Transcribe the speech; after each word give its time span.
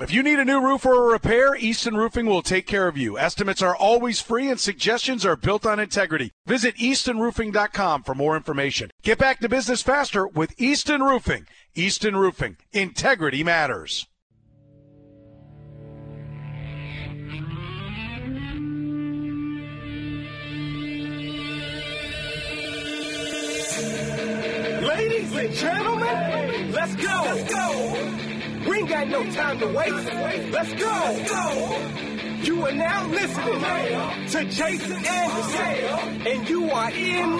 If 0.00 0.14
you 0.14 0.22
need 0.22 0.38
a 0.38 0.46
new 0.46 0.62
roof 0.62 0.86
or 0.86 0.94
a 0.94 1.12
repair, 1.12 1.54
Easton 1.54 1.94
Roofing 1.94 2.24
will 2.24 2.40
take 2.40 2.66
care 2.66 2.88
of 2.88 2.96
you. 2.96 3.18
Estimates 3.18 3.60
are 3.60 3.76
always 3.76 4.18
free 4.18 4.48
and 4.48 4.58
suggestions 4.58 5.26
are 5.26 5.36
built 5.36 5.66
on 5.66 5.78
integrity. 5.78 6.32
Visit 6.46 6.74
eastonroofing.com 6.76 8.04
for 8.04 8.14
more 8.14 8.34
information. 8.34 8.90
Get 9.02 9.18
back 9.18 9.40
to 9.40 9.48
business 9.50 9.82
faster 9.82 10.26
with 10.26 10.58
Easton 10.58 11.02
Roofing. 11.02 11.46
Easton 11.74 12.16
Roofing. 12.16 12.56
Integrity 12.72 13.44
matters. 13.44 14.06
Ladies 24.80 25.36
and 25.36 25.54
gentlemen, 25.54 26.72
let's 26.72 26.96
go. 26.96 27.22
Let's 27.26 27.52
go. 27.52 28.19
We 28.70 28.76
ain't 28.78 28.88
got 28.88 29.08
no 29.08 29.28
time 29.32 29.58
to 29.58 29.66
waste. 29.66 29.92
Let's 29.92 30.72
go. 30.74 30.86
Let's 30.86 31.28
go. 31.28 31.76
You 32.42 32.64
are 32.66 32.72
now 32.72 33.04
listening 33.08 33.60
to 34.28 34.44
Jason 34.44 35.04
Anderson, 35.04 36.26
and 36.26 36.48
you 36.48 36.70
are 36.70 36.90
in 36.92 37.30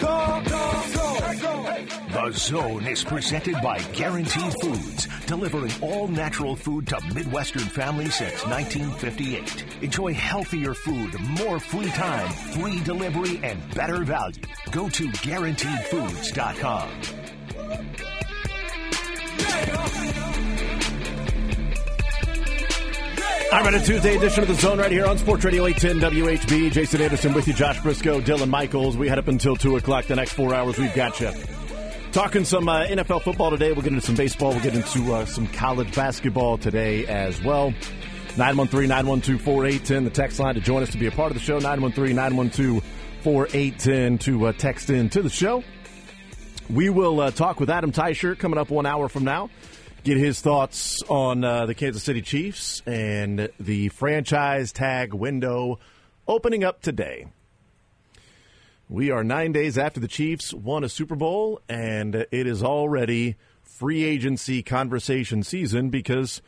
the 0.00 0.42
zone. 0.88 1.86
The 2.10 2.32
Zone 2.32 2.84
is 2.86 3.04
presented 3.04 3.54
by 3.62 3.78
Guaranteed 3.92 4.54
Foods, 4.60 5.06
delivering 5.26 5.72
all 5.80 6.08
natural 6.08 6.56
food 6.56 6.88
to 6.88 7.00
Midwestern 7.14 7.62
families 7.62 8.16
since 8.16 8.44
1958. 8.44 9.64
Enjoy 9.82 10.12
healthier 10.12 10.74
food, 10.74 11.16
more 11.20 11.60
free 11.60 11.90
time, 11.90 12.28
free 12.30 12.80
delivery, 12.80 13.38
and 13.44 13.60
better 13.74 14.02
value. 14.04 14.42
Go 14.72 14.88
to 14.88 15.06
GuaranteedFoods.com. 15.08 16.90
I'm 23.52 23.66
at 23.66 23.74
a 23.74 23.84
Tuesday 23.84 24.16
edition 24.16 24.42
of 24.42 24.48
the 24.48 24.54
Zone 24.54 24.78
right 24.78 24.90
here 24.90 25.04
on 25.04 25.18
Sports 25.18 25.44
Radio 25.44 25.66
810 25.66 26.10
WHB. 26.10 26.72
Jason 26.72 27.02
Anderson 27.02 27.34
with 27.34 27.46
you, 27.46 27.52
Josh 27.52 27.78
Brisco, 27.80 28.22
Dylan 28.22 28.48
Michaels. 28.48 28.96
We 28.96 29.10
head 29.10 29.18
up 29.18 29.28
until 29.28 29.56
2 29.56 29.76
o'clock. 29.76 30.06
The 30.06 30.16
next 30.16 30.32
four 30.32 30.54
hours, 30.54 30.78
we've 30.78 30.94
got 30.94 31.20
you. 31.20 31.30
Talking 32.12 32.46
some 32.46 32.66
uh, 32.66 32.86
NFL 32.86 33.20
football 33.20 33.50
today. 33.50 33.72
We'll 33.72 33.82
get 33.82 33.92
into 33.92 34.06
some 34.06 34.14
baseball. 34.14 34.52
We'll 34.52 34.62
get 34.62 34.74
into 34.74 35.12
uh, 35.12 35.26
some 35.26 35.46
college 35.48 35.94
basketball 35.94 36.56
today 36.56 37.06
as 37.06 37.42
well. 37.42 37.72
913 38.38 38.88
912 38.88 39.42
4810, 39.42 40.04
the 40.04 40.10
text 40.10 40.38
line 40.40 40.54
to 40.54 40.60
join 40.62 40.82
us 40.82 40.90
to 40.92 40.98
be 40.98 41.06
a 41.06 41.10
part 41.10 41.30
of 41.30 41.36
the 41.36 41.42
show. 41.42 41.58
913 41.58 42.16
912 42.16 42.82
4810 43.22 44.16
to 44.16 44.46
uh, 44.46 44.52
text 44.52 44.88
in 44.88 45.10
to 45.10 45.20
the 45.20 45.28
show. 45.28 45.62
We 46.70 46.88
will 46.88 47.20
uh, 47.20 47.30
talk 47.30 47.60
with 47.60 47.68
Adam 47.68 47.92
Teicher 47.92 48.36
coming 48.38 48.58
up 48.58 48.70
one 48.70 48.86
hour 48.86 49.10
from 49.10 49.24
now 49.24 49.50
get 50.04 50.16
his 50.16 50.40
thoughts 50.40 51.02
on 51.08 51.44
uh, 51.44 51.66
the 51.66 51.74
Kansas 51.74 52.02
City 52.02 52.22
Chiefs 52.22 52.82
and 52.86 53.48
the 53.60 53.88
franchise 53.90 54.72
tag 54.72 55.14
window 55.14 55.78
opening 56.26 56.64
up 56.64 56.82
today. 56.82 57.26
We 58.88 59.10
are 59.10 59.22
nine 59.22 59.52
days 59.52 59.78
after 59.78 60.00
the 60.00 60.08
Chiefs 60.08 60.52
won 60.52 60.82
a 60.82 60.88
Super 60.88 61.14
Bowl, 61.14 61.60
and 61.68 62.14
it 62.14 62.46
is 62.46 62.62
already 62.62 63.36
free 63.62 64.02
agency 64.02 64.62
conversation 64.62 65.42
season 65.44 65.88
because 65.88 66.42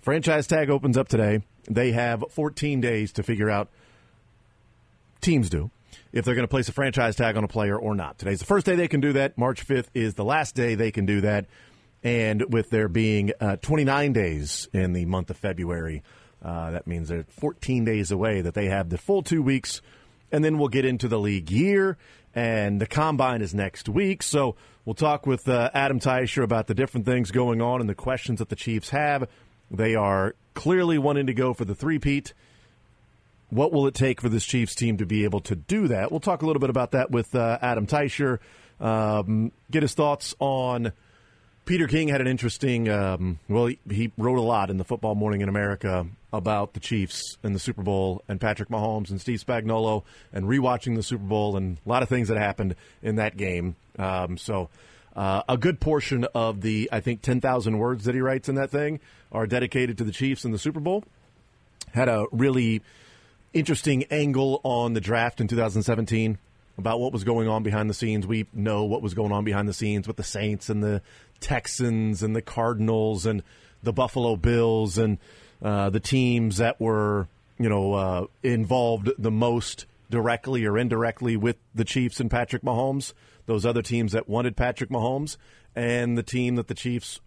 franchise 0.00 0.46
tag 0.46 0.70
opens 0.70 0.96
up 0.96 1.08
today. 1.08 1.42
They 1.68 1.92
have 1.92 2.24
14 2.30 2.80
days 2.80 3.12
to 3.12 3.22
figure 3.22 3.50
out, 3.50 3.68
teams 5.20 5.50
do, 5.50 5.70
if 6.12 6.24
they're 6.24 6.34
going 6.34 6.44
to 6.44 6.48
place 6.48 6.68
a 6.68 6.72
franchise 6.72 7.16
tag 7.16 7.36
on 7.36 7.42
a 7.42 7.48
player 7.48 7.76
or 7.76 7.94
not. 7.94 8.18
Today's 8.18 8.38
the 8.38 8.46
first 8.46 8.66
day 8.66 8.76
they 8.76 8.88
can 8.88 9.00
do 9.00 9.12
that. 9.14 9.36
March 9.36 9.66
5th 9.66 9.88
is 9.92 10.14
the 10.14 10.24
last 10.24 10.54
day 10.54 10.76
they 10.76 10.92
can 10.92 11.06
do 11.06 11.20
that. 11.22 11.46
And 12.02 12.52
with 12.52 12.70
there 12.70 12.88
being 12.88 13.32
uh, 13.40 13.56
29 13.56 14.12
days 14.12 14.68
in 14.72 14.92
the 14.92 15.04
month 15.04 15.30
of 15.30 15.36
February, 15.36 16.02
uh, 16.42 16.70
that 16.70 16.86
means 16.86 17.08
they're 17.08 17.24
14 17.24 17.84
days 17.84 18.10
away 18.10 18.40
that 18.40 18.54
they 18.54 18.66
have 18.66 18.88
the 18.88 18.98
full 18.98 19.22
two 19.22 19.42
weeks. 19.42 19.82
And 20.32 20.44
then 20.44 20.58
we'll 20.58 20.68
get 20.68 20.84
into 20.84 21.08
the 21.08 21.18
league 21.18 21.50
year, 21.50 21.98
and 22.34 22.80
the 22.80 22.86
combine 22.86 23.42
is 23.42 23.52
next 23.52 23.88
week. 23.88 24.22
So 24.22 24.54
we'll 24.84 24.94
talk 24.94 25.26
with 25.26 25.48
uh, 25.48 25.70
Adam 25.74 25.98
Teicher 25.98 26.42
about 26.42 26.68
the 26.68 26.74
different 26.74 27.04
things 27.04 27.30
going 27.30 27.60
on 27.60 27.80
and 27.80 27.90
the 27.90 27.94
questions 27.94 28.38
that 28.38 28.48
the 28.48 28.56
Chiefs 28.56 28.90
have. 28.90 29.28
They 29.70 29.94
are 29.96 30.34
clearly 30.54 30.98
wanting 30.98 31.26
to 31.26 31.34
go 31.34 31.52
for 31.52 31.64
the 31.64 31.74
three-peat. 31.74 32.32
What 33.50 33.72
will 33.72 33.88
it 33.88 33.94
take 33.94 34.20
for 34.20 34.28
this 34.28 34.44
Chiefs 34.44 34.76
team 34.76 34.98
to 34.98 35.06
be 35.06 35.24
able 35.24 35.40
to 35.40 35.56
do 35.56 35.88
that? 35.88 36.12
We'll 36.12 36.20
talk 36.20 36.42
a 36.42 36.46
little 36.46 36.60
bit 36.60 36.70
about 36.70 36.92
that 36.92 37.10
with 37.10 37.34
uh, 37.34 37.58
Adam 37.60 37.86
Teicher. 37.86 38.38
Um, 38.78 39.50
get 39.70 39.82
his 39.82 39.94
thoughts 39.94 40.34
on 40.38 40.92
Peter 41.70 41.86
King 41.86 42.08
had 42.08 42.20
an 42.20 42.26
interesting. 42.26 42.88
Um, 42.88 43.38
well, 43.48 43.66
he, 43.66 43.78
he, 43.88 44.10
wrote 44.18 44.38
a 44.38 44.42
lot 44.42 44.70
in 44.70 44.76
the 44.76 44.82
Football 44.82 45.14
Morning 45.14 45.40
in 45.40 45.48
America 45.48 46.04
about 46.32 46.72
the 46.72 46.80
Chiefs 46.80 47.38
and 47.44 47.54
the 47.54 47.60
Super 47.60 47.82
Bowl 47.82 48.24
and 48.26 48.40
Patrick 48.40 48.70
Mahomes 48.70 49.10
and 49.10 49.20
Steve 49.20 49.38
Spagnuolo 49.38 50.02
and 50.32 50.46
rewatching 50.46 50.96
the 50.96 51.02
Super 51.04 51.22
Bowl 51.22 51.56
and 51.56 51.78
a 51.86 51.88
lot 51.88 52.02
of 52.02 52.08
things 52.08 52.26
that 52.26 52.38
happened 52.38 52.74
in 53.04 53.16
that 53.16 53.36
game. 53.36 53.76
Um, 53.98 54.36
so. 54.36 54.68
Uh, 55.14 55.42
a 55.48 55.56
good 55.56 55.80
portion 55.80 56.24
of 56.36 56.60
the, 56.60 56.88
I 56.92 57.00
think, 57.00 57.20
10,000 57.20 57.78
words 57.78 58.04
that 58.04 58.14
he 58.14 58.20
writes 58.20 58.48
in 58.48 58.54
that 58.54 58.70
thing 58.70 59.00
are 59.32 59.44
dedicated 59.44 59.98
to 59.98 60.04
the 60.04 60.12
Chiefs 60.12 60.44
and 60.44 60.54
the 60.54 60.58
Super 60.58 60.78
Bowl. 60.78 61.02
Had 61.92 62.08
a 62.08 62.26
really 62.30 62.80
interesting 63.52 64.04
angle 64.04 64.60
on 64.62 64.92
the 64.94 65.00
draft 65.00 65.40
in 65.40 65.48
2017 65.48 66.38
about 66.78 67.00
what 67.00 67.12
was 67.12 67.24
going 67.24 67.48
on 67.48 67.62
behind 67.62 67.90
the 67.90 67.94
scenes. 67.94 68.26
We 68.26 68.46
know 68.52 68.84
what 68.84 69.02
was 69.02 69.14
going 69.14 69.32
on 69.32 69.44
behind 69.44 69.68
the 69.68 69.72
scenes 69.72 70.06
with 70.06 70.16
the 70.16 70.24
Saints 70.24 70.68
and 70.68 70.82
the 70.82 71.02
Texans 71.40 72.22
and 72.22 72.34
the 72.34 72.42
Cardinals 72.42 73.26
and 73.26 73.42
the 73.82 73.92
Buffalo 73.92 74.36
Bills 74.36 74.98
and 74.98 75.18
uh, 75.62 75.90
the 75.90 76.00
teams 76.00 76.58
that 76.58 76.80
were, 76.80 77.28
you 77.58 77.68
know, 77.68 77.94
uh, 77.94 78.26
involved 78.42 79.10
the 79.18 79.30
most 79.30 79.86
directly 80.10 80.64
or 80.64 80.76
indirectly 80.76 81.36
with 81.36 81.56
the 81.74 81.84
Chiefs 81.84 82.20
and 82.20 82.30
Patrick 82.30 82.62
Mahomes. 82.62 83.12
Those 83.46 83.64
other 83.66 83.82
teams 83.82 84.12
that 84.12 84.28
wanted 84.28 84.56
Patrick 84.56 84.90
Mahomes 84.90 85.36
and 85.74 86.16
the 86.16 86.22
team 86.22 86.56
that 86.56 86.68
the 86.68 86.74
Chiefs 86.74 87.20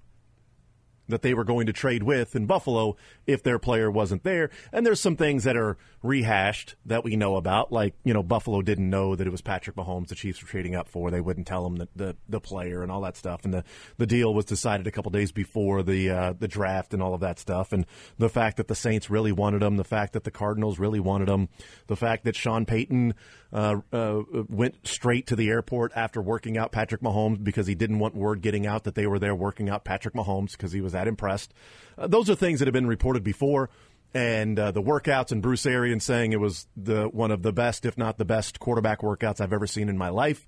that 1.07 1.21
they 1.21 1.33
were 1.33 1.43
going 1.43 1.65
to 1.67 1.73
trade 1.73 2.03
with 2.03 2.35
in 2.35 2.45
Buffalo 2.45 2.95
if 3.27 3.43
their 3.43 3.59
player 3.59 3.91
wasn't 3.91 4.23
there. 4.23 4.49
And 4.71 4.85
there's 4.85 5.01
some 5.01 5.15
things 5.15 5.43
that 5.43 5.57
are 5.57 5.77
rehashed 6.01 6.75
that 6.85 7.03
we 7.03 7.15
know 7.15 7.35
about, 7.35 7.71
like, 7.71 7.95
you 8.03 8.13
know, 8.13 8.23
Buffalo 8.23 8.61
didn't 8.61 8.89
know 8.89 9.15
that 9.15 9.25
it 9.25 9.29
was 9.31 9.41
Patrick 9.41 9.75
Mahomes 9.75 10.07
the 10.07 10.15
Chiefs 10.15 10.41
were 10.41 10.47
trading 10.47 10.75
up 10.75 10.87
for. 10.87 11.11
They 11.11 11.21
wouldn't 11.21 11.47
tell 11.47 11.63
them 11.63 11.77
the, 11.77 11.87
the, 11.95 12.15
the 12.27 12.39
player 12.39 12.83
and 12.83 12.91
all 12.91 13.01
that 13.01 13.17
stuff. 13.17 13.45
And 13.45 13.53
the, 13.53 13.63
the 13.97 14.07
deal 14.07 14.33
was 14.33 14.45
decided 14.45 14.87
a 14.87 14.91
couple 14.91 15.11
days 15.11 15.31
before 15.31 15.83
the 15.83 16.09
uh, 16.09 16.33
the 16.37 16.47
draft 16.47 16.93
and 16.93 17.01
all 17.01 17.13
of 17.13 17.21
that 17.21 17.39
stuff. 17.39 17.71
And 17.71 17.85
the 18.17 18.29
fact 18.29 18.57
that 18.57 18.67
the 18.67 18.75
Saints 18.75 19.09
really 19.09 19.31
wanted 19.31 19.63
him, 19.63 19.77
the 19.77 19.83
fact 19.83 20.13
that 20.13 20.23
the 20.23 20.31
Cardinals 20.31 20.79
really 20.79 20.99
wanted 20.99 21.29
him, 21.29 21.49
the 21.87 21.95
fact 21.95 22.25
that 22.25 22.35
Sean 22.35 22.65
Payton 22.65 23.13
uh, 23.53 23.81
uh, 23.91 24.23
went 24.49 24.75
straight 24.85 25.27
to 25.27 25.35
the 25.35 25.49
airport 25.49 25.91
after 25.95 26.21
working 26.21 26.57
out 26.57 26.71
Patrick 26.71 27.01
Mahomes 27.01 27.41
because 27.43 27.67
he 27.67 27.75
didn't 27.75 27.99
want 27.99 28.15
word 28.15 28.41
getting 28.41 28.65
out 28.65 28.85
that 28.85 28.95
they 28.95 29.05
were 29.05 29.19
there 29.19 29.35
working 29.35 29.69
out 29.69 29.83
Patrick 29.83 30.15
Mahomes 30.15 30.53
because 30.53 30.71
he 30.71 30.81
was 30.81 30.93
that 30.93 31.07
impressed. 31.07 31.53
Uh, 31.97 32.07
those 32.07 32.29
are 32.29 32.35
things 32.35 32.59
that 32.59 32.67
have 32.67 32.73
been 32.73 32.87
reported 32.87 33.23
before. 33.23 33.69
And 34.15 34.59
uh, 34.59 34.71
the 34.71 34.81
workouts 34.81 35.31
and 35.31 35.41
Bruce 35.41 35.65
Arians 35.65 36.03
saying 36.03 36.33
it 36.33 36.39
was 36.39 36.67
the 36.77 37.05
one 37.05 37.31
of 37.31 37.41
the 37.41 37.53
best, 37.53 37.85
if 37.85 37.97
not 37.97 38.17
the 38.17 38.25
best, 38.25 38.59
quarterback 38.59 39.01
workouts 39.01 39.41
I've 39.41 39.53
ever 39.53 39.67
seen 39.67 39.89
in 39.89 39.97
my 39.97 40.09
life. 40.09 40.45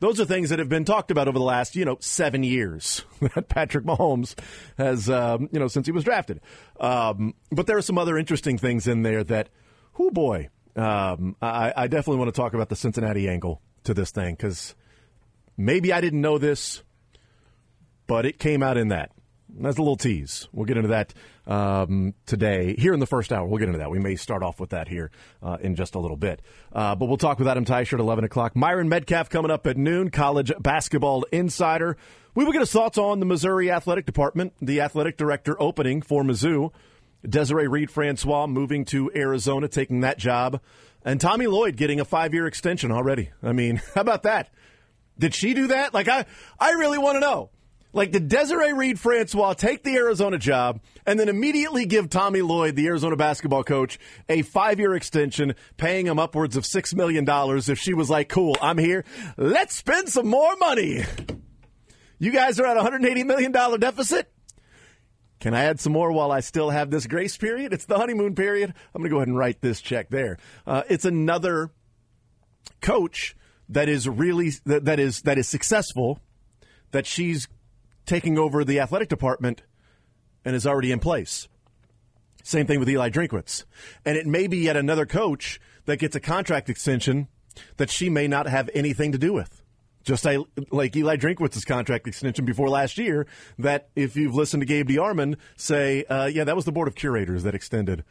Those 0.00 0.20
are 0.20 0.24
things 0.24 0.50
that 0.50 0.58
have 0.58 0.68
been 0.68 0.84
talked 0.84 1.10
about 1.12 1.28
over 1.28 1.38
the 1.38 1.44
last, 1.44 1.76
you 1.76 1.84
know, 1.84 1.96
seven 2.00 2.42
years 2.42 3.04
that 3.34 3.48
Patrick 3.48 3.84
Mahomes 3.84 4.34
has, 4.76 5.08
um, 5.08 5.48
you 5.52 5.60
know, 5.60 5.68
since 5.68 5.86
he 5.86 5.92
was 5.92 6.04
drafted. 6.04 6.40
Um, 6.80 7.34
but 7.52 7.66
there 7.66 7.78
are 7.78 7.82
some 7.82 7.98
other 7.98 8.18
interesting 8.18 8.58
things 8.58 8.88
in 8.88 9.02
there 9.02 9.22
that, 9.24 9.48
who 9.94 10.10
boy, 10.10 10.48
um, 10.76 11.36
I, 11.40 11.72
I 11.76 11.86
definitely 11.86 12.18
want 12.18 12.34
to 12.34 12.40
talk 12.40 12.54
about 12.54 12.68
the 12.68 12.76
Cincinnati 12.76 13.28
angle 13.28 13.60
to 13.84 13.94
this 13.94 14.10
thing 14.10 14.34
because 14.34 14.74
maybe 15.56 15.92
I 15.92 16.00
didn't 16.00 16.20
know 16.20 16.38
this, 16.38 16.82
but 18.06 18.26
it 18.26 18.38
came 18.38 18.62
out 18.62 18.76
in 18.76 18.88
that. 18.88 19.10
That's 19.56 19.78
a 19.78 19.82
little 19.82 19.96
tease. 19.96 20.48
We'll 20.52 20.64
get 20.64 20.76
into 20.76 20.88
that 20.88 21.14
um, 21.46 22.14
today 22.26 22.74
here 22.76 22.92
in 22.92 22.98
the 22.98 23.06
first 23.06 23.32
hour. 23.32 23.46
We'll 23.46 23.58
get 23.58 23.68
into 23.68 23.78
that. 23.78 23.90
We 23.90 24.00
may 24.00 24.16
start 24.16 24.42
off 24.42 24.58
with 24.58 24.70
that 24.70 24.88
here 24.88 25.12
uh, 25.42 25.58
in 25.60 25.76
just 25.76 25.94
a 25.94 26.00
little 26.00 26.16
bit. 26.16 26.42
Uh, 26.72 26.96
but 26.96 27.06
we'll 27.06 27.18
talk 27.18 27.38
with 27.38 27.46
Adam 27.46 27.64
Teicher 27.64 27.94
at 27.94 28.00
11 28.00 28.24
o'clock. 28.24 28.56
Myron 28.56 28.90
Medcalf 28.90 29.30
coming 29.30 29.52
up 29.52 29.66
at 29.68 29.76
noon, 29.76 30.10
college 30.10 30.50
basketball 30.58 31.24
insider. 31.30 31.96
We 32.34 32.44
will 32.44 32.52
get 32.52 32.62
his 32.62 32.72
thoughts 32.72 32.98
on 32.98 33.20
the 33.20 33.26
Missouri 33.26 33.70
Athletic 33.70 34.06
Department, 34.06 34.54
the 34.60 34.80
athletic 34.80 35.16
director 35.16 35.60
opening 35.62 36.02
for 36.02 36.24
Mizzou, 36.24 36.72
Desiree 37.28 37.68
Reed 37.68 37.90
Francois 37.90 38.46
moving 38.46 38.84
to 38.86 39.10
Arizona, 39.14 39.68
taking 39.68 40.00
that 40.00 40.18
job, 40.18 40.60
and 41.04 41.20
Tommy 41.20 41.46
Lloyd 41.46 41.76
getting 41.76 42.00
a 42.00 42.04
five 42.04 42.34
year 42.34 42.46
extension 42.46 42.90
already. 42.90 43.30
I 43.42 43.52
mean, 43.52 43.76
how 43.94 44.00
about 44.00 44.24
that? 44.24 44.50
Did 45.18 45.34
she 45.34 45.54
do 45.54 45.68
that? 45.68 45.94
Like, 45.94 46.08
I, 46.08 46.26
I 46.58 46.72
really 46.72 46.98
want 46.98 47.16
to 47.16 47.20
know. 47.20 47.50
Like, 47.92 48.10
did 48.10 48.26
Desiree 48.26 48.72
Reed 48.72 48.98
Francois 48.98 49.52
take 49.52 49.84
the 49.84 49.94
Arizona 49.94 50.36
job 50.36 50.80
and 51.06 51.18
then 51.18 51.28
immediately 51.28 51.86
give 51.86 52.10
Tommy 52.10 52.42
Lloyd, 52.42 52.74
the 52.74 52.88
Arizona 52.88 53.14
basketball 53.14 53.62
coach, 53.62 54.00
a 54.28 54.42
five 54.42 54.80
year 54.80 54.94
extension, 54.96 55.54
paying 55.76 56.06
him 56.06 56.18
upwards 56.18 56.56
of 56.56 56.64
$6 56.64 56.94
million 56.94 57.24
if 57.28 57.78
she 57.78 57.94
was 57.94 58.10
like, 58.10 58.28
cool, 58.28 58.56
I'm 58.60 58.78
here. 58.78 59.04
Let's 59.36 59.76
spend 59.76 60.08
some 60.08 60.26
more 60.26 60.56
money. 60.56 61.04
You 62.18 62.32
guys 62.32 62.58
are 62.58 62.66
at 62.66 62.76
a 62.76 62.80
$180 62.80 63.24
million 63.24 63.52
deficit. 63.52 64.33
Can 65.44 65.52
I 65.52 65.64
add 65.64 65.78
some 65.78 65.92
more 65.92 66.10
while 66.10 66.32
I 66.32 66.40
still 66.40 66.70
have 66.70 66.90
this 66.90 67.06
grace 67.06 67.36
period? 67.36 67.74
It's 67.74 67.84
the 67.84 67.98
honeymoon 67.98 68.34
period. 68.34 68.72
I'm 68.94 69.02
going 69.02 69.10
to 69.10 69.12
go 69.12 69.16
ahead 69.18 69.28
and 69.28 69.36
write 69.36 69.60
this 69.60 69.82
check 69.82 70.08
there. 70.08 70.38
Uh, 70.66 70.84
it's 70.88 71.04
another 71.04 71.70
coach 72.80 73.36
that 73.68 73.86
is 73.86 74.08
really 74.08 74.52
that, 74.64 74.86
that 74.86 74.98
is 74.98 75.20
that 75.20 75.36
is 75.36 75.46
successful 75.46 76.18
that 76.92 77.04
she's 77.04 77.46
taking 78.06 78.38
over 78.38 78.64
the 78.64 78.80
athletic 78.80 79.10
department 79.10 79.60
and 80.46 80.56
is 80.56 80.66
already 80.66 80.90
in 80.90 80.98
place. 80.98 81.46
Same 82.42 82.66
thing 82.66 82.80
with 82.80 82.88
Eli 82.88 83.10
Drinkwitz. 83.10 83.64
And 84.06 84.16
it 84.16 84.26
may 84.26 84.46
be 84.46 84.56
yet 84.56 84.78
another 84.78 85.04
coach 85.04 85.60
that 85.84 85.98
gets 85.98 86.16
a 86.16 86.20
contract 86.20 86.70
extension 86.70 87.28
that 87.76 87.90
she 87.90 88.08
may 88.08 88.26
not 88.26 88.46
have 88.46 88.70
anything 88.72 89.12
to 89.12 89.18
do 89.18 89.34
with. 89.34 89.60
Just 90.04 90.26
like 90.70 90.94
Eli 90.96 91.16
Drinkwitz's 91.16 91.64
contract 91.64 92.06
extension 92.06 92.44
before 92.44 92.68
last 92.68 92.98
year, 92.98 93.26
that 93.58 93.88
if 93.96 94.16
you've 94.16 94.34
listened 94.34 94.60
to 94.60 94.66
Gabe 94.66 94.88
DeArmond 94.88 95.36
say, 95.56 96.04
uh, 96.04 96.26
yeah, 96.26 96.44
that 96.44 96.54
was 96.54 96.66
the 96.66 96.72
board 96.72 96.88
of 96.88 96.94
curators 96.94 97.42
that 97.42 97.54
extended 97.54 98.04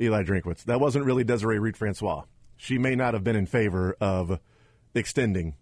Eli 0.00 0.24
Drinkwitz. 0.24 0.64
That 0.64 0.80
wasn't 0.80 1.04
really 1.04 1.24
Desiree 1.24 1.58
Reed 1.58 1.76
Francois. 1.76 2.24
She 2.56 2.78
may 2.78 2.96
not 2.96 3.14
have 3.14 3.22
been 3.22 3.36
in 3.36 3.46
favor 3.46 3.96
of 4.00 4.40
extending 4.94 5.54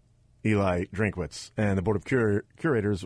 Eli 0.44 0.84
Drinkwitz. 0.94 1.50
And 1.56 1.76
the 1.76 1.82
board 1.82 1.96
of 1.96 2.04
cur- 2.04 2.44
curators 2.56 3.04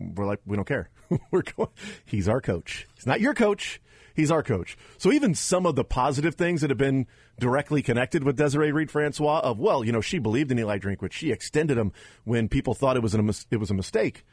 were 0.00 0.26
like, 0.26 0.40
we 0.44 0.56
don't 0.56 0.66
care. 0.66 0.90
we're 1.30 1.42
going, 1.42 1.70
he's 2.04 2.28
our 2.28 2.40
coach. 2.40 2.86
He's 2.94 3.06
not 3.06 3.20
your 3.20 3.34
coach. 3.34 3.80
He's 4.14 4.30
our 4.30 4.42
coach. 4.42 4.76
So 4.98 5.12
even 5.12 5.34
some 5.34 5.66
of 5.66 5.76
the 5.76 5.84
positive 5.84 6.34
things 6.34 6.60
that 6.60 6.70
have 6.70 6.78
been 6.78 7.06
directly 7.38 7.82
connected 7.82 8.24
with 8.24 8.36
Desiree 8.36 8.72
Reed 8.72 8.90
Francois 8.90 9.40
of, 9.40 9.58
well, 9.58 9.84
you 9.84 9.92
know, 9.92 10.00
she 10.00 10.18
believed 10.18 10.50
in 10.52 10.58
Eli 10.58 10.78
Drinkwitz. 10.78 11.12
She 11.12 11.32
extended 11.32 11.78
him 11.78 11.92
when 12.24 12.48
people 12.48 12.74
thought 12.74 12.96
it 12.96 13.02
was, 13.02 13.14
an, 13.14 13.30
it 13.50 13.56
was 13.56 13.70
a 13.70 13.74
mistake. 13.74 14.24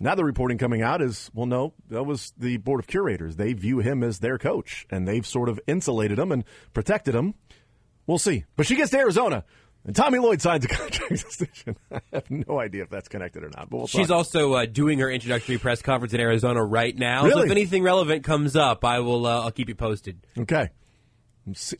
Now 0.00 0.14
the 0.14 0.24
reporting 0.24 0.58
coming 0.58 0.82
out 0.82 1.00
is, 1.00 1.30
well, 1.32 1.46
no, 1.46 1.74
that 1.88 2.04
was 2.04 2.32
the 2.36 2.56
board 2.56 2.80
of 2.80 2.86
curators. 2.86 3.36
They 3.36 3.52
view 3.52 3.78
him 3.78 4.02
as 4.02 4.18
their 4.18 4.36
coach, 4.38 4.86
and 4.90 5.06
they've 5.06 5.26
sort 5.26 5.48
of 5.48 5.60
insulated 5.66 6.18
him 6.18 6.32
and 6.32 6.44
protected 6.72 7.14
him. 7.14 7.34
We'll 8.06 8.18
see. 8.18 8.44
But 8.56 8.66
she 8.66 8.74
gets 8.74 8.90
to 8.90 8.98
Arizona. 8.98 9.44
And 9.84 9.96
Tommy 9.96 10.18
Lloyd 10.18 10.40
signs 10.40 10.64
a 10.64 10.68
contract 10.68 11.10
extension. 11.12 11.76
I 11.90 12.00
have 12.12 12.30
no 12.30 12.60
idea 12.60 12.82
if 12.84 12.90
that's 12.90 13.08
connected 13.08 13.42
or 13.42 13.48
not. 13.50 13.68
But 13.68 13.76
we'll 13.78 13.86
she's 13.88 14.08
talk. 14.08 14.16
also 14.18 14.54
uh, 14.54 14.66
doing 14.66 15.00
her 15.00 15.10
introductory 15.10 15.58
press 15.58 15.82
conference 15.82 16.14
in 16.14 16.20
Arizona 16.20 16.62
right 16.64 16.96
now. 16.96 17.24
Really? 17.24 17.32
So 17.40 17.44
if 17.46 17.50
anything 17.50 17.82
relevant 17.82 18.22
comes 18.24 18.54
up, 18.54 18.84
I 18.84 19.00
will. 19.00 19.26
Uh, 19.26 19.42
I'll 19.42 19.50
keep 19.50 19.68
you 19.68 19.74
posted. 19.74 20.24
Okay. 20.38 20.70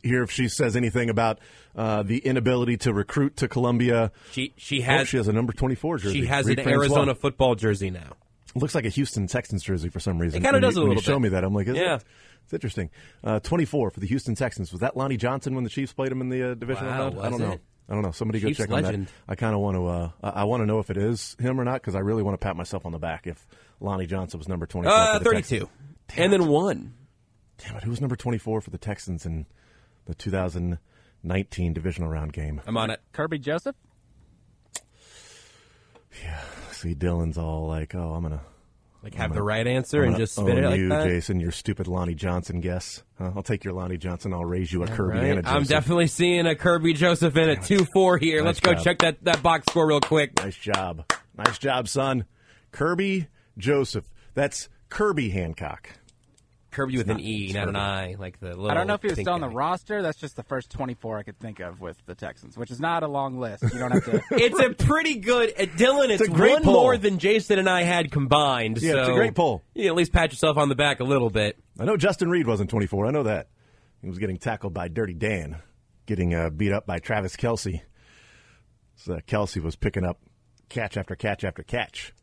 Here, 0.01 0.23
if 0.23 0.29
she 0.31 0.49
says 0.49 0.75
anything 0.75 1.09
about 1.09 1.39
uh, 1.73 2.03
the 2.03 2.17
inability 2.17 2.75
to 2.79 2.93
recruit 2.93 3.37
to 3.37 3.47
Columbia, 3.47 4.11
she 4.31 4.53
she 4.57 4.81
oh, 4.81 4.85
has 4.85 5.07
she 5.07 5.15
has 5.15 5.29
a 5.29 5.31
number 5.31 5.53
twenty 5.53 5.75
four 5.75 5.97
jersey. 5.97 6.19
She 6.19 6.25
has 6.27 6.45
Reed 6.47 6.59
an 6.59 6.63
Francois. 6.65 6.81
Arizona 6.83 7.15
football 7.15 7.55
jersey 7.55 7.89
now. 7.89 8.17
It 8.53 8.61
looks 8.61 8.75
like 8.75 8.83
a 8.85 8.89
Houston 8.89 9.25
Texans 9.27 9.63
jersey 9.63 9.87
for 9.87 10.01
some 10.01 10.19
reason. 10.19 10.41
It 10.41 10.43
kinda 10.43 10.59
does 10.59 10.75
you- 10.75 10.81
a 10.81 10.83
when 10.83 10.89
little 10.89 11.01
you 11.01 11.05
show 11.05 11.13
bit. 11.15 11.21
me 11.21 11.29
that, 11.29 11.45
I'm 11.45 11.53
like, 11.53 11.67
is 11.69 11.77
Yeah. 11.77 11.95
it? 11.95 12.03
It's 12.43 12.53
interesting. 12.53 12.89
Uh, 13.23 13.39
24 13.39 13.89
for 13.91 13.99
the 14.01 14.05
Houston 14.07 14.35
Texans. 14.35 14.73
Was 14.73 14.81
that 14.81 14.97
Lonnie 14.97 15.15
Johnson 15.15 15.55
when 15.55 15.63
the 15.63 15.69
Chiefs 15.69 15.93
played 15.93 16.11
him 16.11 16.19
in 16.19 16.27
the 16.27 16.51
uh, 16.51 16.53
divisional 16.55 16.91
Wow, 16.91 16.99
round? 16.99 17.19
I 17.21 17.29
don't 17.29 17.39
know. 17.39 17.57
It? 17.87 17.91
I 17.91 17.95
don't 17.95 18.03
know. 18.03 18.11
Somebody 18.11 18.39
go 18.39 18.51
check 18.51 18.69
legend. 18.69 18.93
on 18.95 19.03
that. 19.05 19.11
I 19.27 19.35
kind 19.35 19.53
of 19.53 19.61
want 19.61 19.75
to. 19.77 19.87
Uh, 19.87 20.09
I, 20.23 20.29
I 20.29 20.43
want 20.45 20.61
to 20.61 20.65
know 20.65 20.79
if 20.79 20.89
it 20.89 20.97
is 20.97 21.35
him 21.39 21.59
or 21.59 21.63
not 21.65 21.75
because 21.75 21.95
I 21.95 21.99
really 21.99 22.23
want 22.23 22.33
to 22.39 22.43
pat 22.43 22.55
myself 22.55 22.85
on 22.85 22.91
the 22.91 22.99
back 22.99 23.27
if 23.27 23.45
Lonnie 23.79 24.05
Johnson 24.05 24.37
was 24.39 24.47
number 24.47 24.65
24. 24.65 24.97
Uh, 24.97 25.19
thirty-two, 25.19 25.69
Texans. 26.07 26.23
and 26.23 26.33
then 26.33 26.47
one. 26.47 26.93
Damn 27.57 27.75
it! 27.77 27.83
Who 27.83 27.91
was 27.91 28.01
number 28.01 28.15
24 28.15 28.61
for 28.61 28.69
the 28.71 28.77
Texans 28.77 29.25
in 29.25 29.45
the 30.05 30.15
2019 30.15 31.73
divisional 31.73 32.09
round 32.09 32.33
game? 32.33 32.61
I'm 32.65 32.77
on 32.77 32.89
it. 32.89 32.99
Kerby 33.13 33.39
Joseph? 33.39 33.75
Yeah. 36.23 36.41
See, 36.71 36.95
Dylan's 36.95 37.37
all 37.37 37.67
like, 37.67 37.95
"Oh, 37.95 38.13
I'm 38.13 38.23
gonna." 38.23 38.41
Like 39.03 39.15
have 39.15 39.33
the 39.33 39.43
right 39.43 39.67
answer 39.67 40.01
I'm 40.03 40.09
and 40.09 40.17
just 40.17 40.33
spit 40.35 40.57
it 40.57 40.63
like 40.65 40.79
you, 40.79 40.87
that. 40.89 41.03
Jason, 41.05 41.41
your 41.41 41.51
stupid 41.51 41.87
Lonnie 41.87 42.15
Johnson 42.15 42.61
guess. 42.61 43.03
Huh? 43.17 43.31
I'll 43.35 43.43
take 43.43 43.65
your 43.65 43.73
Lonnie 43.73 43.97
Johnson. 43.97 44.33
I'll 44.33 44.45
raise 44.45 44.71
you 44.71 44.83
a 44.83 44.87
Kirby 44.87 45.17
Right? 45.17 45.23
and 45.25 45.39
a 45.39 45.41
Joseph. 45.41 45.55
I'm 45.57 45.63
definitely 45.65 46.07
seeing 46.07 46.47
a 46.47 46.55
Kerby 46.55 46.95
Joseph 46.95 47.35
in 47.35 47.49
a 47.49 47.57
two 47.57 47.83
four 47.93 48.17
here. 48.17 48.37
Nice 48.39 48.45
Let's 48.45 48.59
go 48.61 48.73
job. 48.75 48.83
check 48.83 48.99
that, 48.99 49.23
that 49.25 49.43
box 49.43 49.65
score 49.69 49.85
real 49.87 49.99
quick. 49.99 50.41
Nice 50.41 50.55
job. 50.55 51.03
Nice 51.37 51.57
job, 51.57 51.89
son. 51.89 52.23
Kerby 52.71 53.27
Joseph. 53.57 54.05
That's 54.35 54.69
Kirby 54.89 55.31
Hancock. 55.31 55.89
Kirby 56.73 56.97
with 56.97 57.09
an 57.09 57.19
E, 57.19 57.45
it's 57.45 57.53
not 57.53 57.69
an 57.69 57.75
I, 57.75 58.15
like 58.19 58.39
the 58.39 58.49
little. 58.49 58.69
I 58.69 58.73
don't 58.73 58.87
know 58.87 58.95
if 58.95 59.01
he 59.01 59.07
was 59.07 59.19
still 59.19 59.33
on 59.33 59.41
the 59.41 59.47
guy. 59.47 59.53
roster. 59.53 60.01
That's 60.01 60.17
just 60.17 60.35
the 60.35 60.43
first 60.43 60.71
24 60.71 61.19
I 61.19 61.23
could 61.23 61.39
think 61.39 61.59
of 61.59 61.79
with 61.79 61.97
the 62.05 62.15
Texans, 62.15 62.57
which 62.57 62.71
is 62.71 62.79
not 62.79 63.03
a 63.03 63.07
long 63.07 63.39
list. 63.39 63.63
You 63.63 63.79
don't 63.79 63.91
have 63.91 64.05
to. 64.05 64.21
It's 64.31 64.59
a 64.59 64.71
pretty 64.71 65.15
good, 65.15 65.53
uh, 65.57 65.63
Dylan. 65.63 66.09
It's, 66.09 66.21
a 66.21 66.27
great 66.27 66.53
one 66.53 66.63
poll. 66.63 66.73
more 66.73 66.97
than 66.97 67.19
Jason 67.19 67.59
and 67.59 67.69
I 67.69 67.83
had 67.83 68.11
combined. 68.11 68.81
Yeah, 68.81 68.93
so 68.93 68.99
it's 68.99 69.09
a 69.09 69.13
great 69.13 69.35
poll. 69.35 69.63
You 69.73 69.87
at 69.87 69.95
least 69.95 70.11
pat 70.11 70.31
yourself 70.31 70.57
on 70.57 70.69
the 70.69 70.75
back 70.75 70.99
a 70.99 71.03
little 71.03 71.29
bit. 71.29 71.57
I 71.79 71.85
know 71.85 71.97
Justin 71.97 72.29
Reid 72.29 72.47
wasn't 72.47 72.69
24. 72.69 73.07
I 73.07 73.11
know 73.11 73.23
that. 73.23 73.47
He 74.01 74.09
was 74.09 74.17
getting 74.17 74.37
tackled 74.37 74.73
by 74.73 74.89
Dirty 74.89 75.13
Dan, 75.13 75.61
getting 76.05 76.33
uh, 76.35 76.49
beat 76.49 76.73
up 76.73 76.85
by 76.85 76.99
Travis 76.99 77.37
Kelce. 77.37 77.81
So 78.95 79.17
Kelce 79.27 79.61
was 79.63 79.75
picking 79.75 80.03
up 80.03 80.19
catch 80.69 80.97
after 80.97 81.15
catch 81.15 81.43
after 81.43 81.63
catch. 81.63 82.13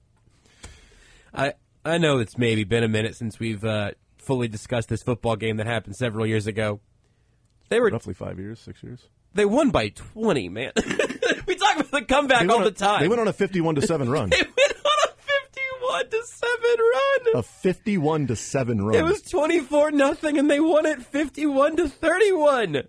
I 1.32 1.54
I 1.84 1.98
know 1.98 2.18
it's 2.18 2.36
maybe 2.36 2.64
been 2.64 2.84
a 2.84 2.88
minute 2.88 3.16
since 3.16 3.38
we've 3.38 3.64
uh, 3.64 3.92
fully 4.20 4.48
discuss 4.48 4.86
this 4.86 5.02
football 5.02 5.36
game 5.36 5.56
that 5.58 5.66
happened 5.66 5.96
several 5.96 6.26
years 6.26 6.46
ago. 6.46 6.80
They 7.68 7.80
were 7.80 7.90
Roughly 7.90 8.14
five 8.14 8.38
years, 8.38 8.58
six 8.58 8.82
years. 8.82 9.00
they 9.34 9.44
won 9.44 9.70
by 9.70 9.90
twenty, 9.90 10.48
man. 10.48 10.72
we 11.46 11.54
talk 11.56 11.76
about 11.76 11.90
the 11.90 12.04
comeback 12.08 12.48
all 12.48 12.60
went 12.60 12.64
the 12.76 12.84
time. 12.84 13.00
They 13.00 13.08
went 13.08 13.20
on 13.20 13.28
a 13.28 13.32
51 13.32 13.76
to 13.76 13.82
7 13.82 14.08
run. 14.10 14.30
They 14.30 14.36
went 14.38 14.50
on 14.76 15.08
a 15.08 15.12
fifty-one 15.16 16.08
to 16.10 16.24
seven 16.26 16.76
run. 16.78 17.36
a 17.36 17.42
51 17.42 18.26
to 18.28 18.36
7 18.36 18.82
run. 18.82 18.94
It 18.96 19.02
was 19.04 19.22
twenty-four 19.22 19.92
nothing, 19.92 20.38
and 20.38 20.50
they 20.50 20.58
won 20.60 20.84
it 20.86 21.00
fifty-one 21.02 21.76
to 21.76 21.88
thirty-one. 21.88 22.82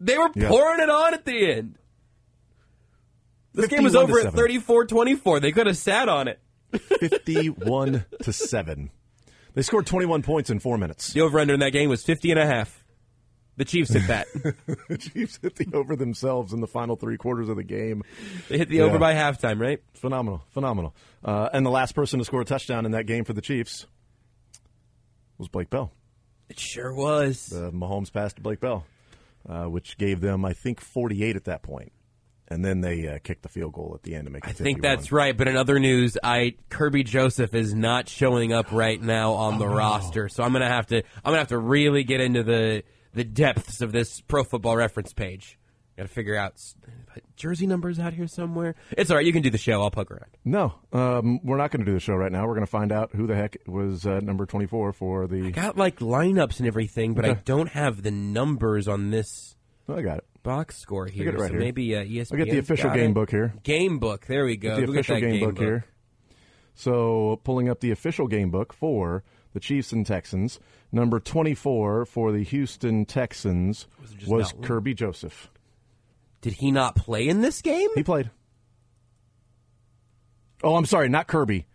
They 0.00 0.18
were 0.18 0.30
Yeah. 0.34 0.48
pouring 0.48 0.80
it 0.80 0.90
on 0.90 1.14
at 1.14 1.24
the 1.24 1.52
end. 1.52 1.76
This 3.52 3.66
game 3.66 3.82
was 3.84 3.94
over 3.96 4.18
at 4.18 4.32
7. 4.32 4.38
34-24. 4.60 5.40
They 5.40 5.52
could 5.52 5.66
have 5.66 5.76
sat 5.76 6.08
on 6.08 6.28
it. 6.28 6.40
51 6.72 8.04
to 8.22 8.32
7. 8.32 8.90
They 9.54 9.62
scored 9.62 9.86
21 9.86 10.22
points 10.22 10.50
in 10.50 10.58
4 10.60 10.78
minutes. 10.78 11.12
The 11.12 11.20
over-under 11.22 11.54
in 11.54 11.60
that 11.60 11.70
game 11.70 11.88
was 11.90 12.02
50 12.04 12.30
and 12.30 12.40
a 12.40 12.46
half. 12.46 12.84
The 13.56 13.64
Chiefs 13.64 13.92
hit 13.92 14.06
that. 14.06 14.26
The 14.88 14.96
Chiefs 14.96 15.38
hit 15.42 15.56
the 15.56 15.66
over 15.74 15.94
themselves 15.96 16.52
in 16.52 16.60
the 16.60 16.66
final 16.66 16.96
3 16.96 17.16
quarters 17.18 17.48
of 17.48 17.56
the 17.56 17.62
game. 17.64 18.02
they 18.48 18.56
hit 18.58 18.68
the 18.68 18.76
Yeah. 18.76 18.84
over 18.84 18.98
by 18.98 19.14
halftime, 19.14 19.60
right? 19.60 19.80
Phenomenal, 19.94 20.42
phenomenal. 20.50 20.94
Uh, 21.24 21.48
and 21.52 21.66
the 21.66 21.70
last 21.70 21.94
person 21.94 22.18
to 22.20 22.24
score 22.24 22.40
a 22.40 22.44
touchdown 22.44 22.86
in 22.86 22.92
that 22.92 23.06
game 23.06 23.24
for 23.24 23.32
the 23.34 23.42
Chiefs 23.42 23.86
was 25.36 25.48
Blake 25.48 25.68
Bell. 25.70 25.92
It 26.48 26.58
sure 26.58 26.94
was. 26.94 27.52
Uh, 27.52 27.70
Mahomes 27.70 28.12
passed 28.12 28.36
to 28.36 28.42
Blake 28.42 28.60
Bell, 28.60 28.84
uh, 29.48 29.64
which 29.64 29.98
gave 29.98 30.20
them, 30.20 30.44
I 30.44 30.52
think, 30.52 30.80
48 30.80 31.36
at 31.36 31.44
that 31.44 31.62
point. 31.62 31.92
And 32.50 32.64
then 32.64 32.80
they 32.80 33.06
uh, 33.06 33.18
kicked 33.22 33.42
the 33.42 33.48
field 33.48 33.72
goal 33.72 33.92
at 33.94 34.02
the 34.02 34.14
end 34.16 34.24
to 34.24 34.30
make 34.30 34.44
it 34.44 34.50
I 34.50 34.52
think 34.52 34.82
that's 34.82 35.12
right. 35.12 35.36
But 35.36 35.46
in 35.46 35.56
other 35.56 35.78
news, 35.78 36.18
I 36.22 36.56
Kerby 36.68 37.04
Joseph 37.04 37.54
is 37.54 37.74
not 37.74 38.08
showing 38.08 38.52
up 38.52 38.72
right 38.72 39.00
now 39.00 39.34
on 39.34 39.58
the 39.58 39.68
roster, 39.68 40.28
so 40.28 40.42
I'm 40.42 40.52
gonna 40.52 40.68
have 40.68 40.86
to 40.88 40.96
I'm 40.96 41.02
gonna 41.24 41.38
have 41.38 41.48
to 41.48 41.58
really 41.58 42.02
get 42.02 42.20
into 42.20 42.42
the 42.42 42.82
the 43.14 43.24
depths 43.24 43.80
of 43.80 43.92
this 43.92 44.20
Pro 44.22 44.42
Football 44.44 44.76
Reference 44.76 45.12
page. 45.12 45.58
Got 45.96 46.04
to 46.04 46.08
figure 46.08 46.36
out 46.36 46.54
jersey 47.36 47.66
numbers 47.66 47.98
out 47.98 48.14
here 48.14 48.26
somewhere. 48.26 48.74
It's 48.92 49.10
all 49.10 49.16
right. 49.16 49.26
You 49.26 49.32
can 49.32 49.42
do 49.42 49.50
the 49.50 49.58
show. 49.58 49.82
I'll 49.82 49.90
poke 49.90 50.10
around. 50.10 50.30
No, 50.44 50.74
um, 50.92 51.40
we're 51.44 51.58
not 51.58 51.70
going 51.70 51.80
to 51.80 51.86
do 51.86 51.92
the 51.92 52.00
show 52.00 52.14
right 52.14 52.32
now. 52.32 52.46
We're 52.46 52.54
going 52.54 52.66
to 52.66 52.70
find 52.70 52.90
out 52.90 53.10
who 53.14 53.26
the 53.26 53.34
heck 53.34 53.58
was 53.66 54.06
uh, 54.06 54.20
number 54.20 54.46
24 54.46 54.92
for 54.94 55.26
the. 55.26 55.50
Got 55.50 55.76
like 55.76 55.98
lineups 55.98 56.58
and 56.58 56.66
everything, 56.66 57.12
but 57.14 57.26
I 57.26 57.34
don't 57.34 57.68
have 57.68 58.02
the 58.02 58.10
numbers 58.10 58.88
on 58.88 59.10
this 59.10 59.56
Oh, 59.90 59.96
I 59.96 60.02
got 60.02 60.18
it. 60.18 60.24
Box 60.42 60.78
score 60.78 61.06
here. 61.06 61.28
it 61.28 61.38
right 61.38 61.48
so 61.48 61.52
here. 61.52 61.60
maybe 61.60 61.96
uh, 61.96 62.04
ESPN. 62.04 62.34
I 62.34 62.36
got 62.38 62.48
the 62.48 62.58
official 62.58 62.90
game 62.90 63.12
book 63.12 63.30
here. 63.30 63.54
Game 63.62 63.98
book. 63.98 64.26
There 64.26 64.44
we 64.44 64.56
go. 64.56 64.76
the 64.76 64.86
Look 64.86 64.96
official 64.96 65.16
that 65.16 65.20
game, 65.20 65.40
book, 65.40 65.54
book 65.56 65.64
here. 65.64 65.84
So, 66.74 67.40
pulling 67.44 67.68
up 67.68 67.80
the 67.80 67.90
official 67.90 68.26
game 68.26 68.50
book 68.50 68.72
for 68.72 69.22
the 69.52 69.60
Chiefs 69.60 69.92
and 69.92 70.06
Texans, 70.06 70.60
number 70.92 71.20
24 71.20 72.06
for 72.06 72.32
the 72.32 72.42
Houston 72.42 73.04
Texans 73.04 73.86
Was 74.00 74.26
was 74.26 74.52
Kerby 74.52 74.94
Joseph. 74.94 75.50
Did 76.40 76.54
he 76.54 76.70
not 76.70 76.96
play 76.96 77.28
in 77.28 77.42
this 77.42 77.60
game? 77.60 77.90
He 77.94 78.02
played. 78.02 78.30
Oh, 80.62 80.76
I'm 80.76 80.86
sorry, 80.86 81.08
not 81.08 81.26
Kirby. 81.26 81.66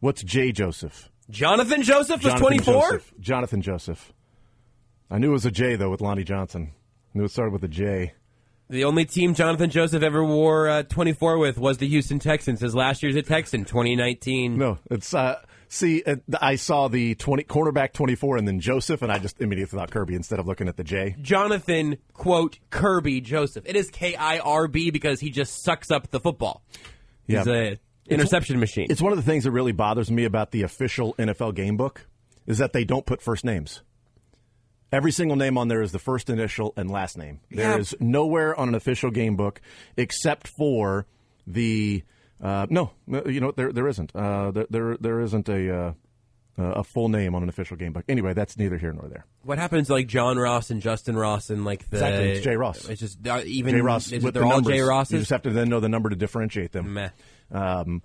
What's 0.00 0.22
Jay 0.22 0.52
Joseph? 0.52 1.10
Jonathan 1.30 1.82
Joseph 1.82 2.22
was 2.22 2.34
24? 2.34 2.74
Joseph. 2.74 3.12
Jonathan 3.20 3.62
Joseph. 3.62 4.12
I 5.10 5.18
knew 5.18 5.30
it 5.30 5.32
was 5.32 5.46
a 5.46 5.50
J, 5.50 5.76
though, 5.76 5.90
with 5.90 6.00
Lonnie 6.00 6.24
Johnson. 6.24 6.72
It 7.24 7.30
started 7.30 7.52
with 7.52 7.64
a 7.64 7.68
J. 7.68 8.12
The 8.68 8.84
only 8.84 9.04
team 9.04 9.34
Jonathan 9.34 9.70
Joseph 9.70 10.02
ever 10.02 10.24
wore 10.24 10.68
uh, 10.68 10.82
24 10.82 11.38
with 11.38 11.56
was 11.58 11.78
the 11.78 11.86
Houston 11.86 12.18
Texans. 12.18 12.60
His 12.60 12.74
last 12.74 13.02
year's 13.02 13.14
a 13.14 13.22
Texan, 13.22 13.64
2019. 13.64 14.58
No, 14.58 14.78
it's 14.90 15.14
uh 15.14 15.40
see 15.68 16.02
uh, 16.04 16.16
I 16.40 16.56
saw 16.56 16.88
the 16.88 17.14
20 17.14 17.44
cornerback 17.44 17.92
24 17.92 18.36
and 18.38 18.46
then 18.48 18.58
Joseph 18.60 19.02
and 19.02 19.12
I 19.12 19.18
just 19.18 19.40
immediately 19.40 19.78
thought 19.78 19.90
Kirby 19.92 20.14
instead 20.16 20.38
of 20.40 20.46
looking 20.48 20.66
at 20.68 20.76
the 20.76 20.82
J. 20.84 21.14
Jonathan, 21.22 21.98
quote, 22.12 22.58
Kirby 22.70 23.20
Joseph. 23.20 23.64
It 23.66 23.76
is 23.76 23.88
K 23.90 24.16
I 24.16 24.38
R 24.40 24.66
B 24.66 24.90
because 24.90 25.20
he 25.20 25.30
just 25.30 25.62
sucks 25.62 25.90
up 25.92 26.10
the 26.10 26.18
football. 26.20 26.62
He's 27.26 27.46
Yeah. 27.46 27.52
a 27.52 27.76
interception 28.08 28.58
machine. 28.60 28.86
It's 28.90 29.02
one 29.02 29.12
of 29.12 29.16
the 29.16 29.24
things 29.24 29.44
that 29.44 29.50
really 29.52 29.72
bothers 29.72 30.10
me 30.10 30.24
about 30.24 30.50
the 30.50 30.62
official 30.62 31.14
NFL 31.18 31.54
game 31.54 31.76
book 31.76 32.06
is 32.46 32.58
that 32.58 32.72
they 32.72 32.84
don't 32.84 33.06
put 33.06 33.20
first 33.22 33.44
names. 33.44 33.82
Every 34.96 35.12
single 35.12 35.36
name 35.36 35.58
on 35.58 35.68
there 35.68 35.82
is 35.82 35.92
the 35.92 35.98
first 35.98 36.30
initial 36.30 36.72
and 36.74 36.90
last 36.90 37.18
name. 37.18 37.40
There 37.50 37.72
Yeah. 37.72 37.76
is 37.76 37.94
nowhere 38.00 38.58
on 38.58 38.68
an 38.70 38.74
official 38.74 39.10
game 39.10 39.36
book 39.36 39.60
except 39.98 40.48
for 40.48 41.04
the 41.46 42.02
uh, 42.42 42.66
no, 42.70 42.92
no, 43.06 43.22
you 43.26 43.40
know 43.40 43.50
there 43.50 43.72
there 43.72 43.86
isn't 43.88 44.16
uh, 44.16 44.52
there, 44.52 44.66
there 44.70 44.96
there 44.96 45.20
isn't 45.20 45.48
a 45.50 45.74
uh, 45.76 45.92
a 46.58 46.82
full 46.82 47.10
name 47.10 47.34
on 47.34 47.42
an 47.42 47.50
official 47.50 47.76
game 47.76 47.92
book. 47.92 48.04
Anyway, 48.08 48.32
that's 48.32 48.56
neither 48.56 48.78
here 48.78 48.92
nor 48.94 49.06
there. 49.08 49.26
What 49.42 49.58
happens 49.58 49.90
like 49.90 50.06
John 50.06 50.38
Ross 50.38 50.70
and 50.70 50.80
Justin 50.80 51.14
Ross 51.14 51.50
and 51.50 51.66
like 51.66 51.88
the 51.90 51.96
Exactly, 51.96 52.30
it's 52.30 52.44
J. 52.44 52.56
Ross. 52.56 52.88
It's 52.88 53.00
just 53.00 53.26
uh, 53.28 53.42
even 53.44 53.74
J. 53.74 53.80
Ross 53.82 54.10
is 54.12 54.24
with 54.24 54.32
they're 54.32 54.42
the 54.44 54.48
all 54.48 54.54
numbers. 54.62 54.72
J. 54.72 55.14
You 55.14 55.20
just 55.20 55.30
have 55.30 55.42
to 55.42 55.50
then 55.50 55.68
know 55.68 55.80
the 55.80 55.90
number 55.90 56.08
to 56.08 56.16
differentiate 56.16 56.72
them. 56.72 56.94
Meh. 56.94 57.10
Um, 57.52 58.02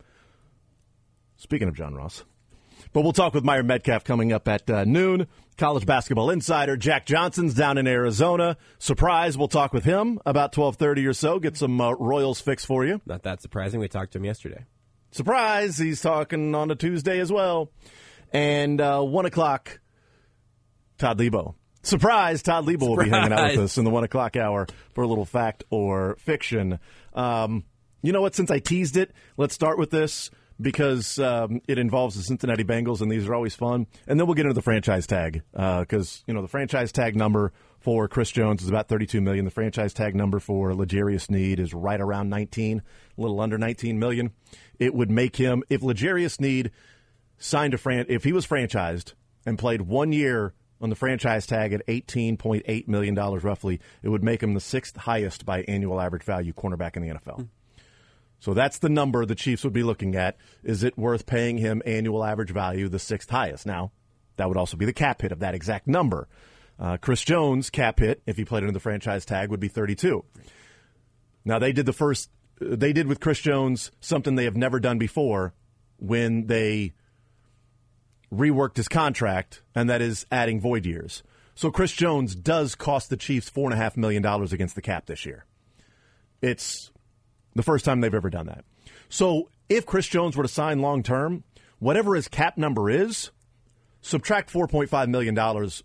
speaking 1.37 1.67
of 1.69 1.75
John 1.75 1.95
Ross, 1.95 2.23
but 2.93 3.01
we'll 3.01 3.13
talk 3.13 3.33
with 3.33 3.43
Myron 3.45 3.67
Medcalf 3.67 4.03
coming 4.03 4.33
up 4.33 4.47
at 4.49 4.69
uh, 4.69 4.83
noon. 4.83 5.27
College 5.61 5.85
basketball 5.85 6.31
insider 6.31 6.75
Jack 6.75 7.05
Johnson's 7.05 7.53
down 7.53 7.77
in 7.77 7.85
Arizona. 7.85 8.57
Surprise! 8.79 9.37
We'll 9.37 9.47
talk 9.47 9.73
with 9.73 9.83
him 9.83 10.19
about 10.25 10.53
twelve 10.53 10.77
thirty 10.77 11.05
or 11.05 11.13
so. 11.13 11.37
Get 11.37 11.55
some 11.55 11.79
uh, 11.79 11.91
Royals 11.91 12.41
fix 12.41 12.65
for 12.65 12.83
you. 12.83 12.99
Not 13.05 13.21
that 13.21 13.43
surprising. 13.43 13.79
We 13.79 13.87
talked 13.87 14.13
to 14.13 14.17
him 14.17 14.25
yesterday. 14.25 14.65
Surprise! 15.11 15.77
He's 15.77 16.01
talking 16.01 16.55
on 16.55 16.71
a 16.71 16.75
Tuesday 16.75 17.19
as 17.19 17.31
well. 17.31 17.69
And 18.33 18.81
uh, 18.81 19.03
one 19.03 19.27
o'clock, 19.27 19.79
Todd 20.97 21.19
Leabo. 21.19 21.53
Surprise! 21.83 22.41
Todd 22.41 22.65
Leabo 22.65 22.89
will 22.89 23.03
be 23.03 23.11
hanging 23.11 23.31
out 23.31 23.51
with 23.51 23.65
us 23.65 23.77
in 23.77 23.83
the 23.83 23.91
one 23.91 24.03
o'clock 24.03 24.35
hour 24.35 24.65
for 24.95 25.03
a 25.03 25.07
little 25.07 25.25
fact 25.25 25.63
or 25.69 26.15
fiction. 26.17 26.79
Um, 27.13 27.65
you 28.01 28.11
know 28.13 28.21
what? 28.21 28.33
Since 28.33 28.49
I 28.49 28.57
teased 28.57 28.97
it, 28.97 29.11
let's 29.37 29.53
start 29.53 29.77
with 29.77 29.91
this 29.91 30.31
because 30.61 31.19
um, 31.19 31.61
it 31.67 31.77
involves 31.77 32.15
the 32.15 32.23
Cincinnati 32.23 32.63
Bengals, 32.63 33.01
and 33.01 33.11
these 33.11 33.27
are 33.27 33.33
always 33.33 33.55
fun. 33.55 33.87
And 34.07 34.19
then 34.19 34.27
we'll 34.27 34.35
get 34.35 34.45
into 34.45 34.53
the 34.53 34.61
franchise 34.61 35.07
tag 35.07 35.41
because 35.51 36.23
you 36.27 36.33
know 36.33 36.41
the 36.41 36.47
franchise 36.47 36.91
tag 36.91 37.15
number 37.15 37.51
for 37.79 38.07
Chris 38.07 38.31
Jones 38.31 38.61
is 38.61 38.69
about 38.69 38.87
32 38.87 39.21
million. 39.21 39.45
The 39.45 39.51
franchise 39.51 39.93
tag 39.93 40.15
number 40.15 40.39
for 40.39 40.73
L'Jarius 40.73 41.21
Sneed 41.21 41.59
is 41.59 41.73
right 41.73 41.99
around 41.99 42.29
19, 42.29 42.81
a 43.17 43.21
little 43.21 43.39
under 43.41 43.57
19 43.57 43.99
million. 43.99 44.31
It 44.79 44.93
would 44.93 45.09
make 45.09 45.35
him 45.35 45.63
if 45.69 45.81
L'Jarius 45.81 46.33
Sneed 46.33 46.71
signed 47.37 47.73
a 47.73 47.77
fran 47.77 48.05
if 48.07 48.23
he 48.23 48.33
was 48.33 48.45
franchised 48.45 49.13
and 49.45 49.57
played 49.57 49.81
one 49.81 50.13
year 50.13 50.53
on 50.79 50.89
the 50.89 50.95
franchise 50.95 51.45
tag 51.45 51.73
at 51.73 51.85
$18.8 51.85 52.87
million 52.87 53.15
roughly, 53.15 53.79
it 54.01 54.09
would 54.09 54.23
make 54.23 54.41
him 54.41 54.53
the 54.53 54.59
sixth 54.59 54.97
highest 54.97 55.45
by 55.45 55.61
annual 55.61 56.01
average 56.01 56.23
value 56.23 56.53
cornerback 56.53 56.95
in 56.95 57.03
the 57.03 57.09
NFL. 57.09 57.47
So 58.41 58.55
that's 58.55 58.79
the 58.79 58.89
number 58.89 59.23
the 59.23 59.35
Chiefs 59.35 59.63
would 59.63 59.71
be 59.71 59.83
looking 59.83 60.15
at. 60.15 60.35
Is 60.63 60.83
it 60.83 60.97
worth 60.97 61.27
paying 61.27 61.59
him 61.59 61.83
annual 61.85 62.23
average 62.23 62.49
value 62.49 62.89
the 62.89 62.97
sixth 62.97 63.29
highest? 63.29 63.67
Now, 63.67 63.91
that 64.35 64.47
would 64.47 64.57
also 64.57 64.75
be 64.75 64.85
the 64.85 64.93
cap 64.93 65.21
hit 65.21 65.31
of 65.31 65.39
that 65.39 65.53
exact 65.53 65.87
number. 65.87 66.27
Uh, 66.79 66.97
Chris 66.97 67.21
Jones' 67.21 67.69
cap 67.69 67.99
hit, 67.99 68.23
if 68.25 68.37
he 68.37 68.43
played 68.43 68.63
under 68.63 68.73
the 68.73 68.79
franchise 68.79 69.25
tag, 69.25 69.51
would 69.51 69.59
be 69.59 69.67
32. 69.67 70.25
Now 71.45 71.59
they 71.59 71.71
did 71.71 71.85
the 71.85 71.93
first. 71.93 72.31
They 72.59 72.93
did 72.93 73.05
with 73.05 73.19
Chris 73.19 73.39
Jones 73.39 73.91
something 73.99 74.35
they 74.35 74.45
have 74.45 74.57
never 74.57 74.79
done 74.79 74.97
before 74.97 75.53
when 75.97 76.47
they 76.47 76.93
reworked 78.33 78.77
his 78.77 78.87
contract, 78.87 79.61
and 79.75 79.87
that 79.89 80.01
is 80.01 80.25
adding 80.31 80.59
void 80.59 80.87
years. 80.87 81.21
So 81.53 81.69
Chris 81.69 81.91
Jones 81.91 82.33
does 82.33 82.73
cost 82.73 83.11
the 83.11 83.17
Chiefs 83.17 83.49
four 83.49 83.65
and 83.65 83.79
a 83.79 83.83
half 83.83 83.95
million 83.97 84.23
dollars 84.23 84.51
against 84.51 84.73
the 84.73 84.81
cap 84.81 85.05
this 85.05 85.27
year. 85.27 85.45
It's 86.41 86.91
the 87.55 87.63
first 87.63 87.85
time 87.85 88.01
they've 88.01 88.13
ever 88.13 88.29
done 88.29 88.47
that. 88.47 88.63
So 89.09 89.49
if 89.69 89.85
Chris 89.85 90.07
Jones 90.07 90.35
were 90.35 90.43
to 90.43 90.49
sign 90.49 90.79
long 90.79 91.03
term, 91.03 91.43
whatever 91.79 92.15
his 92.15 92.27
cap 92.27 92.57
number 92.57 92.89
is, 92.89 93.31
subtract 94.01 94.49
four 94.49 94.67
point 94.67 94.89
five 94.89 95.09
million 95.09 95.35
dollars, 95.35 95.83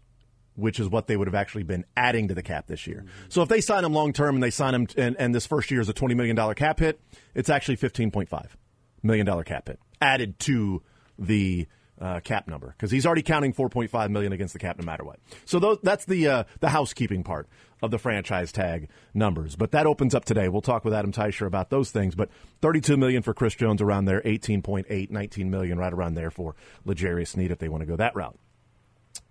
which 0.54 0.80
is 0.80 0.88
what 0.88 1.06
they 1.06 1.16
would 1.16 1.26
have 1.26 1.35
actually 1.35 1.64
been 1.64 1.85
adding 1.96 2.28
to 2.28 2.35
the 2.35 2.42
cap 2.42 2.66
this 2.66 2.87
year. 2.87 2.99
Mm-hmm. 2.99 3.26
So 3.28 3.42
if 3.42 3.49
they 3.49 3.61
sign 3.61 3.85
him 3.85 3.92
long 3.92 4.12
term 4.12 4.37
and 4.37 4.42
they 4.42 4.50
sign 4.50 4.75
him, 4.75 4.87
and, 4.96 5.16
and 5.18 5.35
this 5.35 5.46
first 5.46 5.70
year 5.70 5.80
is 5.80 5.88
a 5.88 5.92
twenty 5.92 6.14
million 6.14 6.37
dollar 6.37 6.54
cap 6.54 6.78
hit, 6.78 7.00
it's 7.35 7.50
actually 7.50 7.76
fifteen 7.76 8.11
point 8.11 8.28
five 8.28 8.56
million 9.02 9.26
dollar 9.26 9.44
cap 9.44 9.68
hit 9.68 9.78
added 10.00 10.38
to 10.38 10.82
the 11.18 11.66
uh, 12.00 12.21
cap 12.21 12.47
number 12.47 12.69
because 12.69 12.91
he's 12.91 13.07
already 13.07 13.23
counting 13.23 13.53
4.5 13.53 14.11
million 14.11 14.33
against 14.33 14.53
the 14.53 14.59
cap 14.59 14.79
no 14.79 14.85
matter 14.85 15.05
what. 15.05 15.19
So 15.45 15.79
that's 15.83 16.05
the 16.05 16.29
uh, 16.29 16.45
the 16.61 16.69
housekeeping 16.69 17.23
part 17.25 17.49
of 17.83 17.91
the 17.91 17.99
franchise 17.99 18.53
tag 18.53 18.88
numbers. 19.15 19.57
But 19.57 19.73
that 19.73 19.87
opens 19.87 20.15
up 20.15 20.25
today. 20.25 20.49
We'll 20.49 20.62
talk 20.62 20.85
with 20.85 20.95
Adam 20.95 21.12
Teicher 21.12 21.47
about 21.47 21.71
those 21.71 21.91
things. 21.91 22.15
But 22.15 22.31
32 22.62 22.97
million 22.97 23.23
for 23.23 23.35
Chris 23.35 23.55
Jones 23.55 23.83
around 23.83 24.07
there, 24.07 24.21
18.8, 24.23 25.11
19 25.11 25.50
million 25.50 25.79
right 25.79 25.93
around 25.93 26.15
there 26.15 26.31
for 26.31 26.55
L'Jarius 26.85 27.29
Sneed 27.29 27.50
if 27.50 27.59
they 27.59 27.69
want 27.69 27.83
to 27.83 27.87
go 27.87 27.97
that 27.97 28.15
route. 28.15 28.38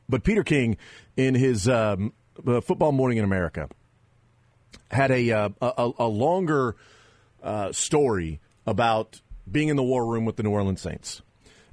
But 0.08 0.24
Peter 0.24 0.44
King, 0.44 0.78
in 1.18 1.34
his 1.34 1.68
um, 1.68 2.14
uh, 2.46 2.62
Football 2.62 2.92
Morning 2.92 3.18
in 3.18 3.24
America, 3.24 3.70
had 4.92 5.12
a 5.12 5.32
uh, 5.32 5.50
a, 5.62 5.92
a 6.00 6.08
longer 6.08 6.76
uh, 7.42 7.72
story 7.72 8.40
about 8.68 9.22
being 9.50 9.70
in 9.70 9.76
the 9.76 9.84
war 9.84 10.06
room 10.06 10.26
with 10.26 10.36
the 10.36 10.44
New 10.44 10.52
Orleans 10.52 10.82
Saints, 10.82 11.22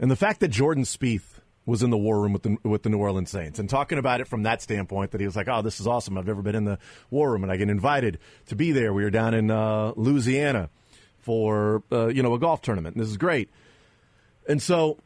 and 0.03 0.11
the 0.11 0.17
fact 0.17 0.41
that 0.41 0.49
Jordan 0.49 0.83
Spieth 0.83 1.23
was 1.65 1.83
in 1.83 1.91
the 1.91 1.97
war 1.97 2.21
room 2.21 2.33
with 2.33 2.43
the 2.43 2.57
with 2.65 2.83
the 2.83 2.91
New 2.91 2.99
Orleans 2.99 3.31
Saints, 3.31 3.61
and 3.61 3.71
talking 3.71 3.99
about 3.99 4.21
it 4.21 4.27
from 4.27 4.43
that 4.43 4.61
standpoint, 4.61 5.13
that 5.13 5.21
he 5.21 5.27
was 5.27 5.37
like, 5.37 5.47
"Oh, 5.49 5.63
this 5.63 5.81
is 5.81 5.87
awesome! 5.87 6.19
I've 6.19 6.27
never 6.27 6.43
been 6.43 6.57
in 6.57 6.65
the 6.65 6.79
war 7.11 7.31
room, 7.31 7.45
and 7.45 7.53
I 7.53 7.57
get 7.57 7.71
invited 7.71 8.19
to 8.47 8.57
be 8.57 8.73
there." 8.73 8.93
We 8.93 9.05
were 9.05 9.11
down 9.11 9.33
in 9.33 9.51
uh, 9.51 9.93
Louisiana 9.97 10.71
for 11.21 11.85
uh, 11.93 12.09
you 12.09 12.23
know 12.23 12.35
a 12.35 12.39
golf 12.41 12.63
tournament, 12.63 12.97
and 12.97 13.03
this 13.03 13.11
is 13.11 13.17
great. 13.17 13.49
And 14.49 14.61
so 14.61 14.99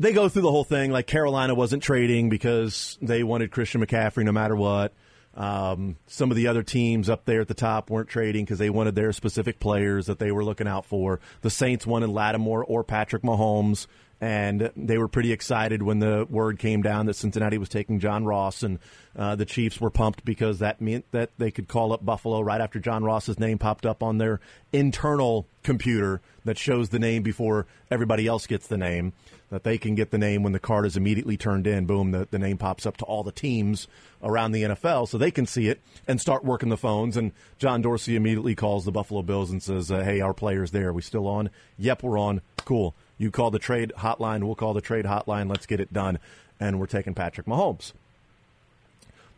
they 0.00 0.12
go 0.12 0.28
through 0.28 0.42
the 0.42 0.50
whole 0.50 0.64
thing 0.64 0.90
like 0.90 1.06
Carolina 1.06 1.54
wasn't 1.54 1.84
trading 1.84 2.28
because 2.28 2.98
they 3.00 3.22
wanted 3.22 3.52
Christian 3.52 3.86
McCaffrey 3.86 4.24
no 4.24 4.32
matter 4.32 4.56
what. 4.56 4.92
Um, 5.38 5.96
some 6.08 6.32
of 6.32 6.36
the 6.36 6.48
other 6.48 6.64
teams 6.64 7.08
up 7.08 7.24
there 7.24 7.40
at 7.40 7.46
the 7.46 7.54
top 7.54 7.90
weren't 7.90 8.08
trading 8.08 8.44
because 8.44 8.58
they 8.58 8.70
wanted 8.70 8.96
their 8.96 9.12
specific 9.12 9.60
players 9.60 10.06
that 10.06 10.18
they 10.18 10.32
were 10.32 10.44
looking 10.44 10.66
out 10.66 10.84
for. 10.84 11.20
The 11.42 11.50
Saints 11.50 11.86
wanted 11.86 12.10
Lattimore 12.10 12.64
or 12.64 12.82
Patrick 12.82 13.22
Mahomes, 13.22 13.86
and 14.20 14.72
they 14.76 14.98
were 14.98 15.06
pretty 15.06 15.30
excited 15.30 15.80
when 15.80 16.00
the 16.00 16.26
word 16.28 16.58
came 16.58 16.82
down 16.82 17.06
that 17.06 17.14
Cincinnati 17.14 17.56
was 17.56 17.68
taking 17.68 18.00
John 18.00 18.24
Ross, 18.24 18.64
and 18.64 18.80
uh, 19.16 19.36
the 19.36 19.44
Chiefs 19.44 19.80
were 19.80 19.90
pumped 19.90 20.24
because 20.24 20.58
that 20.58 20.80
meant 20.80 21.04
that 21.12 21.30
they 21.38 21.52
could 21.52 21.68
call 21.68 21.92
up 21.92 22.04
Buffalo 22.04 22.40
right 22.40 22.60
after 22.60 22.80
John 22.80 23.04
Ross's 23.04 23.38
name 23.38 23.58
popped 23.58 23.86
up 23.86 24.02
on 24.02 24.18
their 24.18 24.40
internal 24.72 25.46
computer 25.62 26.20
that 26.46 26.58
shows 26.58 26.88
the 26.88 26.98
name 26.98 27.22
before 27.22 27.68
everybody 27.92 28.26
else 28.26 28.48
gets 28.48 28.66
the 28.66 28.76
name. 28.76 29.12
That 29.50 29.64
they 29.64 29.78
can 29.78 29.94
get 29.94 30.10
the 30.10 30.18
name 30.18 30.42
when 30.42 30.52
the 30.52 30.58
card 30.58 30.84
is 30.84 30.96
immediately 30.96 31.38
turned 31.38 31.66
in. 31.66 31.86
Boom, 31.86 32.10
the, 32.10 32.28
the 32.30 32.38
name 32.38 32.58
pops 32.58 32.84
up 32.84 32.98
to 32.98 33.04
all 33.06 33.22
the 33.22 33.32
teams 33.32 33.88
around 34.22 34.52
the 34.52 34.62
NFL 34.62 35.08
so 35.08 35.16
they 35.16 35.30
can 35.30 35.46
see 35.46 35.68
it 35.68 35.80
and 36.06 36.20
start 36.20 36.44
working 36.44 36.68
the 36.68 36.76
phones. 36.76 37.16
And 37.16 37.32
John 37.58 37.80
Dorsey 37.80 38.14
immediately 38.14 38.54
calls 38.54 38.84
the 38.84 38.92
Buffalo 38.92 39.22
Bills 39.22 39.50
and 39.50 39.62
says, 39.62 39.90
uh, 39.90 40.02
Hey, 40.02 40.20
our 40.20 40.34
player's 40.34 40.70
there. 40.70 40.88
Are 40.88 40.92
we 40.92 41.00
still 41.00 41.26
on? 41.26 41.48
Yep, 41.78 42.02
we're 42.02 42.18
on. 42.18 42.42
Cool. 42.66 42.94
You 43.16 43.30
call 43.30 43.50
the 43.50 43.58
trade 43.58 43.92
hotline. 43.96 44.44
We'll 44.44 44.54
call 44.54 44.74
the 44.74 44.82
trade 44.82 45.06
hotline. 45.06 45.48
Let's 45.48 45.66
get 45.66 45.80
it 45.80 45.94
done. 45.94 46.18
And 46.60 46.78
we're 46.78 46.86
taking 46.86 47.14
Patrick 47.14 47.46
Mahomes. 47.46 47.92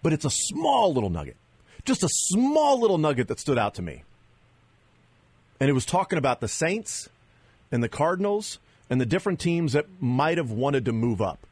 But 0.03 0.13
it's 0.13 0.25
a 0.25 0.31
small 0.31 0.93
little 0.93 1.11
nugget, 1.11 1.37
just 1.85 2.03
a 2.03 2.09
small 2.11 2.81
little 2.81 2.99
nugget 2.99 3.29
that 3.29 3.39
stood 3.39 3.59
out 3.59 3.75
to 3.75 3.83
me. 3.83 4.03
And 5.61 5.69
it 5.69 5.75
was 5.75 5.85
talking 5.85 6.19
about 6.19 6.41
the 6.41 6.49
Saints 6.49 7.09
and 7.71 7.83
the 7.83 7.89
Cardinals 7.89 8.59
and 8.91 9.01
the 9.01 9.07
different 9.07 9.41
teams 9.41 9.73
that 9.73 9.87
might 10.01 10.37
have 10.37 10.51
wanted 10.51 10.85
to 10.85 10.93
move 10.93 11.23
up. 11.23 11.47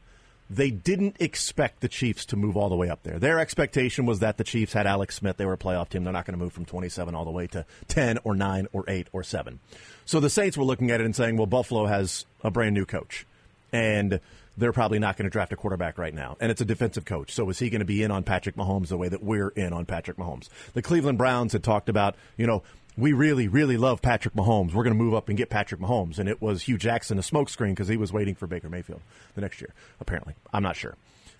They 0.51 0.71
didn't 0.71 1.17
expect 1.19 1.79
the 1.79 1.87
Chiefs 1.87 2.25
to 2.25 2.35
move 2.35 2.57
all 2.57 2.69
the 2.69 2.75
way 2.75 2.89
up 2.89 3.03
there. 3.03 3.19
Their 3.19 3.39
expectation 3.39 4.07
was 4.07 4.19
that 4.19 4.37
the 4.37 4.43
Chiefs 4.43 4.73
had 4.73 4.87
Alex 4.87 5.15
Smith. 5.15 5.37
They 5.37 5.45
were 5.45 5.53
a 5.53 5.57
playoff 5.57 5.89
team. 5.89 6.03
They're 6.03 6.11
not 6.11 6.25
going 6.25 6.37
to 6.37 6.43
move 6.43 6.53
from 6.53 6.65
27 6.65 7.13
all 7.13 7.23
the 7.23 7.31
way 7.31 7.45
to 7.47 7.65
10 7.87 8.17
or 8.23 8.35
9 8.35 8.67
or 8.73 8.83
8 8.87 9.07
or 9.11 9.23
7. 9.23 9.59
So 10.05 10.19
the 10.19 10.29
Saints 10.29 10.57
were 10.57 10.63
looking 10.63 10.89
at 10.89 11.01
it 11.01 11.05
and 11.05 11.15
saying, 11.15 11.37
well, 11.37 11.45
Buffalo 11.45 11.85
has 11.85 12.25
a 12.43 12.49
brand 12.49 12.73
new 12.73 12.85
coach. 12.85 13.27
And 13.71 14.19
they're 14.57 14.73
probably 14.73 14.99
not 14.99 15.15
going 15.15 15.25
to 15.25 15.29
draft 15.29 15.53
a 15.53 15.55
quarterback 15.55 15.97
right 15.97 16.13
now. 16.13 16.35
And 16.39 16.51
it's 16.51 16.61
a 16.61 16.65
defensive 16.65 17.05
coach. 17.05 17.33
So 17.33 17.49
is 17.49 17.59
he 17.59 17.69
going 17.69 17.79
to 17.79 17.85
be 17.85 18.03
in 18.03 18.11
on 18.11 18.23
Patrick 18.23 18.55
Mahomes 18.55 18.89
the 18.89 18.97
way 18.97 19.07
that 19.07 19.23
we're 19.23 19.49
in 19.49 19.73
on 19.73 19.85
Patrick 19.85 20.17
Mahomes? 20.17 20.49
The 20.73 20.81
Cleveland 20.81 21.17
Browns 21.17 21.53
had 21.53 21.63
talked 21.63 21.87
about, 21.87 22.15
you 22.37 22.45
know, 22.45 22.63
we 22.97 23.13
really, 23.13 23.47
really 23.47 23.77
love 23.77 24.01
Patrick 24.01 24.33
Mahomes. 24.33 24.73
We're 24.73 24.83
going 24.83 24.97
to 24.97 25.01
move 25.01 25.13
up 25.13 25.29
and 25.29 25.37
get 25.37 25.49
Patrick 25.49 25.79
Mahomes. 25.79 26.19
And 26.19 26.27
it 26.27 26.41
was 26.41 26.63
Hue 26.63 26.77
Jackson, 26.77 27.17
a 27.17 27.21
smokescreen, 27.21 27.69
because 27.69 27.87
he 27.87 27.95
was 27.95 28.11
waiting 28.11 28.35
for 28.35 28.47
Baker 28.47 28.69
Mayfield 28.69 29.01
the 29.35 29.41
next 29.41 29.61
year, 29.61 29.73
apparently. 30.01 30.35
I'm 30.51 30.63
not 30.63 30.75
sure. 30.75 30.95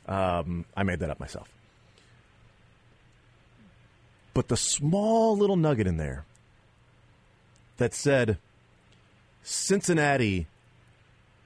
Um, 0.08 0.66
I 0.76 0.84
made 0.84 1.00
that 1.00 1.10
up 1.10 1.20
myself. 1.20 1.50
But 4.34 4.48
the 4.48 4.58
small 4.58 5.38
little 5.38 5.58
nugget 5.58 5.88
in 5.88 5.98
there 5.98 6.24
that 7.78 7.94
said 7.94 8.38
Cincinnati 9.44 10.48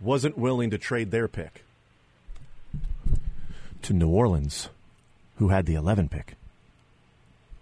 wasn't 0.04 0.38
willing 0.38 0.70
to 0.70 0.78
trade 0.78 1.12
their 1.12 1.28
pick 1.28 1.64
to 3.82 3.94
New 3.94 4.10
Orleans, 4.10 4.70
who 5.38 5.50
had 5.50 5.66
the 5.66 5.76
11 5.76 6.10
pick. 6.10 6.36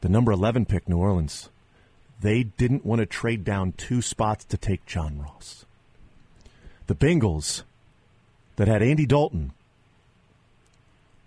The 0.02 0.10
number 0.10 0.32
11 0.32 0.66
pick, 0.66 0.88
New 0.90 0.98
Orleans, 0.98 1.50
they 2.22 2.44
didn't 2.44 2.86
want 2.86 3.00
to 3.00 3.06
trade 3.06 3.44
down 3.44 3.74
two 3.74 4.02
spots 4.02 4.46
to 4.46 4.58
take 4.58 4.86
John 4.86 5.20
Ross. 5.20 5.66
The 6.88 6.96
Bengals, 6.96 7.64
that 8.62 8.68
had 8.68 8.84
Andy 8.84 9.08
Dalton 9.08 9.54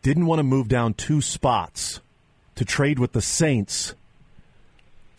didn't 0.02 0.26
want 0.26 0.38
to 0.38 0.44
move 0.44 0.68
down 0.68 0.94
two 0.94 1.20
spots 1.20 2.00
to 2.54 2.64
trade 2.64 2.98
with 2.98 3.12
the 3.12 3.20
Saints 3.20 3.94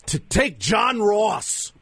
to 0.06 0.18
take 0.18 0.58
John 0.58 1.02
Ross. 1.02 1.72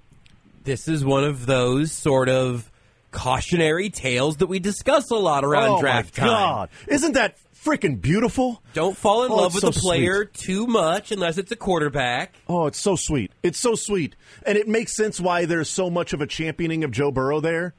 This 0.65 0.89
is 0.89 1.05
one 1.05 1.23
of 1.23 1.47
those 1.47 1.93
sort 1.93 2.29
of 2.29 2.69
cautionary 3.15 3.89
tales 3.89 4.39
that 4.39 4.49
we 4.49 4.59
discuss 4.59 5.11
a 5.11 5.15
lot 5.17 5.45
around 5.45 5.69
oh 5.71 5.81
draft 5.81 6.19
my 6.19 6.27
time. 6.27 6.29
God. 6.35 6.69
Isn't 6.89 7.13
that 7.13 7.37
freaking 7.65 8.01
beautiful? 8.01 8.61
Don't 8.75 8.97
fall 8.97 9.25
in 9.25 9.31
Oh, 9.31 9.37
love 9.37 9.55
with 9.55 9.63
so 9.63 9.69
a 9.69 9.73
player 9.73 10.25
too 10.27 10.67
much 10.67 11.13
unless 11.13 11.39
it's 11.39 11.51
a 11.53 11.57
quarterback. 11.57 12.35
Oh, 12.49 12.67
it's 12.67 12.79
so 12.79 12.97
sweet. 12.97 13.31
It's 13.43 13.59
so 13.59 13.77
sweet. 13.77 14.17
And 14.45 14.59
it 14.59 14.69
makes 14.69 14.95
sense 14.95 15.21
why 15.21 15.47
there's 15.47 15.71
so 15.71 15.89
much 15.89 16.13
of 16.13 16.21
a 16.21 16.27
championing 16.27 16.85
of 16.85 16.91
Joe 16.91 17.11
Burrow 17.11 17.41
there. 17.41 17.73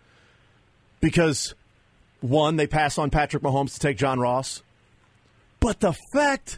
Because, 1.01 1.53
one, 2.21 2.55
they 2.55 2.65
pass 2.65 2.97
on 2.97 3.11
Patrick 3.11 3.43
Mahomes 3.43 3.73
to 3.75 3.79
take 3.79 3.97
John 3.97 4.19
Ross. 4.19 4.63
But 5.59 5.81
the 5.81 5.93
fact 6.13 6.57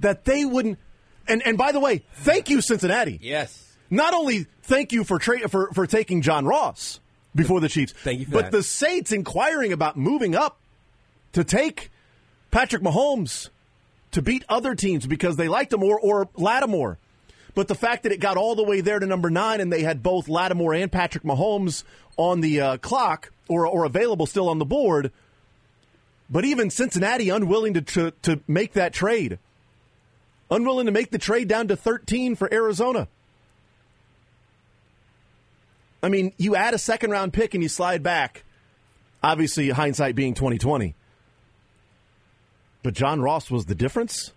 that 0.00 0.24
they 0.24 0.44
wouldn't. 0.44 0.78
And, 1.26 1.44
and 1.46 1.58
by 1.58 1.72
the 1.72 1.80
way, 1.80 2.04
thank 2.14 2.48
you, 2.48 2.60
Cincinnati. 2.62 3.18
Yes. 3.20 3.76
Not 3.90 4.14
only 4.14 4.46
thank 4.62 4.92
you 4.92 5.02
for, 5.04 5.18
tra- 5.18 5.48
for, 5.48 5.72
for 5.72 5.86
taking 5.86 6.22
John 6.22 6.46
Ross 6.46 7.00
before 7.38 7.60
the 7.60 7.68
Chiefs, 7.68 7.94
Thank 8.04 8.20
you 8.20 8.26
for 8.26 8.32
but 8.32 8.44
that. 8.46 8.52
the 8.52 8.62
Saints 8.62 9.12
inquiring 9.12 9.72
about 9.72 9.96
moving 9.96 10.34
up 10.34 10.58
to 11.32 11.44
take 11.44 11.90
Patrick 12.50 12.82
Mahomes 12.82 13.48
to 14.10 14.22
beat 14.22 14.44
other 14.48 14.74
teams 14.74 15.06
because 15.06 15.36
they 15.36 15.48
liked 15.48 15.72
him 15.72 15.82
or, 15.82 15.98
or 15.98 16.28
Lattimore. 16.36 16.98
But 17.54 17.68
the 17.68 17.74
fact 17.74 18.02
that 18.04 18.12
it 18.12 18.20
got 18.20 18.36
all 18.36 18.54
the 18.54 18.62
way 18.62 18.80
there 18.80 18.98
to 18.98 19.06
number 19.06 19.30
nine 19.30 19.60
and 19.60 19.72
they 19.72 19.82
had 19.82 20.02
both 20.02 20.28
Lattimore 20.28 20.74
and 20.74 20.92
Patrick 20.92 21.24
Mahomes 21.24 21.84
on 22.16 22.40
the 22.40 22.60
uh, 22.60 22.76
clock 22.78 23.32
or, 23.48 23.66
or 23.66 23.84
available 23.84 24.26
still 24.26 24.48
on 24.48 24.58
the 24.58 24.64
board, 24.64 25.10
but 26.30 26.44
even 26.44 26.70
Cincinnati 26.70 27.30
unwilling 27.30 27.74
to, 27.74 27.82
to, 27.82 28.10
to 28.22 28.40
make 28.46 28.74
that 28.74 28.92
trade, 28.92 29.38
unwilling 30.50 30.86
to 30.86 30.92
make 30.92 31.10
the 31.10 31.18
trade 31.18 31.48
down 31.48 31.68
to 31.68 31.76
13 31.76 32.34
for 32.34 32.52
Arizona. 32.52 33.08
I 36.02 36.08
mean, 36.08 36.32
you 36.36 36.54
add 36.54 36.74
a 36.74 36.78
second 36.78 37.10
round 37.10 37.32
pick 37.32 37.54
and 37.54 37.62
you 37.62 37.68
slide 37.68 38.02
back. 38.02 38.44
Obviously, 39.22 39.68
hindsight 39.70 40.14
being 40.14 40.34
2020. 40.34 40.94
But 42.82 42.94
John 42.94 43.20
Ross 43.20 43.50
was 43.50 43.66
the 43.66 43.74
difference? 43.74 44.32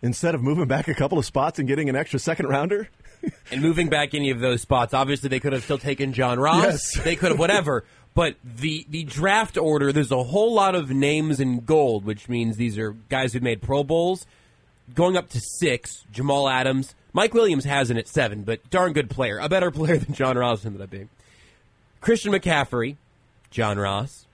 Instead 0.00 0.34
of 0.34 0.42
moving 0.42 0.66
back 0.66 0.88
a 0.88 0.94
couple 0.94 1.18
of 1.18 1.24
spots 1.24 1.58
and 1.58 1.66
getting 1.66 1.88
an 1.88 1.96
extra 1.96 2.18
second 2.18 2.46
rounder? 2.46 2.88
And 3.52 3.62
moving 3.62 3.88
back 3.88 4.14
any 4.14 4.30
of 4.30 4.40
those 4.40 4.62
spots, 4.62 4.92
obviously 4.92 5.28
they 5.28 5.38
could 5.38 5.52
have 5.52 5.62
still 5.62 5.78
taken 5.78 6.12
John 6.12 6.40
Ross. 6.40 6.64
Yes. 6.64 6.98
They 7.04 7.14
could 7.14 7.30
have 7.30 7.38
whatever. 7.38 7.84
But 8.14 8.34
the 8.42 8.84
the 8.90 9.04
draft 9.04 9.56
order, 9.56 9.92
there's 9.92 10.10
a 10.10 10.24
whole 10.24 10.52
lot 10.52 10.74
of 10.74 10.90
names 10.90 11.38
in 11.38 11.60
gold, 11.60 12.04
which 12.04 12.28
means 12.28 12.56
these 12.56 12.76
are 12.78 12.96
guys 13.10 13.32
who 13.32 13.38
made 13.38 13.62
Pro 13.62 13.84
Bowls. 13.84 14.26
Going 14.92 15.16
up 15.16 15.30
to 15.30 15.40
six, 15.40 16.04
Jamal 16.10 16.48
Adams. 16.48 16.96
Mike 17.12 17.34
Williams 17.34 17.64
has 17.64 17.90
it 17.90 17.96
at 17.96 18.08
seven, 18.08 18.42
but 18.42 18.68
darn 18.70 18.92
good 18.92 19.10
player. 19.10 19.38
A 19.38 19.48
better 19.48 19.70
player 19.70 19.98
than 19.98 20.14
John 20.14 20.36
Ross 20.36 20.64
ended 20.64 20.80
up 20.80 20.90
being. 20.90 21.08
Christian 22.00 22.32
McCaffrey, 22.32 22.96
John 23.50 23.78
Ross, 23.78 24.26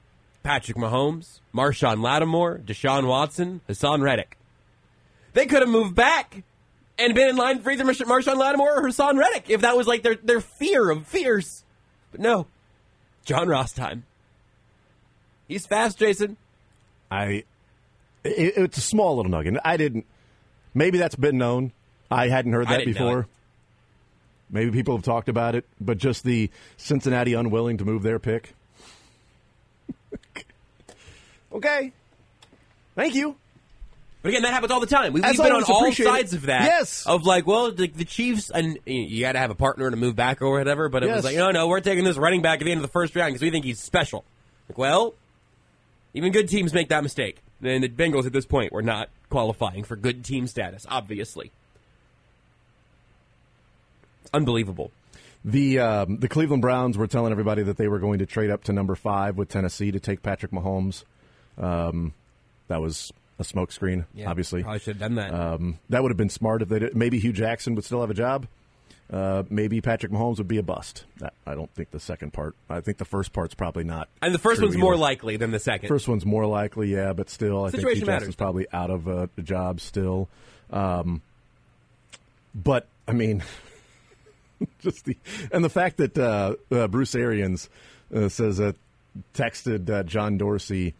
Patrick 0.42 0.76
Mahomes, 0.76 1.40
Marshon 1.54 2.02
Lattimore, 2.02 2.58
Deshaun 2.58 3.06
Watson, 3.06 3.60
Haason 3.68 4.02
Reddick. 4.02 4.38
They 5.34 5.46
could 5.46 5.60
have 5.60 5.68
moved 5.68 5.94
back 5.94 6.42
and 6.98 7.14
been 7.14 7.28
in 7.28 7.36
line 7.36 7.60
for 7.60 7.70
either 7.70 7.84
Mar- 7.84 7.94
Marshon 7.94 8.36
Lattimore 8.36 8.78
or 8.78 8.82
Haason 8.88 9.18
Reddick 9.18 9.50
if 9.50 9.60
that 9.60 9.76
was 9.76 9.86
like 9.86 10.02
their, 10.02 10.16
their 10.16 10.40
fear 10.40 10.90
of 10.90 11.06
fears. 11.06 11.64
But 12.10 12.20
no, 12.20 12.46
John 13.24 13.48
Ross 13.48 13.72
time. 13.72 14.04
He's 15.46 15.66
fast, 15.66 15.98
Jason. 15.98 16.36
I. 17.10 17.44
It, 18.24 18.54
it's 18.56 18.78
a 18.78 18.82
small 18.82 19.16
little 19.16 19.30
nugget. 19.30 19.56
I 19.64 19.76
didn't. 19.76 20.06
Maybe 20.74 20.98
that's 20.98 21.16
been 21.16 21.38
known. 21.38 21.72
I 22.10 22.28
hadn't 22.28 22.52
heard 22.52 22.68
that 22.68 22.84
before. 22.84 23.26
Maybe 24.50 24.70
people 24.70 24.96
have 24.96 25.04
talked 25.04 25.28
about 25.28 25.54
it, 25.54 25.66
but 25.80 25.98
just 25.98 26.24
the 26.24 26.50
Cincinnati 26.78 27.34
unwilling 27.34 27.78
to 27.78 27.84
move 27.84 28.02
their 28.02 28.18
pick. 28.18 28.54
okay. 31.52 31.92
Thank 32.94 33.14
you. 33.14 33.36
But 34.22 34.30
again, 34.30 34.42
that 34.42 34.52
happens 34.52 34.72
all 34.72 34.80
the 34.80 34.86
time. 34.86 35.12
We, 35.12 35.22
As 35.22 35.38
we've 35.38 35.44
been 35.46 35.52
on 35.52 35.62
all 35.64 35.80
appreciate 35.82 36.06
it. 36.06 36.08
sides 36.08 36.34
of 36.34 36.42
that. 36.46 36.64
Yes. 36.64 37.06
Of 37.06 37.24
like, 37.24 37.46
well, 37.46 37.70
the, 37.70 37.86
the 37.86 38.04
Chiefs, 38.04 38.50
and 38.50 38.78
you 38.84 39.20
got 39.20 39.32
to 39.32 39.38
have 39.38 39.50
a 39.50 39.54
partner 39.54 39.88
to 39.90 39.96
move 39.96 40.16
back 40.16 40.42
or 40.42 40.50
whatever. 40.58 40.88
But 40.88 41.04
it 41.04 41.06
Yes. 41.06 41.16
was 41.16 41.24
like, 41.26 41.36
no, 41.36 41.50
no, 41.52 41.68
we're 41.68 41.80
taking 41.80 42.04
this 42.04 42.16
running 42.16 42.42
back 42.42 42.60
at 42.60 42.64
the 42.64 42.72
end 42.72 42.78
of 42.78 42.82
the 42.82 42.92
first 42.92 43.14
round 43.14 43.28
because 43.30 43.42
we 43.42 43.50
think 43.50 43.64
he's 43.64 43.78
special. 43.78 44.24
Like, 44.68 44.76
well, 44.78 45.14
even 46.14 46.32
good 46.32 46.48
teams 46.48 46.72
make 46.74 46.88
that 46.88 47.02
mistake. 47.04 47.38
And 47.62 47.84
the 47.84 47.88
Bengals 47.88 48.26
at 48.26 48.32
this 48.32 48.46
point 48.46 48.72
were 48.72 48.82
not 48.82 49.08
qualifying 49.30 49.84
for 49.84 49.94
good 49.94 50.24
team 50.24 50.46
status, 50.46 50.84
obviously. 50.88 51.52
Unbelievable. 54.32 54.90
The 55.44 55.78
um, 55.78 56.18
the 56.18 56.28
Cleveland 56.28 56.62
Browns 56.62 56.98
were 56.98 57.06
telling 57.06 57.32
everybody 57.32 57.62
that 57.62 57.76
they 57.76 57.88
were 57.88 57.98
going 58.00 58.18
to 58.18 58.26
trade 58.26 58.50
up 58.50 58.64
to 58.64 58.72
number 58.72 58.94
five 58.96 59.36
with 59.36 59.48
Tennessee 59.48 59.90
to 59.92 60.00
take 60.00 60.22
Patrick 60.22 60.50
Mahomes. 60.52 61.04
Um, 61.56 62.12
that 62.66 62.80
was 62.80 63.12
a 63.38 63.44
smokescreen, 63.44 64.04
obviously. 64.26 64.62
Probably 64.62 64.80
should 64.80 64.96
have 64.96 65.00
done 65.00 65.14
that. 65.14 65.32
Um, 65.32 65.78
that 65.90 66.02
would 66.02 66.10
have 66.10 66.16
been 66.16 66.28
smart 66.28 66.62
if 66.62 66.68
they 66.68 66.80
did. 66.80 66.96
Maybe 66.96 67.18
Hue 67.20 67.32
Jackson 67.32 67.74
would 67.76 67.84
still 67.84 68.00
have 68.00 68.10
a 68.10 68.14
job. 68.14 68.46
Uh, 69.10 69.42
maybe 69.48 69.80
Patrick 69.80 70.12
Mahomes 70.12 70.36
would 70.36 70.48
be 70.48 70.58
a 70.58 70.62
bust. 70.62 71.04
That, 71.18 71.32
I 71.46 71.54
don't 71.54 71.72
think 71.74 71.92
the 71.92 72.00
second 72.00 72.32
part. 72.34 72.54
I 72.68 72.80
think 72.80 72.98
the 72.98 73.06
first 73.06 73.32
part's 73.32 73.54
probably 73.54 73.84
not. 73.84 74.08
and 74.20 74.34
the 74.34 74.38
first 74.38 74.60
one's 74.60 74.76
more 74.76 74.96
likely 74.96 75.36
than 75.38 75.50
the 75.50 75.58
second. 75.58 75.88
First 75.88 76.08
one's 76.08 76.26
more 76.26 76.44
likely, 76.46 76.92
yeah, 76.92 77.14
but 77.14 77.30
still, 77.30 77.64
I 77.64 77.70
think 77.70 77.80
Situation 77.82 78.00
Hue 78.02 78.06
matters. 78.06 78.18
Jackson's 78.20 78.36
probably 78.36 78.66
out 78.72 78.90
of 78.90 79.06
a, 79.06 79.30
a 79.38 79.42
job 79.42 79.80
still. 79.80 80.28
Um, 80.70 81.22
but 82.54 82.86
I 83.06 83.12
mean, 83.12 83.42
just 84.80 85.04
the 85.04 85.16
and 85.52 85.64
the 85.64 85.70
fact 85.70 85.98
that 85.98 86.18
uh, 86.18 86.54
uh, 86.70 86.88
Bruce 86.88 87.14
Arians 87.14 87.68
uh, 88.14 88.28
says 88.28 88.58
that 88.58 88.76
texted 89.34 89.88
uh, 89.90 90.02
John 90.02 90.38
Dorsey 90.38 90.94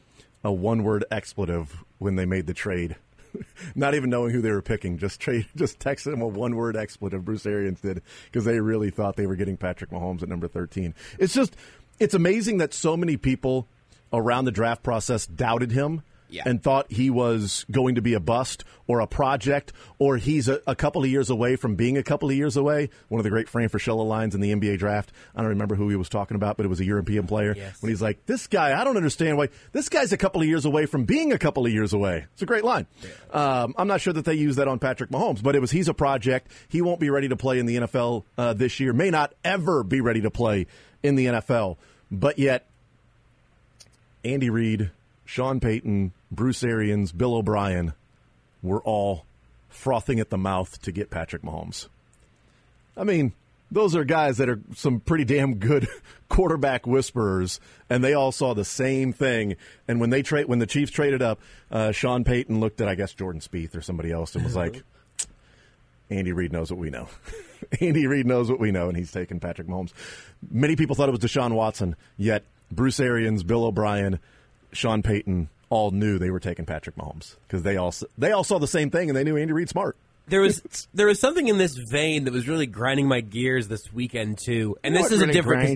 a 0.44 0.53
one-word 0.53 1.05
expletive 1.11 1.85
when 1.99 2.16
they 2.16 2.25
made 2.25 2.47
the 2.47 2.55
trade. 2.55 2.97
Not 3.75 3.94
even 3.94 4.09
knowing 4.09 4.33
who 4.33 4.40
they 4.40 4.51
were 4.51 4.62
picking, 4.62 4.99
just 4.99 5.21
trade, 5.21 5.47
just 5.57 5.79
texted 5.79 6.12
him 6.12 6.23
a 6.23 6.27
one-word 6.27 6.77
expletive. 6.77 7.25
Bruce 7.25 7.47
Arians 7.47 7.81
did 7.81 8.03
because 8.27 8.44
they 8.44 8.61
really 8.61 8.90
thought 8.90 9.16
they 9.16 9.27
were 9.27 9.37
getting 9.37 9.57
Patrick 9.57 9.90
Mahomes 9.90 10.23
at 10.23 10.29
number 10.29 10.49
thirteen. 10.49 10.94
It's 11.18 11.35
just, 11.35 11.57
it's 11.99 12.14
amazing 12.14 12.59
that 12.59 12.73
so 12.73 12.97
many 12.97 13.16
people 13.16 13.68
around 14.12 14.47
the 14.47 14.53
draft 14.53 14.83
process 14.83 15.27
doubted 15.27 15.73
him 15.73 16.03
Yeah. 16.31 16.43
and 16.47 16.62
thought 16.62 16.91
he 16.93 17.11
was 17.11 17.64
going 17.71 17.95
to 17.95 18.03
be 18.03 18.14
a 18.14 18.21
bust 18.21 18.64
or 18.87 19.01
a 19.01 19.07
project 19.07 19.73
or 19.99 20.17
he's 20.17 20.49
a, 20.49 20.61
a 20.67 20.75
couple 20.75 21.03
of 21.03 21.09
years 21.09 21.31
away 21.31 21.57
from 21.57 21.75
being 21.75 21.97
a 21.97 22.03
couple 22.03 22.29
of 22.29 22.37
years 22.37 22.57
away. 22.57 22.91
One 23.09 23.19
of 23.19 23.25
the 23.25 23.31
great 23.31 23.49
Fran 23.49 23.69
Fraschilla 23.69 24.07
lines 24.07 24.35
in 24.35 24.41
the 24.41 24.53
NBA 24.53 24.79
draft. 24.79 25.11
I 25.35 25.41
don't 25.41 25.51
remember 25.51 25.75
who 25.75 25.88
he 25.88 25.97
was 25.97 26.09
talking 26.09 26.35
about, 26.35 26.57
but 26.57 26.67
it 26.67 26.69
was 26.69 26.81
a 26.81 26.85
European 26.85 27.27
player. 27.27 27.55
Yes. 27.57 27.81
When 27.81 27.91
he's 27.91 28.03
like, 28.03 28.27
this 28.27 28.47
guy, 28.47 28.79
I 28.79 28.85
don't 28.85 28.97
understand 28.97 29.37
why. 29.38 29.49
This 29.73 29.88
guy's 29.88 30.12
a 30.12 30.17
couple 30.17 30.41
of 30.41 30.47
years 30.47 30.64
away 30.64 30.87
from 30.87 31.05
being 31.05 31.33
a 31.33 31.38
couple 31.38 31.64
of 31.67 31.73
years 31.73 31.93
away. 31.93 32.27
It's 32.33 32.43
a 32.43 32.47
great 32.47 32.64
line. 32.64 32.87
Um, 33.33 33.75
I'm 33.79 33.88
not 33.88 34.01
sure 34.01 34.12
that 34.12 34.25
they 34.25 34.35
use 34.35 34.57
that 34.57 34.69
on 34.69 34.79
Patrick 34.79 35.11
Mahomes, 35.11 35.43
but 35.43 35.55
it 35.55 35.61
was 35.61 35.71
he's 35.71 35.88
a 35.88 35.95
project. 35.95 36.51
He 36.69 36.83
won't 36.83 37.01
be 37.01 37.11
ready 37.11 37.29
to 37.29 37.37
play 37.37 37.59
in 37.59 37.67
the 37.67 37.77
NFL 37.77 38.25
uh, 38.37 38.53
this 38.53 38.81
year, 38.81 38.93
may 38.93 39.11
not 39.11 39.35
ever 39.45 39.83
be 39.83 40.01
ready 40.01 40.21
to 40.23 40.31
play 40.31 40.67
in 41.03 41.14
the 41.17 41.27
NFL. 41.27 41.77
But 42.11 42.38
yet, 42.38 42.67
Andy 44.25 44.51
Reid, 44.51 44.91
Sean 45.29 45.61
Payton, 45.61 46.14
Bruce 46.33 46.64
Arians, 46.64 47.12
Bill 47.12 47.35
O'Brien 47.35 47.93
were 48.62 48.81
all 48.81 49.27
frothing 49.69 50.21
at 50.21 50.31
the 50.31 50.38
mouth 50.38 50.81
to 50.81 50.91
get 50.91 51.11
Patrick 51.11 51.43
Mahomes. 51.43 51.88
I 52.97 53.05
mean, 53.05 53.35
those 53.71 53.95
are 53.95 54.05
guys 54.05 54.38
that 54.38 54.49
are 54.49 54.59
some 54.75 55.01
pretty 55.01 55.27
damn 55.27 55.57
good 55.57 55.87
quarterback 56.31 56.87
whisperers, 56.87 57.61
and 57.91 58.03
they 58.03 58.14
all 58.14 58.33
saw 58.33 58.55
the 58.55 58.64
same 58.64 59.12
thing. 59.12 59.57
And 59.87 60.01
when 60.01 60.09
they 60.09 60.23
trade, 60.23 60.47
when 60.47 60.61
the 60.61 60.67
Chiefs 60.67 60.93
traded 60.93 61.21
up, 61.21 61.38
uh, 61.71 61.93
Sean 61.93 62.25
Payton 62.25 62.59
looked 62.59 62.81
at 62.81 62.88
I 62.88 62.95
guess 62.95 63.12
Jordan 63.12 63.43
Spieth 63.43 63.77
or 63.77 63.83
somebody 63.83 64.11
else 64.11 64.35
and 64.35 64.43
was 64.45 64.57
like, 64.57 64.83
"Andy 66.11 66.33
Reid 66.33 66.55
knows 66.55 66.71
what 66.71 66.81
we 66.81 66.88
know. 66.88 67.07
Andy 67.83 68.07
Reid 68.07 68.25
knows 68.25 68.51
what 68.51 68.61
we 68.61 68.71
know, 68.71 68.88
and 68.88 68.97
he's 68.97 69.12
taking 69.12 69.41
Patrick 69.41 69.69
Mahomes." 69.69 69.93
Many 70.51 70.75
people 70.75 70.97
thought 70.97 71.11
it 71.11 71.12
was 71.12 71.21
Deshaun 71.21 71.53
Watson, 71.53 71.97
yet 72.17 72.45
Bruce 72.73 72.99
Arians, 72.99 73.43
Bill 73.43 73.67
O'Brien, 73.67 74.21
Sean 74.72 75.02
Payton 75.02 75.48
all 75.70 75.90
knew 75.90 76.18
they 76.18 76.31
were 76.31 76.40
taking 76.40 76.64
Patrick 76.64 76.96
Mahomes 76.96 77.37
because 77.46 77.62
they 77.62 77.76
all 77.76 77.94
they 78.16 78.33
all 78.33 78.44
saw 78.44 78.59
the 78.59 78.66
same 78.66 78.90
thing, 78.90 79.11
and 79.11 79.16
they 79.16 79.24
knew 79.24 79.37
Andy 79.37 79.52
Reid 79.52 79.68
smart. 79.68 79.96
there 80.28 80.40
was 80.42 80.88
there 80.94 81.07
was 81.07 81.18
something 81.20 81.48
in 81.48 81.57
this 81.59 81.74
vein 81.76 82.24
that 82.24 82.33
was 82.33 82.46
really 82.48 82.66
grinding 82.66 83.09
my 83.09 83.20
gears 83.20 83.68
this 83.68 83.90
weekend 83.92 84.38
too, 84.38 84.76
and 84.85 84.94
this 84.94 85.11
is 85.12 85.22
a 85.22 85.26
different. 85.33 85.62
'cause 85.62 85.68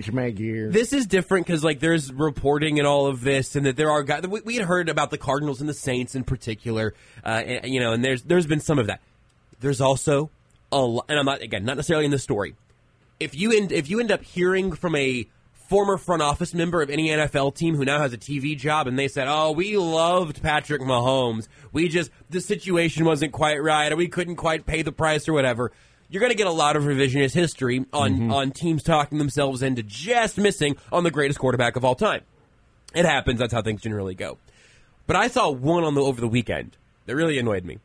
This 0.71 0.93
is 0.93 1.05
different 1.07 1.45
because 1.47 1.63
like 1.63 1.79
there's 1.79 2.11
reporting 2.13 2.77
and 2.79 2.87
all 2.87 3.07
of 3.07 3.21
this, 3.21 3.55
and 3.55 3.65
that 3.65 3.75
there 3.75 3.89
are 3.91 4.03
guys 4.03 4.27
we, 4.27 4.41
we 4.41 4.55
had 4.55 4.65
heard 4.65 4.89
about 4.89 5.09
the 5.11 5.17
Cardinals 5.17 5.59
and 5.59 5.67
the 5.69 5.73
Saints 5.73 6.13
in 6.15 6.23
particular, 6.23 6.93
uh, 7.25 7.29
and, 7.29 7.73
you 7.73 7.79
know, 7.79 7.93
and 7.93 8.03
there's 8.05 8.21
there's 8.23 8.45
been 8.47 8.59
some 8.59 8.77
of 8.79 8.87
that. 8.87 8.99
There's 9.59 9.81
also 9.81 10.29
a 10.71 10.79
lo- 10.81 11.05
and 11.09 11.17
I'm 11.19 11.25
not 11.25 11.41
again 11.41 11.65
not 11.65 11.77
necessarily 11.77 12.05
in 12.05 12.11
the 12.11 12.19
story. 12.19 12.55
If 13.19 13.35
you 13.35 13.51
end 13.51 13.71
if 13.71 13.89
you 13.89 13.99
end 13.99 14.11
up 14.11 14.23
hearing 14.23 14.71
from 14.73 14.95
a 14.95 15.27
former 15.73 15.97
front 15.97 16.21
office 16.21 16.53
member 16.53 16.83
of 16.83 16.91
any 16.91 17.07
NFL 17.07 17.55
team 17.55 17.75
who 17.75 17.83
now 17.83 17.97
has 17.97 18.13
a 18.13 18.17
TV 18.17 18.55
job 18.55 18.85
and 18.85 18.99
they 18.99 19.07
said, 19.07 19.25
"Oh, 19.27 19.53
we 19.53 19.75
loved 19.75 20.39
Patrick 20.43 20.83
Mahomes. 20.83 21.47
We 21.71 21.87
just 21.87 22.11
the 22.29 22.41
situation 22.41 23.05
wasn't 23.05 23.31
quite 23.31 23.57
right 23.57 23.91
or 23.91 23.95
we 23.95 24.07
couldn't 24.07 24.35
quite 24.35 24.67
pay 24.67 24.83
the 24.83 24.91
price 24.91 25.27
or 25.27 25.33
whatever." 25.33 25.71
You're 26.09 26.19
going 26.19 26.31
to 26.31 26.37
get 26.37 26.45
a 26.45 26.51
lot 26.51 26.75
of 26.75 26.83
revisionist 26.83 27.33
history 27.33 27.87
on 27.91 28.13
mm-hmm. 28.13 28.31
on 28.31 28.51
teams 28.51 28.83
talking 28.83 29.17
themselves 29.17 29.63
into 29.63 29.81
just 29.81 30.37
missing 30.37 30.77
on 30.91 31.03
the 31.03 31.09
greatest 31.09 31.39
quarterback 31.39 31.75
of 31.75 31.83
all 31.83 31.95
time. 31.95 32.21
It 32.93 33.05
happens. 33.05 33.39
That's 33.39 33.51
how 33.51 33.63
things 33.63 33.81
generally 33.81 34.13
go. 34.13 34.37
But 35.07 35.15
I 35.15 35.27
saw 35.27 35.49
one 35.49 35.83
on 35.83 35.95
the 35.95 36.01
over 36.03 36.21
the 36.21 36.27
weekend 36.27 36.77
that 37.07 37.15
really 37.15 37.39
annoyed 37.39 37.65
me. 37.65 37.79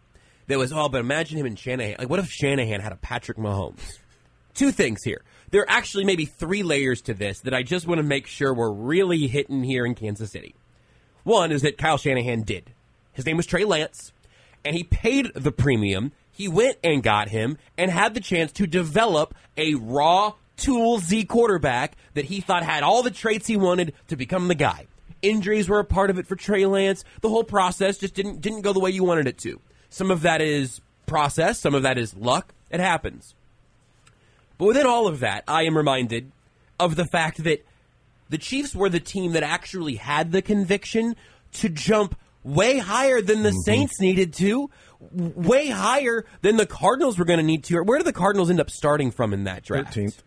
That 0.49 0.59
was, 0.59 0.75
oh, 0.75 0.91
but 0.91 1.01
imagine 1.01 1.39
him 1.39 1.47
and 1.47 1.59
Shanahan. 1.59 1.97
Like, 1.99 2.11
what 2.11 2.19
if 2.19 2.31
Shanahan 2.31 2.81
had 2.81 2.93
a 2.93 2.97
Patrick 2.97 3.39
Mahomes? 3.39 3.99
Two 4.53 4.73
things 4.73 5.03
here. 5.05 5.23
There 5.51 5.63
are 5.63 5.71
actually 5.71 6.05
maybe 6.05 6.27
three 6.27 6.63
layers 6.63 7.01
to 7.03 7.15
this 7.15 7.41
that 7.41 7.55
I 7.55 7.63
just 7.63 7.87
want 7.87 7.99
to 7.99 8.03
make 8.03 8.27
sure 8.27 8.53
we're 8.53 8.71
really 8.71 9.27
hitting 9.27 9.65
here 9.65 9.87
in 9.87 9.95
Kansas 9.95 10.31
City. 10.31 10.55
One 11.25 11.53
is 11.53 11.63
that 11.63 11.79
Kyle 11.79 11.99
Shanahan 11.99 12.43
did. 12.43 12.73
His 13.13 13.27
name 13.27 13.37
was 13.37 13.47
Trey 13.47 13.65
Lance, 13.65 14.13
and 14.65 14.77
he 14.77 14.85
paid 14.85 15.33
the 15.35 15.53
premium. 15.53 16.13
He 16.31 16.49
went 16.49 16.77
and 16.85 17.03
got 17.03 17.31
him 17.31 17.59
and 17.77 17.91
had 17.91 18.15
the 18.15 18.21
chance 18.21 18.53
to 18.53 18.67
develop 18.67 19.35
a 19.57 19.75
raw 19.75 20.35
tool 20.57 20.99
Z 20.99 21.25
quarterback 21.25 21.97
that 22.15 22.27
he 22.27 22.41
thought 22.41 22.63
had 22.63 22.83
all 22.83 23.03
the 23.03 23.11
traits 23.11 23.47
he 23.47 23.57
wanted 23.57 23.95
to 24.09 24.17
become 24.17 24.49
the 24.49 24.55
guy. 24.55 24.87
Injuries 25.23 25.69
were 25.69 25.81
a 25.81 25.85
part 25.85 26.11
of 26.11 26.19
it 26.19 26.27
for 26.27 26.37
Trey 26.37 26.67
Lance. 26.67 27.05
The 27.23 27.29
whole 27.29 27.45
process 27.45 27.99
just 27.99 28.15
didn't 28.15 28.41
didn't 28.41 28.63
go 28.63 28.73
the 28.73 28.81
way 28.81 28.91
you 28.91 29.03
wanted 29.03 29.27
it 29.27 29.39
to. 29.39 29.61
Some 29.91 30.11
of 30.11 30.23
that 30.23 30.41
is 30.41 30.81
process, 31.07 31.59
some 31.59 31.75
of 31.75 31.83
that 31.83 31.99
is 31.99 32.15
luck. 32.15 32.55
It 32.71 32.81
happens. 32.81 33.35
But 34.59 34.67
within 34.67 34.87
all 34.87 35.07
of 35.07 35.21
that, 35.21 35.45
I 35.47 35.63
am 35.63 35.77
reminded 35.77 36.33
of 36.79 36.97
the 36.97 37.07
fact 37.07 37.43
that 37.45 37.65
the 38.29 38.39
Chiefs 38.39 38.75
were 38.75 38.89
the 38.89 39.01
team 39.01 39.33
that 39.33 39.43
actually 39.43 39.95
had 39.95 40.33
the 40.33 40.43
conviction 40.43 41.17
to 41.55 41.69
jump 41.69 42.17
way 42.45 42.79
higher 42.79 43.21
than 43.21 43.43
the 43.43 43.51
mm-hmm. 43.51 43.61
Saints 43.65 44.01
needed 44.01 44.33
to, 44.35 44.71
way 45.01 45.69
higher 45.69 46.25
than 46.43 46.57
the 46.57 46.67
Cardinals 46.67 47.19
were 47.19 47.25
going 47.25 47.39
to 47.39 47.45
need 47.45 47.65
to. 47.65 47.83
Where 47.83 47.99
did 47.99 48.07
the 48.07 48.13
Cardinals 48.13 48.51
end 48.51 48.61
up 48.61 48.71
starting 48.71 49.11
from 49.11 49.33
in 49.33 49.45
that 49.45 49.63
draft? 49.63 49.95
13th. 49.95 50.19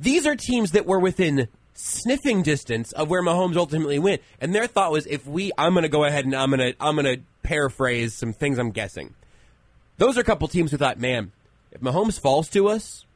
These 0.00 0.26
are 0.26 0.34
teams 0.34 0.72
that 0.72 0.84
were 0.84 0.98
within 0.98 1.48
sniffing 1.74 2.42
distance 2.42 2.92
of 2.92 3.08
where 3.08 3.22
Mahomes 3.22 3.56
ultimately 3.56 3.98
went, 3.98 4.20
and 4.40 4.54
their 4.54 4.66
thought 4.66 4.92
was, 4.92 5.06
if 5.06 5.26
we, 5.26 5.52
I'm 5.56 5.74
going 5.74 5.82
to 5.82 5.88
go 5.88 6.04
ahead 6.04 6.24
and 6.24 6.34
I'm 6.34 6.50
going 6.50 6.72
to, 6.72 6.74
I'm 6.80 6.96
going 6.96 7.16
to 7.16 7.22
paraphrase 7.42 8.14
some 8.14 8.32
things 8.32 8.58
I'm 8.58 8.70
guessing. 8.70 9.14
Those 9.98 10.18
are 10.18 10.20
a 10.20 10.24
couple 10.24 10.48
teams 10.48 10.70
who 10.70 10.76
thought, 10.76 10.98
man, 10.98 11.32
if 11.70 11.80
Mahomes 11.80 12.20
falls 12.20 12.48
to 12.50 12.68
us, 12.68 13.06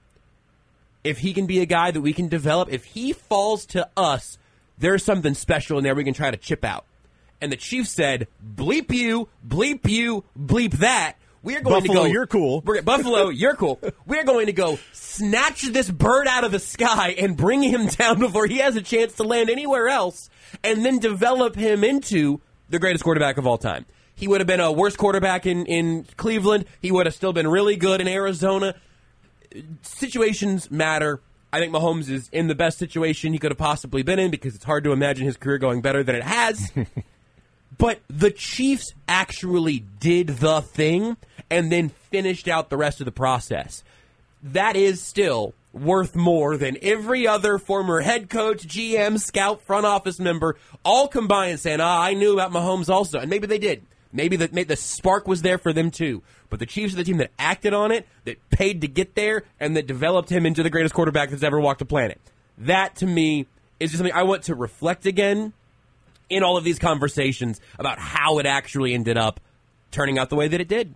if 1.07 1.19
he 1.19 1.33
can 1.33 1.47
be 1.47 1.61
a 1.61 1.66
guy 1.66 1.90
that 1.90 2.01
we 2.01 2.12
can 2.12 2.29
develop, 2.29 2.73
if 2.73 2.85
he 2.85 3.12
falls 3.12 3.66
to 3.66 3.88
us, 3.97 4.38
there's 4.79 5.05
something 5.05 5.35
special 5.35 5.79
in 5.79 5.85
there 5.85 5.95
we 5.95 6.05
can 6.05 6.14
try 6.14 6.31
to 6.31 6.37
chip 6.37 6.64
out. 6.64 6.85
And 7.40 7.53
the 7.53 7.57
Chiefs 7.57 7.90
said, 7.90 8.29
bleep 8.45 8.92
you, 8.92 9.29
bleep 9.47 9.88
you, 9.88 10.25
bleep 10.38 10.79
that. 10.79 11.16
We 11.42 11.55
are 11.55 11.61
going 11.61 11.83
Buffalo, 11.83 12.03
to 12.03 12.09
go. 12.09 12.12
you're 12.12 12.27
cool. 12.27 12.62
We're, 12.62 12.83
Buffalo, 12.83 13.29
you're 13.31 13.55
cool. 13.55 13.79
We're 14.05 14.25
going 14.25 14.47
to 14.47 14.53
go 14.53 14.79
snatch 14.92 15.62
this 15.62 15.88
bird 15.88 16.27
out 16.27 16.45
of 16.45 16.51
the 16.51 16.59
sky 16.59 17.11
and 17.19 17.37
bring 17.37 17.62
him 17.62 17.87
down 17.87 18.19
before 18.19 18.47
he 18.47 18.59
has 18.59 18.75
a 18.75 18.83
chance 18.83 19.14
to 19.14 19.23
land 19.23 19.49
anywhere 19.49 19.88
else, 19.88 20.29
and 20.64 20.85
then 20.85 20.99
develop 20.99 21.55
him 21.55 21.85
into 21.85 22.40
the 22.69 22.79
greatest 22.79 23.05
quarterback 23.05 23.38
of 23.38 23.47
all 23.47 23.59
time. 23.59 23.87
He 24.16 24.27
would 24.27 24.40
have 24.40 24.49
been 24.49 24.61
a 24.61 24.73
worst 24.73 24.97
quarterback 24.99 25.47
in, 25.47 25.66
in 25.66 26.07
Cleveland. 26.16 26.64
He 26.81 26.90
would 26.90 27.07
have 27.07 27.14
still 27.14 27.35
been 27.35 27.47
really 27.47 27.77
good 27.77 28.01
in 28.01 28.09
Arizona 28.09 28.75
situations 29.83 30.71
matter. 30.71 31.21
I 31.53 31.61
think 31.61 31.73
Mahomes 31.73 32.11
is 32.11 32.29
in 32.33 32.49
the 32.49 32.55
best 32.55 32.79
situation 32.79 33.33
he 33.33 33.39
could 33.39 33.51
have 33.51 33.59
possibly 33.59 34.03
been 34.03 34.19
in 34.19 34.31
because 34.31 34.55
it's 34.55 34.65
hard 34.65 34.85
to 34.85 34.93
imagine 34.93 35.25
his 35.25 35.37
career 35.37 35.59
going 35.59 35.81
better 35.81 36.03
than 36.03 36.17
it 36.17 36.23
has. 36.23 36.71
but 37.79 38.01
the 38.09 38.31
Chiefs 38.31 38.93
actually 39.09 39.81
did 40.01 40.29
the 40.29 40.61
thing 40.61 41.17
and 41.51 41.71
then 41.71 41.89
finished 41.89 42.49
out 42.49 42.71
the 42.71 42.77
rest 42.77 43.01
of 43.01 43.05
the 43.05 43.13
process. 43.13 43.85
That 44.43 44.77
is 44.77 45.01
still 45.03 45.55
worth 45.73 46.17
more 46.17 46.57
than 46.57 46.79
every 46.83 47.27
other 47.27 47.59
former 47.59 48.01
head 48.01 48.29
coach, 48.31 48.67
GM, 48.67 49.21
scout, 49.21 49.63
front 49.63 49.87
office 49.87 50.19
member, 50.19 50.57
all 50.85 51.09
combined 51.09 51.61
saying, 51.61 51.81
ah, 51.81 52.03
I 52.03 52.15
knew 52.15 52.33
about 52.33 52.53
Mahomes 52.53 52.89
also. 52.89 53.19
And 53.19 53.31
maybe 53.31 53.47
they 53.47 53.59
did. 53.59 53.83
Maybe 54.17 54.37
the, 54.37 54.49
the 54.65 54.77
spark 54.77 55.29
was 55.29 55.43
there 55.43 55.59
for 55.59 55.73
them 55.73 55.91
too. 55.91 56.23
But 56.51 56.59
the 56.59 56.67
Chiefs 56.67 56.95
are 56.95 56.97
the 56.97 57.05
team 57.05 57.19
that 57.19 57.31
acted 57.39 57.75
on 57.75 57.93
it, 57.93 58.07
that 58.25 58.51
paid 58.51 58.81
to 58.81 58.89
get 58.89 59.15
there, 59.15 59.45
and 59.61 59.77
that 59.77 59.87
developed 59.87 60.31
him 60.31 60.47
into 60.47 60.63
the 60.63 60.71
greatest 60.71 60.95
quarterback 60.95 61.31
that's 61.31 61.43
ever 61.43 61.61
walked 61.61 61.81
the 61.81 61.85
planet. 61.85 62.21
That 62.59 62.97
to 62.97 63.07
me 63.07 63.47
is 63.79 63.91
just 63.91 63.99
something 63.99 64.15
I 64.15 64.23
want 64.23 64.45
to 64.45 64.55
reflect 64.55 65.07
again 65.07 65.53
in 66.29 66.43
all 66.43 66.57
of 66.57 66.65
these 66.65 66.79
conversations 66.79 67.61
about 67.79 67.99
how 67.99 68.39
it 68.39 68.47
actually 68.47 68.95
ended 68.95 69.17
up 69.17 69.41
turning 69.91 70.19
out 70.19 70.31
the 70.31 70.37
way 70.37 70.49
that 70.49 70.61
it 70.61 70.69
did. 70.69 70.95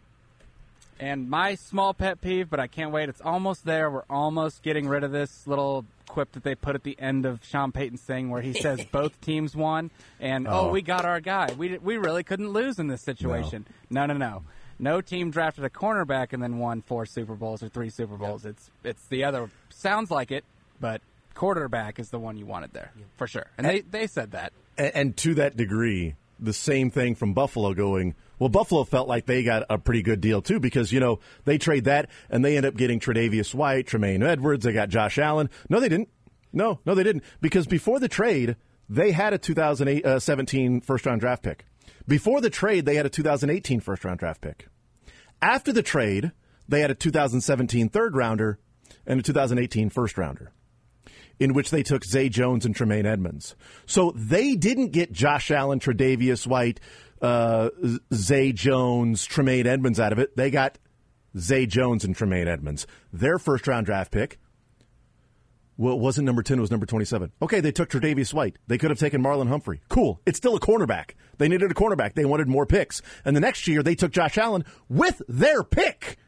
And 0.98 1.30
my 1.30 1.54
small 1.54 1.94
pet 1.94 2.20
peeve, 2.20 2.50
but 2.50 2.60
I 2.60 2.66
can't 2.66 2.90
wait. 2.90 3.08
It's 3.08 3.22
almost 3.22 3.64
there. 3.64 3.90
We're 3.90 4.02
almost 4.10 4.62
getting 4.62 4.86
rid 4.86 5.02
of 5.02 5.12
this 5.12 5.46
little 5.46 5.86
quip 6.10 6.32
that 6.32 6.42
they 6.42 6.54
put 6.56 6.74
at 6.74 6.82
the 6.82 6.98
end 6.98 7.24
of 7.24 7.40
Sean 7.44 7.70
Payton's 7.70 8.02
thing 8.02 8.30
where 8.30 8.42
he 8.42 8.52
says 8.52 8.84
both 8.92 9.20
teams 9.20 9.54
won 9.54 9.90
and 10.18 10.48
oh, 10.48 10.68
Oh. 10.68 10.70
we 10.70 10.82
got 10.82 11.04
our 11.04 11.20
guy. 11.20 11.52
We 11.56 11.78
we 11.78 11.96
really 11.96 12.24
couldn't 12.24 12.48
lose 12.50 12.78
in 12.78 12.88
this 12.88 13.00
situation. 13.02 13.66
No, 13.88 14.06
no, 14.06 14.14
no. 14.14 14.42
No 14.78 15.00
team 15.00 15.30
drafted 15.30 15.64
a 15.64 15.70
cornerback 15.70 16.32
and 16.32 16.42
then 16.42 16.58
won 16.58 16.82
four 16.82 17.04
Super 17.06 17.34
Bowls 17.34 17.62
or 17.62 17.68
three 17.68 17.90
Super 17.90 18.16
Bowls. 18.16 18.44
It's 18.44 18.70
it's 18.82 19.06
the 19.06 19.24
other 19.24 19.50
sounds 19.68 20.10
like 20.10 20.30
it, 20.32 20.44
but 20.80 21.00
quarterback 21.34 21.98
is 21.98 22.10
the 22.10 22.18
one 22.18 22.36
you 22.36 22.46
wanted 22.46 22.72
there 22.72 22.90
for 23.16 23.26
sure. 23.26 23.46
And 23.56 23.66
they 23.66 23.80
they 23.80 24.06
said 24.06 24.32
that. 24.32 24.52
And, 24.76 24.94
and 24.94 25.16
to 25.18 25.34
that 25.34 25.56
degree, 25.56 26.14
the 26.38 26.52
same 26.52 26.90
thing 26.90 27.14
from 27.14 27.34
Buffalo 27.34 27.72
going, 27.74 28.14
well, 28.40 28.48
Buffalo 28.48 28.84
felt 28.84 29.06
like 29.06 29.26
they 29.26 29.44
got 29.44 29.64
a 29.68 29.78
pretty 29.78 30.02
good 30.02 30.20
deal 30.20 30.40
too 30.40 30.58
because, 30.58 30.90
you 30.90 30.98
know, 30.98 31.20
they 31.44 31.58
trade 31.58 31.84
that 31.84 32.08
and 32.30 32.42
they 32.42 32.56
end 32.56 32.64
up 32.64 32.74
getting 32.74 32.98
Tre'Davious 32.98 33.54
White, 33.54 33.86
Tremaine 33.86 34.22
Edwards, 34.22 34.64
they 34.64 34.72
got 34.72 34.88
Josh 34.88 35.18
Allen. 35.18 35.50
No, 35.68 35.78
they 35.78 35.90
didn't. 35.90 36.08
No, 36.52 36.80
no, 36.86 36.94
they 36.94 37.04
didn't. 37.04 37.22
Because 37.42 37.66
before 37.66 38.00
the 38.00 38.08
trade, 38.08 38.56
they 38.88 39.12
had 39.12 39.34
a 39.34 39.38
2017 39.38 40.76
uh, 40.76 40.80
first 40.80 41.04
round 41.04 41.20
draft 41.20 41.42
pick. 41.42 41.66
Before 42.08 42.40
the 42.40 42.50
trade, 42.50 42.86
they 42.86 42.96
had 42.96 43.06
a 43.06 43.10
2018 43.10 43.80
first 43.80 44.04
round 44.04 44.18
draft 44.18 44.40
pick. 44.40 44.68
After 45.42 45.72
the 45.72 45.82
trade, 45.82 46.32
they 46.66 46.80
had 46.80 46.90
a 46.90 46.94
2017 46.94 47.90
third 47.90 48.16
rounder 48.16 48.58
and 49.06 49.20
a 49.20 49.22
2018 49.22 49.90
first 49.90 50.16
rounder 50.16 50.52
in 51.38 51.54
which 51.54 51.70
they 51.70 51.82
took 51.82 52.04
Zay 52.04 52.28
Jones 52.28 52.66
and 52.66 52.76
Tremaine 52.76 53.06
Edmunds. 53.06 53.56
So 53.86 54.12
they 54.14 54.54
didn't 54.54 54.92
get 54.92 55.10
Josh 55.10 55.50
Allen, 55.50 55.80
Tre'Davious 55.80 56.46
White, 56.46 56.80
uh, 57.20 57.70
Zay 58.12 58.52
Jones, 58.52 59.24
Tremaine 59.24 59.66
Edmunds 59.66 60.00
out 60.00 60.12
of 60.12 60.18
it. 60.18 60.36
They 60.36 60.50
got 60.50 60.78
Zay 61.38 61.66
Jones 61.66 62.04
and 62.04 62.14
Tremaine 62.14 62.48
Edmunds. 62.48 62.86
Their 63.12 63.38
first 63.38 63.66
round 63.66 63.86
draft 63.86 64.10
pick. 64.12 64.38
Well, 65.76 65.94
it 65.94 66.00
wasn't 66.00 66.26
number 66.26 66.42
10, 66.42 66.58
it 66.58 66.60
was 66.60 66.70
number 66.70 66.84
27. 66.84 67.32
Okay, 67.40 67.60
they 67.60 67.72
took 67.72 67.88
Tre'Davious 67.88 68.34
White. 68.34 68.58
They 68.66 68.76
could 68.76 68.90
have 68.90 68.98
taken 68.98 69.22
Marlon 69.22 69.48
Humphrey. 69.48 69.80
Cool. 69.88 70.20
It's 70.26 70.36
still 70.36 70.54
a 70.54 70.60
cornerback. 70.60 71.12
They 71.38 71.48
needed 71.48 71.70
a 71.70 71.74
cornerback. 71.74 72.12
They 72.12 72.26
wanted 72.26 72.48
more 72.48 72.66
picks. 72.66 73.00
And 73.24 73.34
the 73.34 73.40
next 73.40 73.66
year, 73.66 73.82
they 73.82 73.94
took 73.94 74.12
Josh 74.12 74.36
Allen 74.36 74.66
with 74.90 75.22
their 75.26 75.64
pick. 75.64 76.18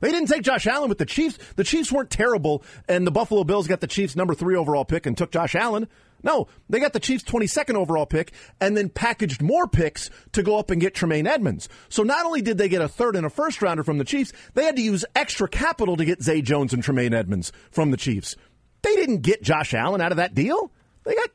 They 0.00 0.10
didn't 0.10 0.28
take 0.28 0.42
Josh 0.42 0.66
Allen 0.66 0.90
with 0.90 0.98
the 0.98 1.06
Chiefs. 1.06 1.38
The 1.56 1.64
Chiefs 1.64 1.90
weren't 1.90 2.10
terrible, 2.10 2.62
and 2.88 3.06
the 3.06 3.10
Buffalo 3.10 3.42
Bills 3.42 3.66
got 3.66 3.80
the 3.80 3.86
Chiefs' 3.86 4.16
number 4.16 4.34
three 4.34 4.56
overall 4.56 4.84
pick 4.84 5.06
and 5.06 5.16
took 5.16 5.30
Josh 5.30 5.54
Allen. 5.54 5.88
No, 6.22 6.48
they 6.68 6.78
got 6.80 6.92
the 6.92 7.00
Chiefs' 7.00 7.24
22nd 7.24 7.74
overall 7.74 8.06
pick 8.06 8.32
and 8.60 8.76
then 8.76 8.88
packaged 8.88 9.40
more 9.42 9.66
picks 9.66 10.10
to 10.32 10.42
go 10.42 10.58
up 10.58 10.70
and 10.70 10.80
get 10.80 10.94
Tremaine 10.94 11.26
Edmunds. 11.26 11.68
So 11.88 12.02
not 12.02 12.26
only 12.26 12.42
did 12.42 12.58
they 12.58 12.68
get 12.68 12.82
a 12.82 12.88
third 12.88 13.16
and 13.16 13.24
a 13.26 13.30
first 13.30 13.62
rounder 13.62 13.82
from 13.84 13.98
the 13.98 14.04
Chiefs, 14.04 14.32
they 14.54 14.64
had 14.64 14.76
to 14.76 14.82
use 14.82 15.04
extra 15.14 15.48
capital 15.48 15.96
to 15.96 16.04
get 16.04 16.22
Zay 16.22 16.42
Jones 16.42 16.72
and 16.72 16.82
Tremaine 16.82 17.14
Edmunds 17.14 17.52
from 17.70 17.90
the 17.90 17.96
Chiefs. 17.96 18.36
They 18.82 18.94
didn't 18.96 19.22
get 19.22 19.42
Josh 19.42 19.74
Allen 19.74 20.00
out 20.00 20.12
of 20.12 20.16
that 20.16 20.34
deal. 20.34 20.72
They 21.04 21.14
got 21.14 21.30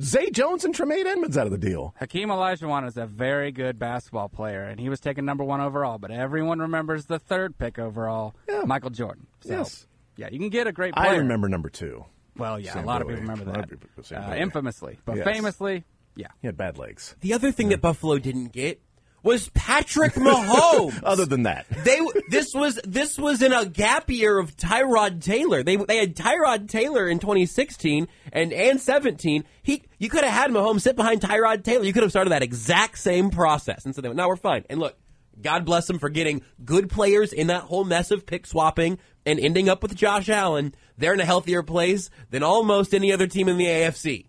Zay 0.00 0.30
Jones 0.30 0.64
and 0.64 0.74
Tremaine 0.74 1.06
Edmunds 1.06 1.36
out 1.38 1.46
of 1.46 1.52
the 1.52 1.58
deal. 1.58 1.94
Hakeem 1.98 2.28
Olajuwon 2.28 2.86
is 2.88 2.96
a 2.96 3.06
very 3.06 3.52
good 3.52 3.78
basketball 3.78 4.28
player, 4.28 4.62
and 4.64 4.80
he 4.80 4.88
was 4.88 4.98
taken 5.00 5.24
number 5.24 5.44
one 5.44 5.60
overall. 5.60 5.98
But 5.98 6.10
everyone 6.10 6.58
remembers 6.58 7.06
the 7.06 7.18
third 7.18 7.56
pick 7.58 7.78
overall, 7.78 8.34
Yeah. 8.48 8.62
Michael 8.66 8.90
Jordan. 8.90 9.26
So, 9.42 9.50
Yes. 9.58 9.86
yeah, 10.16 10.28
you 10.30 10.38
can 10.38 10.48
get 10.48 10.66
a 10.66 10.72
great 10.72 10.94
player. 10.94 11.10
I 11.10 11.16
remember 11.16 11.48
number 11.48 11.68
two. 11.68 12.04
Well, 12.38 12.58
yeah, 12.60 12.72
Sam 12.74 12.84
a 12.84 12.86
lot 12.86 13.02
of 13.02 13.08
people 13.08 13.22
remember 13.22 13.44
A 13.44 13.46
lot 13.46 13.64
of 13.64 13.70
that. 13.70 13.80
people- 13.80 14.04
Sam 14.04 14.30
Uh, 14.30 14.34
infamously, 14.36 14.98
but 15.04 15.16
Yes. 15.16 15.24
famously, 15.26 15.84
yeah. 16.16 16.28
He 16.40 16.48
had 16.48 16.56
bad 16.56 16.78
legs. 16.78 17.14
The 17.20 17.32
other 17.32 17.50
thing 17.52 17.68
that 17.70 17.80
Buffalo 17.80 18.18
didn't 18.18 18.52
get 18.52 18.80
was 19.22 19.48
Patrick 19.54 20.12
Mahomes. 20.14 21.00
Other 21.02 21.26
than 21.26 21.42
that, 21.44 21.66
they 21.84 21.98
this 22.28 22.54
was 22.54 22.78
this 22.84 23.18
was 23.18 23.42
in 23.42 23.52
a 23.52 23.66
gap 23.66 24.08
year 24.10 24.38
of 24.38 24.56
Tyrod 24.56 25.22
Taylor. 25.22 25.62
They 25.62 25.76
they 25.76 25.96
had 25.96 26.14
Tyrod 26.14 26.68
Taylor 26.68 27.08
in 27.08 27.18
2016 27.18 28.06
and 28.32 28.52
and 28.52 28.80
17. 28.80 29.44
He 29.62 29.82
you 29.98 30.08
could 30.08 30.22
have 30.24 30.32
had 30.32 30.50
Mahomes 30.52 30.82
sit 30.82 30.94
behind 30.96 31.22
Tyrod 31.22 31.64
Taylor. 31.64 31.84
You 31.84 31.92
could 31.92 32.02
have 32.04 32.12
started 32.12 32.30
that 32.30 32.42
exact 32.42 32.98
same 32.98 33.30
process. 33.30 33.84
And 33.84 33.94
so 33.94 34.00
they 34.00 34.08
went, 34.08 34.16
"No, 34.18 34.28
we're 34.28 34.36
fine." 34.36 34.64
And 34.70 34.78
look, 34.78 34.96
God 35.40 35.64
bless 35.64 35.86
them 35.86 35.98
for 35.98 36.08
getting 36.08 36.42
good 36.64 36.88
players 36.88 37.32
in 37.32 37.48
that 37.48 37.62
whole 37.62 37.84
mess 37.84 38.10
of 38.12 38.26
pick 38.26 38.46
swapping 38.46 38.98
and 39.26 39.40
ending 39.40 39.68
up 39.68 39.82
with 39.82 39.94
Josh 39.96 40.28
Allen. 40.28 40.72
They're 40.98 41.14
in 41.14 41.20
a 41.20 41.24
healthier 41.24 41.62
place 41.62 42.10
than 42.30 42.42
almost 42.42 42.94
any 42.94 43.12
other 43.12 43.26
team 43.26 43.48
in 43.48 43.56
the 43.58 43.66
AFC. 43.66 44.26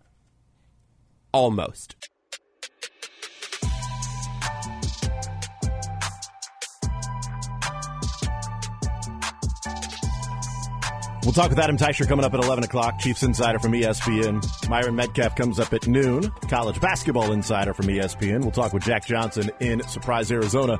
Almost. 1.32 1.95
We'll 11.27 11.34
talk 11.34 11.49
with 11.49 11.60
Adam 11.60 11.75
Teicher 11.75 12.08
coming 12.08 12.23
up 12.23 12.34
at 12.34 12.41
11 12.41 12.63
o'clock. 12.63 12.99
Chiefs 12.99 13.21
Insider 13.21 13.60
from 13.60 13.73
ESPN. 13.73 14.69
Myron 14.69 14.95
Medcalf 14.95 15.36
comes 15.36 15.60
up 15.60 15.73
at 15.73 15.86
noon. 15.86 16.32
College 16.47 16.80
Basketball 16.80 17.34
Insider 17.34 17.73
from 17.73 17.88
ESPN. 17.88 18.43
We'll 18.43 18.51
talk 18.51 18.71
with 18.71 18.84
Jack 18.84 19.06
Johnson 19.06 19.51
in 19.60 19.86
Surprise, 19.89 20.32
Arizona 20.32 20.80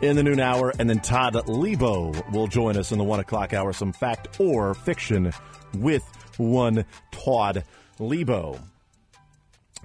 in 0.00 0.16
the 0.16 0.22
noon 0.22 0.40
hour. 0.40 0.72
And 0.78 0.88
then 0.88 1.00
Todd 1.00 1.34
Leabo 1.34 2.32
will 2.32 2.46
join 2.46 2.76
us 2.76 2.92
in 2.92 2.98
the 2.98 3.04
1 3.04 3.20
o'clock 3.20 3.52
hour. 3.52 3.72
Some 3.72 3.92
fact 3.92 4.40
or 4.40 4.74
fiction 4.74 5.32
with 5.74 6.04
one 6.36 6.84
Todd 7.10 7.64
Leabo. 7.98 8.60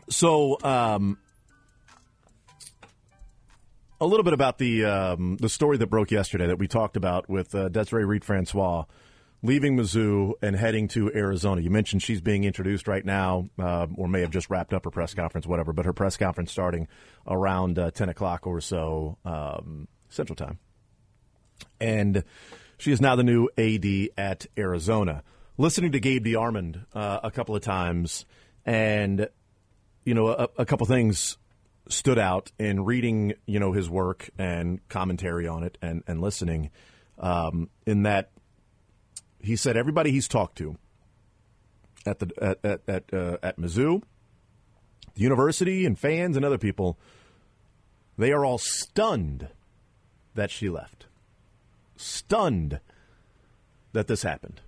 So, 0.10 0.58
um, 0.64 1.18
a 4.02 4.06
little 4.06 4.24
bit 4.24 4.34
about 4.34 4.58
the 4.58 4.84
um, 4.84 5.38
the 5.38 5.48
story 5.48 5.78
that 5.78 5.88
broke 5.88 6.12
yesterday 6.12 6.48
that 6.48 6.60
we 6.60 6.68
talked 6.68 6.98
about 6.98 7.30
with 7.30 7.56
uh, 7.56 7.70
Desiree 7.70 8.04
Reed 8.04 8.26
Francois 8.26 8.84
leaving 9.44 9.78
Mizzou 9.78 10.34
and 10.42 10.56
heading 10.56 10.88
to 10.90 11.12
Arizona. 11.14 11.62
You 11.62 11.70
mentioned 11.70 12.02
she's 12.02 12.22
being 12.22 12.46
introduced 12.46 12.88
right 12.88 13.06
now, 13.06 13.50
uh, 13.60 13.88
or 13.96 14.08
may 14.08 14.22
have 14.22 14.32
just 14.32 14.50
wrapped 14.50 14.74
up 14.74 14.86
her 14.86 14.92
press 14.92 15.14
conference, 15.14 15.46
whatever. 15.46 15.74
But 15.74 15.86
her 15.86 15.94
press 15.94 16.18
conference 16.18 16.52
starting 16.52 16.88
around 17.28 17.78
uh, 17.78 17.92
ten 17.92 18.10
o'clock 18.10 18.48
or 18.48 18.62
so 18.62 19.18
um, 19.26 19.88
Central 20.14 20.36
Time, 20.36 20.60
and 21.80 22.24
she 22.78 22.92
is 22.92 23.02
now 23.02 23.16
the 23.16 23.24
new 23.24 23.50
AD 23.58 24.10
at 24.18 24.46
Arizona. 24.58 25.24
Listening 25.58 25.92
to 25.92 26.00
Gabe 26.00 26.26
DeArmond 26.26 26.86
uh, 26.94 27.20
a 27.24 27.32
couple 27.32 27.56
of 27.56 27.62
times, 27.62 28.26
and 28.66 29.28
you 30.06 30.14
know, 30.14 30.28
a, 30.30 30.50
a 30.58 30.66
couple 30.66 30.86
things 30.86 31.38
stood 31.88 32.18
out 32.18 32.52
in 32.58 32.84
reading, 32.86 33.34
you 33.46 33.60
know, 33.60 33.72
his 33.72 33.90
work 33.90 34.30
and 34.38 34.88
commentary 34.90 35.48
on 35.48 35.64
it, 35.64 35.78
and 35.82 36.04
and 36.08 36.22
listening. 36.22 36.72
Um, 37.20 37.70
in 37.86 38.04
that 38.04 38.32
he 39.40 39.56
said 39.56 39.78
everybody 39.78 40.12
he's 40.12 40.28
talked 40.28 40.58
to 40.58 40.78
at 42.06 42.20
the 42.20 42.32
at 42.42 42.60
at 42.64 42.82
at, 42.88 43.14
uh, 43.14 43.38
at 43.44 43.58
Mizzou, 43.58 44.02
the 45.14 45.22
university, 45.22 45.86
and 45.86 45.98
fans 45.98 46.36
and 46.36 46.46
other 46.46 46.58
people, 46.58 46.98
they 48.18 48.32
are 48.32 48.44
all 48.44 48.58
stunned 48.58 49.48
that 50.36 50.52
she 50.52 50.70
left, 50.70 51.06
stunned 51.96 52.80
that 53.94 54.08
this 54.08 54.24
happened, 54.24 54.62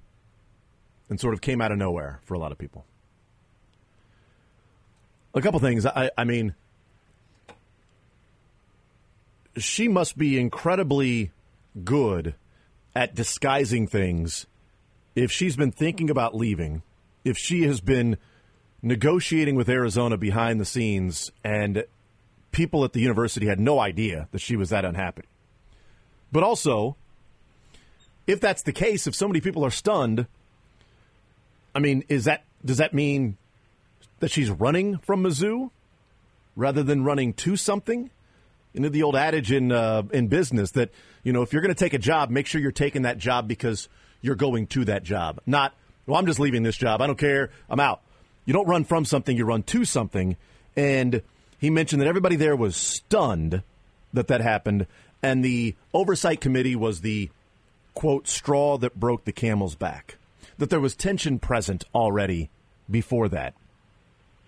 and 1.09 1.19
sort 1.19 1.33
of 1.33 1.41
came 1.41 1.61
out 1.61 1.71
of 1.71 1.77
nowhere 1.77 2.19
for 2.23 2.33
a 2.33 2.39
lot 2.39 2.51
of 2.51 2.57
people. 2.57 2.85
A 5.33 5.41
couple 5.41 5.59
things. 5.59 5.85
I, 5.85 6.11
I 6.17 6.23
mean, 6.23 6.55
she 9.57 9.87
must 9.87 10.17
be 10.17 10.39
incredibly 10.39 11.31
good 11.83 12.35
at 12.95 13.15
disguising 13.15 13.87
things 13.87 14.45
if 15.15 15.31
she's 15.31 15.55
been 15.55 15.71
thinking 15.71 16.09
about 16.09 16.35
leaving, 16.35 16.83
if 17.23 17.37
she 17.37 17.63
has 17.63 17.81
been 17.81 18.17
negotiating 18.81 19.55
with 19.55 19.67
Arizona 19.67 20.17
behind 20.17 20.59
the 20.61 20.65
scenes 20.65 21.31
and 21.43 21.85
people 22.51 22.83
at 22.83 22.93
the 22.93 23.01
university 23.01 23.47
had 23.47 23.59
no 23.59 23.79
idea 23.79 24.27
that 24.31 24.39
she 24.39 24.55
was 24.55 24.69
that 24.69 24.85
unhappy. 24.85 25.23
But 26.35 26.43
also, 26.43 26.97
if 28.27 28.41
that's 28.41 28.63
the 28.63 28.73
case, 28.73 29.07
if 29.07 29.15
so 29.15 29.25
many 29.25 29.39
people 29.39 29.63
are 29.63 29.71
stunned, 29.71 30.27
I 31.73 31.79
mean, 31.79 32.03
is 32.09 32.25
that 32.25 32.43
does 32.65 32.79
that 32.79 32.93
mean 32.93 33.37
that 34.19 34.31
she's 34.31 34.51
running 34.51 34.97
from 34.97 35.23
Mizzou 35.23 35.71
rather 36.57 36.83
than 36.83 37.05
running 37.05 37.31
to 37.35 37.55
something? 37.55 38.09
You 38.73 38.81
know 38.81 38.89
the 38.89 39.03
old 39.03 39.15
adage 39.15 39.49
in 39.49 39.71
uh, 39.71 40.03
in 40.11 40.27
business 40.27 40.71
that 40.71 40.89
you 41.23 41.31
know 41.31 41.41
if 41.41 41.53
you're 41.53 41.61
going 41.61 41.73
to 41.73 41.79
take 41.79 41.93
a 41.93 41.97
job, 41.97 42.29
make 42.29 42.47
sure 42.47 42.59
you're 42.59 42.73
taking 42.73 43.03
that 43.03 43.17
job 43.17 43.47
because 43.47 43.87
you're 44.21 44.35
going 44.35 44.67
to 44.67 44.83
that 44.83 45.03
job. 45.03 45.39
Not, 45.45 45.73
well, 46.05 46.19
I'm 46.19 46.25
just 46.25 46.41
leaving 46.41 46.63
this 46.63 46.75
job. 46.75 47.01
I 47.01 47.07
don't 47.07 47.17
care. 47.17 47.49
I'm 47.69 47.79
out. 47.79 48.01
You 48.43 48.51
don't 48.51 48.67
run 48.67 48.83
from 48.83 49.05
something, 49.05 49.37
you 49.37 49.45
run 49.45 49.63
to 49.63 49.85
something. 49.85 50.35
And 50.75 51.21
he 51.59 51.69
mentioned 51.69 52.01
that 52.01 52.09
everybody 52.09 52.35
there 52.35 52.57
was 52.57 52.75
stunned 52.75 53.63
that 54.15 54.27
that 54.27 54.41
happened. 54.41 54.87
And 55.21 55.43
the 55.43 55.75
oversight 55.93 56.41
committee 56.41 56.75
was 56.75 57.01
the, 57.01 57.29
quote, 57.93 58.27
straw 58.27 58.77
that 58.77 58.99
broke 58.99 59.25
the 59.25 59.31
camel's 59.31 59.75
back. 59.75 60.17
That 60.57 60.69
there 60.69 60.79
was 60.79 60.95
tension 60.95 61.39
present 61.39 61.83
already 61.93 62.49
before 62.89 63.27
that. 63.29 63.53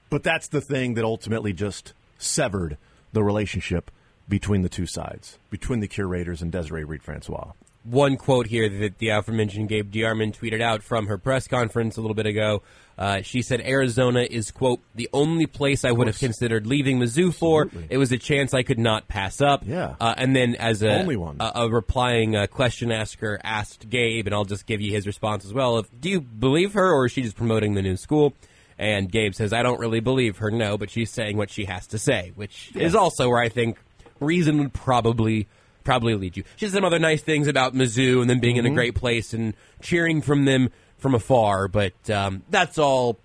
But 0.10 0.23
that's 0.23 0.47
the 0.47 0.62
thing 0.62 0.93
that 0.93 1.03
ultimately 1.03 1.53
just 1.53 1.93
severed 2.17 2.77
the 3.12 3.23
relationship 3.23 3.91
between 4.30 4.62
the 4.62 4.69
two 4.69 4.86
sides, 4.86 5.38
between 5.49 5.80
the 5.80 5.88
curators 5.88 6.41
and 6.41 6.51
Desiree 6.51 6.84
Reed 6.84 7.03
Francois 7.03 7.51
one 7.89 8.17
quote 8.17 8.47
here 8.47 8.67
that 8.67 8.97
the 8.97 9.10
aforementioned 9.10 9.69
Gabe 9.69 9.91
DeArmond 9.91 10.38
tweeted 10.38 10.62
out 10.62 10.84
from 10.84 11.08
her 11.08 11.17
press 11.17 11.47
conference 11.47 11.97
a 11.97 12.02
little 12.02 12.15
bit 12.15 12.26
ago. 12.26 12.62
Uh, 12.97 13.21
she 13.21 13.43
said 13.43 13.62
Arizona 13.62 14.26
is 14.30 14.50
quote 14.50 14.80
the 14.95 15.08
only 15.13 15.45
place 15.45 15.86
I 15.86 15.91
would 15.91 16.08
have 16.08 16.17
considered 16.17 16.65
leaving 16.65 17.00
Mizzou 17.00 17.34
for. 17.34 17.65
Absolutely. 17.65 17.93
It 17.93 17.97
was 17.97 18.12
a 18.12 18.17
chance 18.17 18.54
I 18.54 18.63
could 18.63 18.80
not 18.80 19.08
pass 19.08 19.39
up. 19.39 19.63
Yeah. 19.65 19.95
Uh, 20.00 20.15
and 20.17 20.36
then 20.36 20.56
as 20.56 20.82
a 20.82 21.00
only 21.00 21.15
one. 21.15 21.38
A, 21.39 21.52
a 21.56 21.69
replying 21.69 22.36
uh, 22.36 22.47
question 22.47 22.91
asker 22.91 23.39
asked 23.43 23.88
Gabe, 23.89 24.26
and 24.26 24.34
I'll 24.34 24.45
just 24.45 24.65
give 24.65 24.82
you 24.82 24.91
his 24.91 25.06
response 25.06 25.45
as 25.45 25.54
well. 25.54 25.78
If 25.78 25.88
do 26.00 26.10
you 26.10 26.21
believe 26.21 26.73
her, 26.73 26.91
or 26.91 27.06
is 27.06 27.12
she 27.12 27.21
just 27.21 27.38
promoting 27.38 27.76
the 27.76 27.84
new 27.84 27.97
school? 27.97 28.34
And 28.80 29.12
Gabe 29.12 29.34
says, 29.34 29.54
I 29.54 29.63
don't 29.63 29.80
really 29.80 30.02
believe 30.02 30.38
her, 30.38 30.52
no, 30.52 30.78
but 30.78 30.91
she's 30.91 31.10
saying 31.10 31.38
what 31.38 31.50
she 31.50 31.65
has 31.65 31.88
to 31.88 31.97
say, 31.97 32.32
which 32.36 32.71
yeah. 32.76 32.84
is 32.84 32.95
also 32.95 33.30
where 33.30 33.41
I 33.41 33.50
think 33.50 33.80
reason 34.19 34.60
would 34.60 34.73
probably 34.73 35.47
probably 35.88 36.15
lead 36.15 36.36
you. 36.36 36.43
She 36.58 36.65
said 36.65 36.73
some 36.73 36.84
other 36.84 37.00
nice 37.00 37.21
things 37.21 37.47
about 37.47 37.73
Mizzou 37.73 38.19
and 38.19 38.30
them 38.30 38.41
being 38.41 38.56
mm-hmm. 38.56 38.60
in 38.60 38.65
a 38.65 38.69
mm-hmm. 38.69 38.76
great 38.76 38.95
place 38.95 39.34
and 39.34 39.54
cheering 39.82 40.21
from 40.21 40.43
them 40.43 40.69
from 40.97 41.15
afar, 41.15 41.69
but 41.69 42.10
um, 42.10 42.43
that's 42.50 42.78
all 42.78 43.17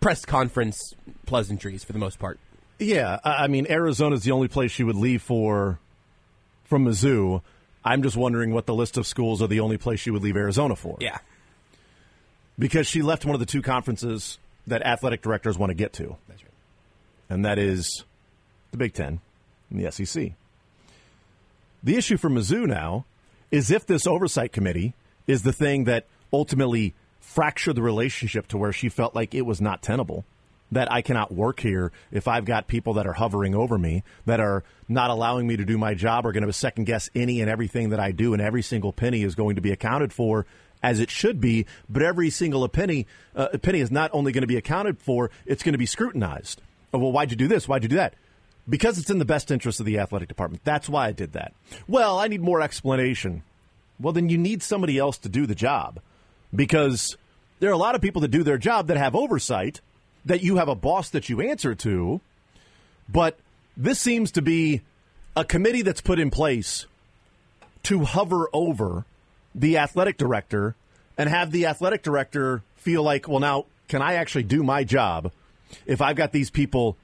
press 0.00 0.24
conference 0.24 0.94
pleasantries 1.26 1.84
for 1.84 1.92
the 1.92 1.98
most 2.00 2.18
part. 2.18 2.40
Yeah, 2.80 3.20
I 3.22 3.46
mean 3.46 3.66
Arizona's 3.70 4.24
the 4.24 4.32
only 4.32 4.48
place 4.48 4.72
she 4.72 4.82
would 4.82 4.96
leave 4.96 5.22
for 5.22 5.78
from 6.64 6.84
Mizzou. 6.84 7.40
I'm 7.84 8.02
just 8.02 8.16
wondering 8.16 8.52
what 8.52 8.66
the 8.66 8.74
list 8.74 8.96
of 8.96 9.06
schools 9.06 9.40
are 9.40 9.46
the 9.46 9.60
only 9.60 9.78
place 9.78 10.00
she 10.00 10.10
would 10.10 10.22
leave 10.22 10.36
Arizona 10.36 10.74
for. 10.74 10.96
Yeah. 11.00 11.18
Because 12.58 12.88
she 12.88 13.02
left 13.02 13.24
one 13.24 13.34
of 13.34 13.40
the 13.40 13.46
two 13.46 13.62
conferences 13.62 14.38
that 14.66 14.82
athletic 14.82 15.22
directors 15.22 15.56
want 15.56 15.70
to 15.70 15.74
get 15.74 15.92
to. 15.94 16.16
That's 16.28 16.42
right. 16.42 16.52
And 17.30 17.44
that 17.44 17.58
is 17.58 18.04
the 18.72 18.76
Big 18.76 18.92
Ten 18.94 19.20
and 19.70 19.84
the 19.84 19.92
SEC. 19.92 20.32
The 21.82 21.96
issue 21.96 22.16
for 22.16 22.28
Mizzou 22.28 22.66
now 22.66 23.04
is 23.50 23.70
if 23.70 23.86
this 23.86 24.06
oversight 24.06 24.52
committee 24.52 24.94
is 25.26 25.42
the 25.42 25.52
thing 25.52 25.84
that 25.84 26.06
ultimately 26.32 26.94
fractured 27.20 27.76
the 27.76 27.82
relationship 27.82 28.48
to 28.48 28.58
where 28.58 28.72
she 28.72 28.88
felt 28.88 29.14
like 29.14 29.34
it 29.34 29.46
was 29.46 29.60
not 29.60 29.82
tenable. 29.82 30.24
That 30.70 30.92
I 30.92 31.00
cannot 31.00 31.32
work 31.32 31.60
here 31.60 31.92
if 32.10 32.28
I've 32.28 32.44
got 32.44 32.66
people 32.66 32.94
that 32.94 33.06
are 33.06 33.14
hovering 33.14 33.54
over 33.54 33.78
me, 33.78 34.02
that 34.26 34.38
are 34.38 34.64
not 34.86 35.08
allowing 35.08 35.46
me 35.46 35.56
to 35.56 35.64
do 35.64 35.78
my 35.78 35.94
job, 35.94 36.26
are 36.26 36.32
going 36.32 36.46
to 36.46 36.52
second 36.52 36.84
guess 36.84 37.08
any 37.14 37.40
and 37.40 37.48
everything 37.48 37.88
that 37.90 38.00
I 38.00 38.10
do, 38.10 38.34
and 38.34 38.42
every 38.42 38.60
single 38.60 38.92
penny 38.92 39.22
is 39.22 39.34
going 39.34 39.56
to 39.56 39.62
be 39.62 39.72
accounted 39.72 40.12
for 40.12 40.44
as 40.82 41.00
it 41.00 41.10
should 41.10 41.40
be. 41.40 41.64
But 41.88 42.02
every 42.02 42.28
single 42.28 42.68
penny, 42.68 43.06
uh, 43.34 43.56
penny 43.62 43.80
is 43.80 43.90
not 43.90 44.10
only 44.12 44.30
going 44.30 44.42
to 44.42 44.46
be 44.48 44.58
accounted 44.58 44.98
for; 44.98 45.30
it's 45.46 45.62
going 45.62 45.72
to 45.72 45.78
be 45.78 45.86
scrutinized. 45.86 46.60
Oh, 46.92 46.98
well, 46.98 47.12
why'd 47.12 47.30
you 47.30 47.36
do 47.36 47.48
this? 47.48 47.66
Why'd 47.66 47.82
you 47.82 47.88
do 47.88 47.96
that? 47.96 48.14
Because 48.68 48.98
it's 48.98 49.10
in 49.10 49.18
the 49.18 49.24
best 49.24 49.50
interest 49.50 49.80
of 49.80 49.86
the 49.86 49.98
athletic 49.98 50.28
department. 50.28 50.64
That's 50.64 50.88
why 50.88 51.06
I 51.06 51.12
did 51.12 51.32
that. 51.32 51.52
Well, 51.86 52.18
I 52.18 52.28
need 52.28 52.42
more 52.42 52.60
explanation. 52.60 53.42
Well, 54.00 54.12
then 54.12 54.28
you 54.28 54.38
need 54.38 54.62
somebody 54.62 54.98
else 54.98 55.18
to 55.18 55.28
do 55.28 55.46
the 55.46 55.54
job 55.54 56.00
because 56.54 57.16
there 57.60 57.70
are 57.70 57.74
a 57.74 57.78
lot 57.78 57.94
of 57.94 58.00
people 58.00 58.22
that 58.22 58.28
do 58.28 58.42
their 58.42 58.58
job 58.58 58.88
that 58.88 58.96
have 58.96 59.16
oversight, 59.16 59.80
that 60.24 60.42
you 60.42 60.56
have 60.56 60.68
a 60.68 60.74
boss 60.74 61.10
that 61.10 61.28
you 61.28 61.40
answer 61.40 61.74
to, 61.74 62.20
but 63.08 63.38
this 63.76 63.98
seems 63.98 64.30
to 64.32 64.42
be 64.42 64.82
a 65.36 65.44
committee 65.44 65.82
that's 65.82 66.00
put 66.00 66.18
in 66.18 66.30
place 66.30 66.86
to 67.84 68.04
hover 68.04 68.48
over 68.52 69.04
the 69.54 69.78
athletic 69.78 70.18
director 70.18 70.74
and 71.16 71.28
have 71.28 71.50
the 71.50 71.66
athletic 71.66 72.02
director 72.02 72.62
feel 72.76 73.02
like, 73.02 73.26
well, 73.28 73.40
now, 73.40 73.64
can 73.88 74.02
I 74.02 74.14
actually 74.14 74.44
do 74.44 74.62
my 74.62 74.84
job 74.84 75.32
if 75.86 76.00
I've 76.02 76.16
got 76.16 76.32
these 76.32 76.50
people 76.50 76.96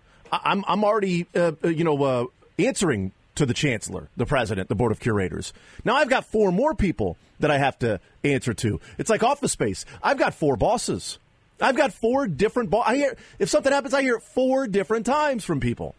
I'm 0.44 0.64
I'm 0.66 0.84
already 0.84 1.26
uh, 1.34 1.52
you 1.64 1.84
know 1.84 2.02
uh, 2.02 2.26
answering 2.58 3.12
to 3.34 3.46
the 3.46 3.54
chancellor, 3.54 4.08
the 4.16 4.26
president, 4.26 4.68
the 4.68 4.74
board 4.74 4.92
of 4.92 5.00
curators. 5.00 5.52
Now 5.84 5.96
I've 5.96 6.08
got 6.08 6.24
four 6.24 6.52
more 6.52 6.74
people 6.74 7.16
that 7.40 7.50
I 7.50 7.58
have 7.58 7.78
to 7.80 8.00
answer 8.22 8.54
to. 8.54 8.80
It's 8.98 9.10
like 9.10 9.22
office 9.22 9.52
space. 9.52 9.84
I've 10.02 10.18
got 10.18 10.34
four 10.34 10.56
bosses. 10.56 11.18
I've 11.60 11.76
got 11.76 11.92
four 11.92 12.26
different 12.26 12.70
bosses. 12.70 12.92
I 12.92 12.96
hear 12.96 13.16
if 13.38 13.48
something 13.48 13.72
happens, 13.72 13.94
I 13.94 14.02
hear 14.02 14.16
it 14.16 14.22
four 14.22 14.66
different 14.66 15.06
times 15.06 15.44
from 15.44 15.60
people. 15.60 15.94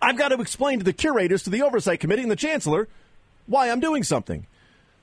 I've 0.00 0.16
got 0.16 0.28
to 0.28 0.40
explain 0.40 0.78
to 0.78 0.84
the 0.84 0.92
curators, 0.92 1.44
to 1.44 1.50
the 1.50 1.62
oversight 1.62 2.00
committee, 2.00 2.22
and 2.22 2.30
the 2.30 2.36
chancellor 2.36 2.88
why 3.46 3.70
I'm 3.70 3.80
doing 3.80 4.04
something. 4.04 4.46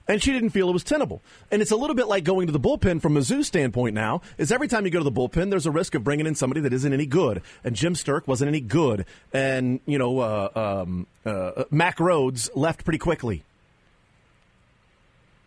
And 0.08 0.24
she 0.24 0.32
didn't 0.32 0.52
feel 0.52 0.70
it 0.70 0.74
was 0.74 0.86
tenable. 0.86 1.22
And 1.52 1.62
it's 1.62 1.72
a 1.72 1.76
little 1.76 1.96
bit 1.96 2.08
like 2.08 2.24
going 2.24 2.48
to 2.48 2.54
the 2.54 2.60
bullpen 2.60 3.02
from 3.02 3.16
Mizzou's 3.16 3.48
standpoint 3.48 3.94
now, 3.94 4.22
is 4.38 4.52
every 4.52 4.70
time 4.70 4.86
you 4.86 4.92
go 4.92 5.00
to 5.00 5.04
the 5.04 5.12
bullpen, 5.12 5.50
there's 5.50 5.66
a 5.66 5.72
risk 5.72 5.96
of 5.96 6.04
bringing 6.04 6.26
in 6.26 6.34
somebody 6.34 6.62
that 6.62 6.72
isn't 6.72 6.94
any 6.94 7.06
good. 7.06 7.42
And 7.64 7.76
Jim 7.76 7.94
Sterk 7.94 8.26
wasn't 8.26 8.48
any 8.48 8.62
good. 8.62 9.06
And, 9.34 9.82
you 9.86 9.98
know, 9.98 10.20
uh, 10.20 10.84
um, 10.86 11.08
uh, 11.26 11.66
Mack 11.72 11.98
Rhoades 11.98 12.50
left 12.56 12.86
pretty 12.86 13.00
quickly. 13.00 13.44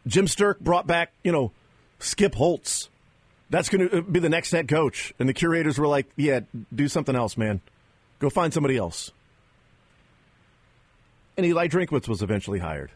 Jim 0.07 0.27
Sterk 0.27 0.61
brought 0.61 0.87
back, 0.87 1.12
you 1.23 1.33
know, 1.33 1.53
Skip 1.99 2.35
Holtz. 2.35 2.88
That's 3.49 3.68
going 3.68 3.88
to 3.88 4.03
be 4.03 4.20
the 4.20 4.29
next 4.29 4.51
head 4.51 4.68
coach. 4.68 5.14
And 5.18 5.29
the 5.29 5.35
curators 5.35 5.79
were 5.79 5.88
like, 5.88 6.07
yeah, 6.16 6.40
do 6.75 6.87
something 6.87 7.16
else, 7.16 7.37
man. 7.37 7.61
Go 8.18 8.31
find 8.31 8.53
somebody 8.53 8.77
else. 8.77 9.11
And 11.37 11.46
Eli 11.46 11.68
Drinkwitz 11.68 12.07
was 12.07 12.23
eventually 12.23 12.59
hired. 12.59 12.90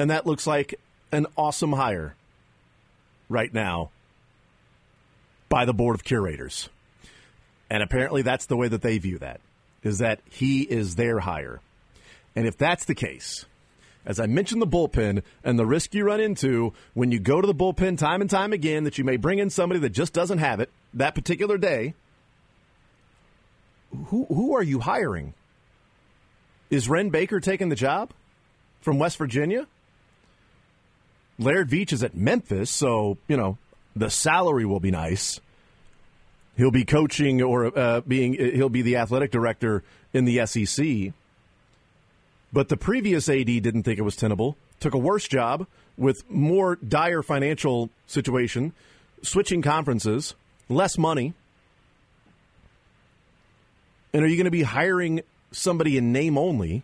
And 0.00 0.08
that 0.08 0.26
looks 0.26 0.46
like 0.46 0.80
an 1.12 1.26
awesome 1.36 1.74
hire 1.74 2.16
right 3.28 3.52
now 3.52 3.90
by 5.50 5.66
the 5.66 5.74
board 5.74 5.94
of 5.94 6.04
curators. 6.04 6.70
And 7.68 7.82
apparently 7.82 8.22
that's 8.22 8.46
the 8.46 8.56
way 8.56 8.66
that 8.66 8.80
they 8.80 8.96
view 8.96 9.18
that, 9.18 9.42
is 9.82 9.98
that 9.98 10.20
he 10.30 10.62
is 10.62 10.94
their 10.94 11.20
hire. 11.20 11.60
And 12.34 12.46
if 12.46 12.56
that's 12.56 12.86
the 12.86 12.94
case, 12.94 13.44
as 14.06 14.18
I 14.18 14.24
mentioned 14.24 14.62
the 14.62 14.66
bullpen 14.66 15.22
and 15.44 15.58
the 15.58 15.66
risk 15.66 15.92
you 15.94 16.04
run 16.04 16.18
into 16.18 16.72
when 16.94 17.12
you 17.12 17.20
go 17.20 17.42
to 17.42 17.46
the 17.46 17.54
bullpen 17.54 17.98
time 17.98 18.22
and 18.22 18.30
time 18.30 18.54
again 18.54 18.84
that 18.84 18.96
you 18.96 19.04
may 19.04 19.18
bring 19.18 19.38
in 19.38 19.50
somebody 19.50 19.80
that 19.80 19.90
just 19.90 20.14
doesn't 20.14 20.38
have 20.38 20.60
it 20.60 20.70
that 20.94 21.14
particular 21.14 21.58
day, 21.58 21.92
who, 24.06 24.24
who 24.24 24.56
are 24.56 24.62
you 24.62 24.80
hiring? 24.80 25.34
Is 26.70 26.88
Wren 26.88 27.10
Baker 27.10 27.38
taking 27.38 27.68
the 27.68 27.76
job 27.76 28.12
from 28.80 28.98
West 28.98 29.18
Virginia? 29.18 29.66
Laird 31.40 31.70
Veatch 31.70 31.92
is 31.92 32.02
at 32.02 32.14
Memphis, 32.14 32.70
so, 32.70 33.16
you 33.26 33.36
know, 33.36 33.56
the 33.96 34.10
salary 34.10 34.66
will 34.66 34.78
be 34.78 34.90
nice. 34.90 35.40
He'll 36.56 36.70
be 36.70 36.84
coaching 36.84 37.40
or 37.40 37.76
uh, 37.76 38.02
being, 38.02 38.34
he'll 38.34 38.68
be 38.68 38.82
the 38.82 38.96
athletic 38.96 39.30
director 39.30 39.82
in 40.12 40.26
the 40.26 40.44
SEC. 40.44 41.14
But 42.52 42.68
the 42.68 42.76
previous 42.76 43.28
AD 43.30 43.46
didn't 43.46 43.84
think 43.84 43.98
it 43.98 44.02
was 44.02 44.16
tenable, 44.16 44.58
took 44.80 44.92
a 44.92 44.98
worse 44.98 45.26
job 45.26 45.66
with 45.96 46.28
more 46.28 46.76
dire 46.76 47.22
financial 47.22 47.88
situation, 48.06 48.74
switching 49.22 49.62
conferences, 49.62 50.34
less 50.68 50.98
money. 50.98 51.32
And 54.12 54.22
are 54.22 54.28
you 54.28 54.36
going 54.36 54.44
to 54.44 54.50
be 54.50 54.62
hiring 54.62 55.22
somebody 55.52 55.96
in 55.96 56.12
name 56.12 56.36
only 56.36 56.82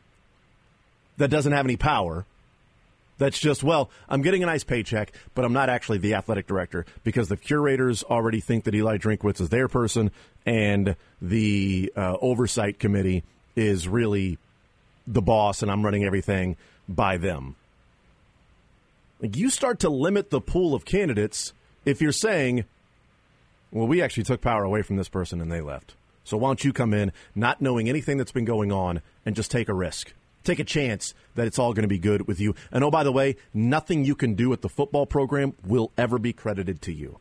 that 1.18 1.28
doesn't 1.28 1.52
have 1.52 1.66
any 1.66 1.76
power? 1.76 2.24
That's 3.18 3.38
just, 3.38 3.64
well, 3.64 3.90
I'm 4.08 4.20
getting 4.22 4.42
a 4.42 4.46
nice 4.46 4.64
paycheck, 4.64 5.12
but 5.34 5.44
I'm 5.44 5.52
not 5.52 5.70
actually 5.70 5.98
the 5.98 6.14
athletic 6.14 6.46
director 6.46 6.84
because 7.02 7.28
the 7.28 7.36
curators 7.36 8.02
already 8.02 8.40
think 8.40 8.64
that 8.64 8.74
Eli 8.74 8.98
Drinkwitz 8.98 9.40
is 9.40 9.48
their 9.48 9.68
person 9.68 10.10
and 10.44 10.96
the 11.22 11.92
uh, 11.96 12.16
oversight 12.20 12.78
committee 12.78 13.24
is 13.54 13.88
really 13.88 14.38
the 15.06 15.22
boss 15.22 15.62
and 15.62 15.70
I'm 15.70 15.84
running 15.84 16.04
everything 16.04 16.56
by 16.88 17.16
them. 17.16 17.56
Like 19.20 19.36
you 19.36 19.48
start 19.48 19.80
to 19.80 19.88
limit 19.88 20.28
the 20.28 20.40
pool 20.40 20.74
of 20.74 20.84
candidates 20.84 21.54
if 21.86 22.02
you're 22.02 22.12
saying, 22.12 22.66
well, 23.70 23.86
we 23.86 24.02
actually 24.02 24.24
took 24.24 24.42
power 24.42 24.62
away 24.62 24.82
from 24.82 24.96
this 24.96 25.08
person 25.08 25.40
and 25.40 25.50
they 25.50 25.62
left. 25.62 25.94
So 26.24 26.36
why 26.36 26.48
don't 26.48 26.64
you 26.64 26.72
come 26.72 26.92
in 26.92 27.12
not 27.34 27.62
knowing 27.62 27.88
anything 27.88 28.18
that's 28.18 28.32
been 28.32 28.44
going 28.44 28.72
on 28.72 29.00
and 29.24 29.34
just 29.34 29.50
take 29.50 29.68
a 29.68 29.74
risk? 29.74 30.12
Take 30.46 30.60
a 30.60 30.64
chance 30.64 31.12
that 31.34 31.48
it's 31.48 31.58
all 31.58 31.74
going 31.74 31.82
to 31.82 31.88
be 31.88 31.98
good 31.98 32.28
with 32.28 32.38
you. 32.38 32.54
And 32.70 32.84
oh, 32.84 32.90
by 32.90 33.02
the 33.02 33.10
way, 33.10 33.34
nothing 33.52 34.04
you 34.04 34.14
can 34.14 34.34
do 34.34 34.52
at 34.52 34.62
the 34.62 34.68
football 34.68 35.04
program 35.04 35.54
will 35.66 35.90
ever 35.98 36.20
be 36.20 36.32
credited 36.32 36.80
to 36.82 36.92
you. 36.92 37.18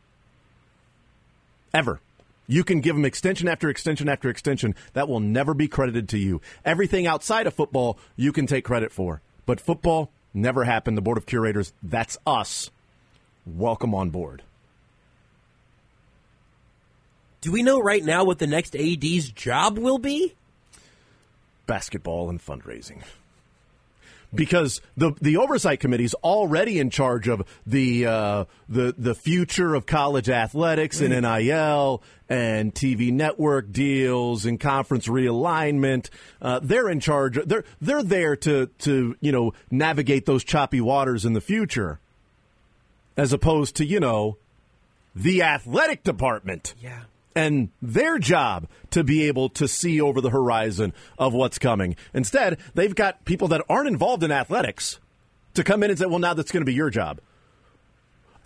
Ever. 1.73 2.01
You 2.45 2.63
can 2.63 2.81
give 2.81 2.95
them 2.95 3.03
extension 3.03 3.47
after 3.47 3.67
extension 3.67 4.07
after 4.07 4.29
extension. 4.29 4.75
That 4.93 5.09
will 5.09 5.21
never 5.21 5.55
be 5.55 5.67
credited 5.67 6.07
to 6.09 6.19
you. 6.19 6.39
Everything 6.63 7.07
outside 7.07 7.47
of 7.47 7.55
football, 7.55 7.97
you 8.15 8.31
can 8.31 8.45
take 8.45 8.63
credit 8.63 8.91
for. 8.91 9.23
But 9.47 9.59
football 9.59 10.11
never 10.31 10.63
happened. 10.63 10.95
The 10.95 11.01
Board 11.01 11.17
of 11.17 11.25
Curators, 11.25 11.73
that's 11.81 12.19
us. 12.27 12.69
Welcome 13.43 13.95
on 13.95 14.11
board. 14.11 14.43
Do 17.41 17.51
we 17.51 17.63
know 17.63 17.79
right 17.79 18.05
now 18.05 18.23
what 18.23 18.37
the 18.37 18.45
next 18.45 18.75
AD's 18.75 19.29
job 19.29 19.79
will 19.79 19.97
be? 19.97 20.35
Basketball 21.65 22.29
and 22.29 22.39
fundraising 22.39 23.03
because 24.35 24.81
the 24.97 25.13
the 25.21 25.37
oversight 25.37 25.79
committee 25.79 26.03
is 26.03 26.13
already 26.15 26.79
in 26.79 26.89
charge 26.89 27.27
of 27.27 27.43
the 27.65 28.05
uh, 28.05 28.45
the 28.69 28.93
the 28.97 29.15
future 29.15 29.73
of 29.73 29.85
college 29.85 30.29
athletics 30.29 31.01
and 31.01 31.09
NIL 31.09 32.03
and 32.27 32.73
TV 32.73 33.11
network 33.11 33.71
deals 33.71 34.45
and 34.45 34.59
conference 34.59 35.07
realignment. 35.07 36.09
Uh, 36.41 36.59
they're 36.61 36.89
in 36.89 36.99
charge. 36.99 37.39
They're 37.45 37.63
they're 37.81 38.03
there 38.03 38.35
to 38.37 38.67
to 38.79 39.15
you 39.21 39.31
know 39.31 39.53
navigate 39.71 40.25
those 40.25 40.43
choppy 40.43 40.81
waters 40.81 41.25
in 41.25 41.33
the 41.33 41.41
future, 41.41 41.99
as 43.17 43.33
opposed 43.33 43.75
to 43.77 43.85
you 43.85 43.99
know 43.99 44.37
the 45.15 45.43
athletic 45.43 46.03
department. 46.03 46.73
Yeah 46.81 47.03
and 47.35 47.69
their 47.81 48.17
job 48.17 48.67
to 48.91 49.03
be 49.03 49.27
able 49.27 49.49
to 49.49 49.67
see 49.67 49.99
over 49.99 50.21
the 50.21 50.29
horizon 50.29 50.93
of 51.19 51.33
what's 51.33 51.59
coming. 51.59 51.95
Instead, 52.13 52.57
they've 52.73 52.95
got 52.95 53.25
people 53.25 53.49
that 53.49 53.63
aren't 53.69 53.89
involved 53.89 54.23
in 54.23 54.31
athletics 54.31 54.99
to 55.53 55.63
come 55.63 55.83
in 55.83 55.89
and 55.89 55.99
say, 55.99 56.05
well, 56.05 56.19
now 56.19 56.33
that's 56.33 56.51
going 56.51 56.61
to 56.61 56.65
be 56.65 56.73
your 56.73 56.89
job. 56.89 57.19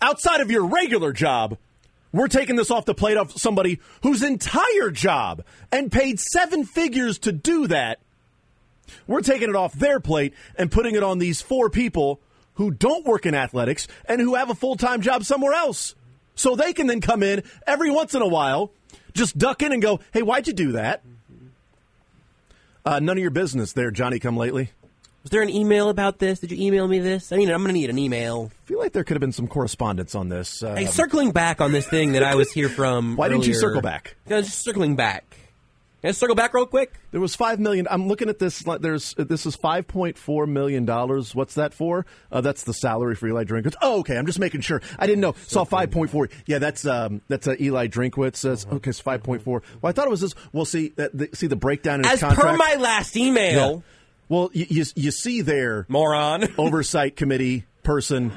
Outside 0.02 0.40
of 0.40 0.50
your 0.50 0.66
regular 0.66 1.12
job, 1.12 1.56
we're 2.12 2.28
taking 2.28 2.56
this 2.56 2.70
off 2.70 2.84
the 2.84 2.94
plate 2.94 3.16
of 3.16 3.32
somebody 3.38 3.78
whose 4.02 4.22
entire 4.22 4.90
job 4.90 5.44
and 5.70 5.92
paid 5.92 6.18
seven 6.18 6.64
figures 6.64 7.18
to 7.20 7.32
do 7.32 7.68
that. 7.68 8.00
We're 9.06 9.20
taking 9.20 9.50
it 9.50 9.56
off 9.56 9.72
their 9.74 10.00
plate 10.00 10.34
and 10.56 10.72
putting 10.72 10.96
it 10.96 11.04
on 11.04 11.18
these 11.18 11.40
four 11.40 11.70
people 11.70 12.20
who 12.54 12.72
don't 12.72 13.06
work 13.06 13.26
in 13.26 13.34
athletics 13.34 13.86
and 14.06 14.20
who 14.20 14.34
have 14.34 14.50
a 14.50 14.54
full 14.54 14.76
time 14.76 15.00
job 15.00 15.24
somewhere 15.24 15.52
else. 15.52 15.94
So 16.34 16.56
they 16.56 16.72
can 16.72 16.88
then 16.88 17.00
come 17.00 17.22
in 17.22 17.44
every 17.66 17.90
once 17.90 18.14
in 18.14 18.22
a 18.22 18.26
while 18.26 18.72
just 19.14 19.36
duck 19.38 19.62
in 19.62 19.72
and 19.72 19.82
go, 19.82 20.00
hey, 20.12 20.22
why'd 20.22 20.46
you 20.46 20.52
do 20.52 20.72
that? 20.72 21.02
Uh, 22.84 22.98
none 22.98 23.16
of 23.16 23.22
your 23.22 23.30
business 23.30 23.72
there, 23.72 23.90
Johnny 23.90 24.18
come 24.18 24.36
lately. 24.36 24.70
Was 25.22 25.30
there 25.30 25.42
an 25.42 25.50
email 25.50 25.90
about 25.90 26.18
this? 26.18 26.40
Did 26.40 26.50
you 26.50 26.66
email 26.66 26.88
me 26.88 26.98
this? 26.98 27.30
I 27.30 27.36
mean, 27.36 27.50
I'm 27.50 27.58
going 27.62 27.74
to 27.74 27.78
need 27.78 27.90
an 27.90 27.98
email. 27.98 28.50
I 28.64 28.66
feel 28.66 28.78
like 28.78 28.92
there 28.92 29.04
could 29.04 29.16
have 29.16 29.20
been 29.20 29.32
some 29.32 29.48
correspondence 29.48 30.14
on 30.14 30.30
this. 30.30 30.60
hey, 30.60 30.86
circling 30.86 31.32
back 31.32 31.60
on 31.60 31.72
this 31.72 31.86
thing 31.86 32.12
that 32.12 32.22
I 32.22 32.36
was 32.36 32.50
here 32.50 32.70
from. 32.70 33.16
Why 33.16 33.26
earlier, 33.26 33.36
didn't 33.38 33.48
you 33.48 33.54
circle 33.54 33.82
back? 33.82 34.16
Just 34.28 34.62
circling 34.62 34.96
back. 34.96 35.36
I 36.08 36.12
circle 36.12 36.34
back 36.34 36.54
real 36.54 36.66
quick? 36.66 36.94
There 37.10 37.20
was 37.20 37.34
five 37.34 37.60
million. 37.60 37.86
I'm 37.90 38.08
looking 38.08 38.28
at 38.28 38.38
this. 38.38 38.64
There's 38.80 39.14
this 39.14 39.44
is 39.44 39.54
five 39.56 39.86
point 39.86 40.16
four 40.16 40.46
million 40.46 40.86
dollars. 40.86 41.34
What's 41.34 41.54
that 41.54 41.74
for? 41.74 42.06
Uh, 42.32 42.40
that's 42.40 42.64
the 42.64 42.72
salary 42.72 43.14
for 43.14 43.28
Eli 43.28 43.44
Drinkwitz. 43.44 43.74
Oh, 43.82 44.00
okay. 44.00 44.16
I'm 44.16 44.26
just 44.26 44.38
making 44.38 44.62
sure. 44.62 44.80
I 44.98 45.06
didn't 45.06 45.20
know. 45.20 45.34
Saw 45.46 45.64
five 45.64 45.90
point 45.90 46.10
four. 46.10 46.30
Yeah, 46.46 46.58
that's 46.58 46.86
um, 46.86 47.20
that's 47.28 47.46
uh, 47.46 47.56
Eli 47.60 47.88
Drinkwitz. 47.88 48.36
Says 48.36 48.64
uh-huh. 48.64 48.76
okay, 48.76 48.90
it's 48.90 49.00
five 49.00 49.22
point 49.22 49.42
four. 49.42 49.62
Well, 49.82 49.90
I 49.90 49.92
thought 49.92 50.06
it 50.06 50.10
was 50.10 50.22
this. 50.22 50.34
We'll 50.52 50.64
see. 50.64 50.92
Uh, 50.96 51.08
the, 51.12 51.28
see 51.34 51.48
the 51.48 51.56
breakdown 51.56 52.00
in 52.00 52.06
as 52.06 52.20
contract. 52.20 52.48
per 52.48 52.56
my 52.56 52.76
last 52.80 53.16
email. 53.16 53.70
Yeah. 53.70 53.80
Well, 54.28 54.50
you, 54.52 54.66
you 54.70 54.84
you 54.94 55.10
see 55.10 55.42
there, 55.42 55.86
moron, 55.88 56.54
oversight 56.56 57.16
committee 57.16 57.66
person, 57.82 58.32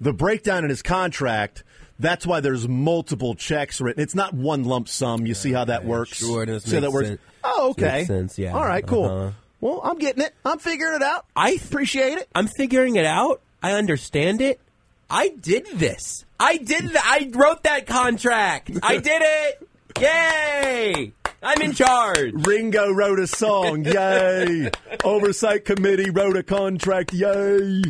the 0.00 0.12
breakdown 0.12 0.64
in 0.64 0.70
his 0.70 0.82
contract 0.82 1.62
that's 1.98 2.26
why 2.26 2.40
there's 2.40 2.66
multiple 2.68 3.34
checks 3.34 3.80
written. 3.80 4.02
It's 4.02 4.14
not 4.14 4.34
one 4.34 4.64
lump 4.64 4.88
sum. 4.88 5.26
You 5.26 5.34
see 5.34 5.52
how 5.52 5.64
that 5.66 5.84
works? 5.84 6.18
Sure, 6.18 6.42
it 6.42 6.46
does 6.46 6.64
see 6.64 6.74
how 6.74 6.80
that 6.80 6.92
works? 6.92 7.08
Sense. 7.08 7.20
Oh, 7.44 7.70
okay. 7.70 7.98
Makes 7.98 8.06
sense, 8.08 8.38
yeah. 8.38 8.52
All 8.54 8.64
right, 8.64 8.86
cool. 8.86 9.04
Uh-huh. 9.04 9.30
Well, 9.60 9.80
I'm 9.82 9.98
getting 9.98 10.22
it. 10.22 10.34
I'm 10.44 10.58
figuring 10.58 10.96
it 10.96 11.02
out. 11.02 11.24
I 11.34 11.52
appreciate 11.52 12.18
it. 12.18 12.28
I'm 12.34 12.48
figuring 12.48 12.96
it 12.96 13.06
out. 13.06 13.40
I 13.62 13.72
understand 13.72 14.40
it. 14.40 14.60
I 15.08 15.28
did 15.28 15.66
this. 15.74 16.24
I 16.38 16.56
did 16.58 16.90
that. 16.90 17.02
I 17.04 17.30
wrote 17.32 17.62
that 17.62 17.86
contract. 17.86 18.70
I 18.82 18.96
did 18.98 19.22
it. 19.24 19.68
Yay! 20.00 21.12
I'm 21.42 21.62
in 21.62 21.72
charge. 21.72 22.32
Ringo 22.46 22.90
wrote 22.90 23.20
a 23.20 23.26
song. 23.26 23.84
Yay! 23.84 24.70
Oversight 25.04 25.64
committee 25.64 26.10
wrote 26.10 26.36
a 26.36 26.42
contract. 26.42 27.12
Yay! 27.12 27.82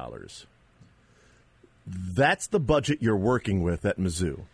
That's 1.85 2.47
the 2.47 2.59
budget 2.59 3.01
you're 3.01 3.17
working 3.17 3.61
with 3.63 3.85
at 3.85 3.97
Mizzou. 3.97 4.45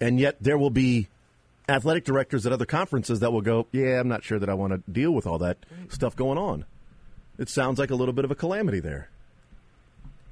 And 0.00 0.18
yet 0.20 0.36
there 0.40 0.58
will 0.58 0.68
be 0.68 1.08
athletic 1.68 2.04
directors 2.04 2.46
at 2.46 2.52
other 2.52 2.66
conferences 2.66 3.20
that 3.20 3.32
will 3.32 3.40
go, 3.40 3.66
yeah, 3.72 4.00
I'm 4.00 4.08
not 4.08 4.22
sure 4.24 4.38
that 4.38 4.48
I 4.48 4.54
want 4.54 4.72
to 4.72 4.90
deal 4.90 5.12
with 5.12 5.26
all 5.26 5.38
that 5.38 5.58
mm. 5.72 5.92
stuff 5.92 6.14
going 6.16 6.38
on. 6.38 6.64
It 7.38 7.48
sounds 7.48 7.78
like 7.78 7.90
a 7.90 7.94
little 7.94 8.14
bit 8.14 8.24
of 8.24 8.30
a 8.30 8.34
calamity 8.34 8.80
there. 8.80 9.08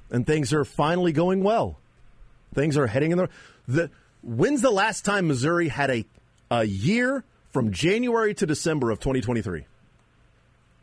And 0.09 0.25
things 0.27 0.53
are 0.53 0.63
finally 0.63 1.11
going 1.11 1.43
well. 1.43 1.79
Things 2.53 2.77
are 2.77 2.87
heading 2.87 3.11
in 3.11 3.17
the 3.17 3.29
the 3.67 3.89
when's 4.21 4.61
the 4.61 4.69
last 4.69 5.05
time 5.05 5.27
Missouri 5.27 5.69
had 5.69 5.89
a 5.89 6.05
a 6.51 6.63
year 6.63 7.23
from 7.51 7.71
January 7.71 8.33
to 8.35 8.45
December 8.45 8.91
of 8.91 8.99
2023? 8.99 9.65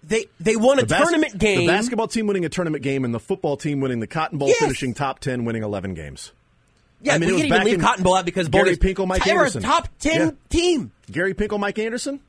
They 0.03 0.27
they 0.41 0.57
won 0.57 0.79
a 0.79 0.83
The 0.83 0.89
bas- 0.89 1.03
tournament 1.03 1.39
game. 1.39 1.61
The 1.61 1.67
basketball 1.69 2.09
team 2.09 2.27
winning 2.27 2.45
a 2.45 2.49
tournament 2.49 2.83
game 2.83 3.05
and 3.05 3.15
the 3.15 3.21
football 3.21 3.57
team 3.57 3.81
winning 3.81 4.01
the 4.01 4.07
Cotton 4.07 4.39
Bowl, 4.39 4.49
Yes. 4.49 4.59
finishing 4.59 4.95
top 4.95 5.21
10, 5.21 5.45
winning 5.45 5.63
11 5.63 5.95
games. 5.95 6.33
Yeah, 7.03 7.15
I 7.15 7.19
mean, 7.19 7.31
it 7.31 7.33
we 7.35 7.43
didn't 7.43 7.55
even 7.57 7.65
leave 7.67 7.81
Cotton 7.81 8.05
Bowl 8.05 8.15
out 8.15 8.25
because 8.25 8.49
Gary 8.49 8.77
Pinkel, 8.77 9.07
Mike 9.07 9.25
they 9.25 9.33
were 9.33 9.41
a 9.41 9.43
Anderson. 9.45 9.63
top 9.63 9.89
ten 9.99 10.21
Yeah. 10.21 10.31
team. 10.49 10.93
Gary 11.11 11.35
Pinkel, 11.35 11.59
Mike 11.59 11.79
Anderson, 11.79 12.21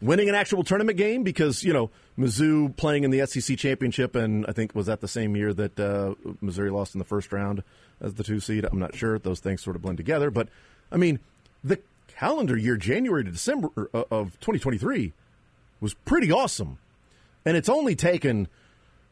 winning 0.00 0.28
an 0.28 0.34
actual 0.34 0.62
tournament 0.64 0.96
game 0.98 1.22
because 1.22 1.64
you 1.64 1.72
know 1.72 1.90
Mizzou 2.18 2.74
playing 2.76 3.04
in 3.04 3.10
the 3.10 3.26
SEC 3.26 3.56
championship, 3.58 4.14
and 4.14 4.44
I 4.46 4.52
think 4.52 4.74
was 4.74 4.86
that 4.86 5.00
the 5.00 5.08
same 5.08 5.36
year 5.36 5.52
that 5.54 5.78
uh, 5.78 6.14
Missouri 6.40 6.70
lost 6.70 6.94
in 6.94 6.98
the 6.98 7.04
first 7.04 7.32
round 7.32 7.62
as 8.00 8.14
the 8.14 8.24
two 8.24 8.40
seed. 8.40 8.64
I'm 8.64 8.78
not 8.78 8.94
sure; 8.94 9.18
those 9.18 9.40
things 9.40 9.62
sort 9.62 9.76
of 9.76 9.82
blend 9.82 9.98
together. 9.98 10.30
But 10.30 10.48
I 10.92 10.96
mean, 10.96 11.18
the 11.64 11.80
calendar 12.08 12.56
year 12.56 12.76
January 12.76 13.24
to 13.24 13.30
December 13.30 13.68
uh, 13.94 14.02
of 14.10 14.32
2023 14.40 15.12
was 15.80 15.94
pretty 15.94 16.32
awesome, 16.32 16.78
and 17.44 17.56
it's 17.56 17.68
only 17.68 17.94
taken 17.94 18.48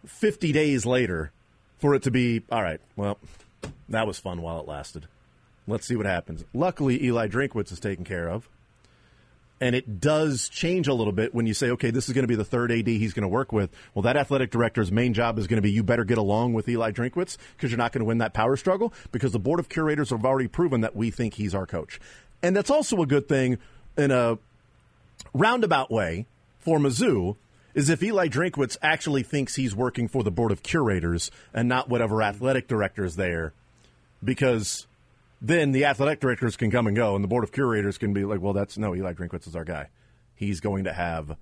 50 0.05 0.53
days 0.53 0.85
later 0.85 1.31
for 1.79 1.95
it 1.95 2.03
to 2.03 2.11
be 2.11 2.43
all 2.51 2.63
right. 2.63 2.81
Well, 2.97 3.19
that 3.89 4.07
was 4.07 4.19
fun 4.19 4.43
while 4.43 4.61
it 4.61 4.69
lasted. 4.69 5.07
Let's 5.67 5.87
see 5.87 5.97
what 5.97 6.07
happens. 6.07 6.45
Luckily, 6.55 7.03
Eli 7.05 7.29
Drinkwitz 7.29 7.73
is 7.73 7.81
taken 7.81 8.05
care 8.05 8.29
of. 8.29 8.49
And 9.59 9.75
it 9.75 10.01
does 10.01 10.51
change 10.51 10.87
a 10.87 10.93
little 10.93 11.15
bit 11.15 11.35
when 11.35 11.47
you 11.47 11.55
say, 11.55 11.71
okay, 11.71 11.91
this 11.91 12.09
is 12.09 12.15
going 12.15 12.25
to 12.25 12.29
be 12.29 12.35
the 12.35 12.45
third 12.45 12.71
AD 12.71 12.87
he's 12.87 13.15
going 13.15 13.23
to 13.23 13.29
work 13.29 13.53
with. 13.53 13.71
Well, 13.95 14.03
that 14.03 14.17
athletic 14.17 14.51
director's 14.51 14.93
main 14.93 15.15
job 15.15 15.39
is 15.39 15.47
going 15.47 15.57
to 15.57 15.63
be 15.63 15.71
you 15.71 15.83
better 15.83 16.05
get 16.05 16.19
along 16.19 16.53
with 16.53 16.69
Eli 16.69 16.91
Drinkwitz 16.91 17.39
because 17.57 17.71
you're 17.71 17.79
not 17.79 17.93
going 17.93 18.01
to 18.01 18.05
win 18.05 18.19
that 18.19 18.35
power 18.35 18.57
struggle 18.57 18.93
because 19.13 19.33
the 19.33 19.39
board 19.39 19.59
of 19.59 19.71
curators 19.71 20.11
have 20.11 20.27
already 20.27 20.49
proven 20.49 20.83
that 20.83 20.95
we 20.95 21.11
think 21.11 21.35
he's 21.35 21.55
our 21.55 21.67
coach. 21.67 21.99
And 22.43 22.55
that's 22.55 22.71
also 22.71 23.01
a 23.01 23.07
good 23.07 23.29
thing 23.29 23.57
in 23.97 24.11
a 24.11 24.39
roundabout 25.33 25.91
way 25.91 26.27
for 26.59 26.79
Mizzou 26.79 27.37
is 27.77 27.91
if 27.91 28.03
Eli 28.03 28.27
Drinkwitz 28.27 28.79
actually 28.81 29.23
thinks 29.23 29.55
he's 29.55 29.77
working 29.77 30.09
for 30.09 30.25
the 30.25 30.31
board 30.31 30.51
of 30.51 30.63
curators 30.63 31.31
and 31.53 31.69
not 31.69 31.91
whatever 31.91 32.23
athletic 32.23 32.67
director 32.67 33.05
is 33.05 33.17
there 33.17 33.53
because 34.25 34.87
then 35.43 35.73
the 35.73 35.85
athletic 35.85 36.19
directors 36.19 36.57
can 36.57 36.71
come 36.71 36.87
and 36.87 36.97
go, 36.97 37.15
and 37.15 37.23
the 37.23 37.29
board 37.29 37.45
of 37.45 37.53
curators 37.53 37.99
can 37.99 38.15
be 38.15 38.25
like, 38.25 38.41
well, 38.41 38.55
that's 38.55 38.79
no, 38.79 38.97
Eli 38.97 39.13
Drinkwitz 39.13 39.47
is 39.47 39.55
our 39.55 39.65
guy. 39.65 39.91
He's 40.35 40.61
going 40.61 40.85
to 40.85 40.93
have 40.95 41.37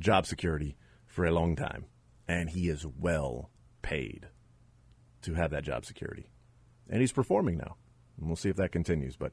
job 0.00 0.26
security 0.26 0.76
for 1.06 1.24
a 1.24 1.30
long 1.30 1.54
time, 1.54 1.84
and 2.26 2.50
he 2.50 2.68
is 2.68 2.84
well 2.84 3.48
paid 3.80 4.26
to 5.22 5.34
have 5.34 5.52
that 5.52 5.62
job 5.62 5.84
security. 5.84 6.26
And 6.90 7.00
he's 7.00 7.12
performing 7.12 7.58
now. 7.58 7.76
And 8.18 8.26
we'll 8.26 8.36
see 8.36 8.48
if 8.48 8.56
that 8.56 8.72
continues. 8.72 9.16
But, 9.16 9.32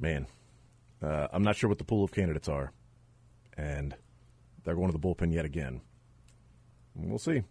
man, 0.00 0.26
uh, 1.00 1.28
I'm 1.32 1.44
not 1.44 1.54
sure 1.54 1.68
what 1.68 1.78
the 1.78 1.84
pool 1.84 2.02
of 2.02 2.10
candidates 2.10 2.48
are. 2.48 2.72
And 3.56 3.94
they're 4.66 4.74
going 4.74 4.90
to 4.90 4.92
the 4.92 4.98
bullpen 4.98 5.32
yet 5.32 5.44
again. 5.44 5.80
We'll 6.94 7.18
see. 7.18 7.42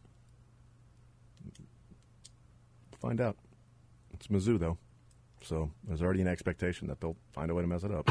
Find 2.99 3.21
out. 3.21 3.37
It's 4.13 4.27
Mizzou, 4.27 4.59
though. 4.59 4.77
So 5.41 5.71
there's 5.87 6.01
already 6.01 6.21
an 6.21 6.27
expectation 6.27 6.87
that 6.89 6.99
they'll 6.99 7.15
find 7.31 7.49
a 7.49 7.55
way 7.55 7.61
to 7.61 7.67
mess 7.67 7.83
it 7.83 7.91
up. 7.91 8.07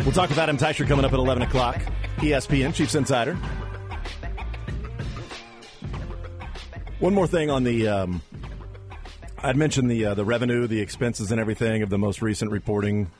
We'll 0.00 0.12
talk 0.12 0.28
with 0.30 0.38
Adam 0.38 0.56
Teicher 0.56 0.88
coming 0.88 1.04
up 1.04 1.12
at 1.12 1.18
11 1.18 1.44
o'clock. 1.44 1.80
ESPN, 2.16 2.74
Chiefs 2.74 2.96
Insider. 2.96 3.34
One 6.98 7.14
more 7.14 7.28
thing 7.28 7.48
on 7.48 7.62
the. 7.62 7.86
Um, 7.86 8.22
I'd 9.42 9.56
mentioned 9.56 9.90
the 9.90 10.04
uh, 10.04 10.14
the 10.14 10.24
revenue, 10.24 10.66
the 10.66 10.80
expenses, 10.80 11.30
and 11.32 11.40
everything 11.40 11.82
of 11.82 11.88
the 11.88 11.96
most 11.96 12.20
recent 12.20 12.50
reporting 12.50 13.10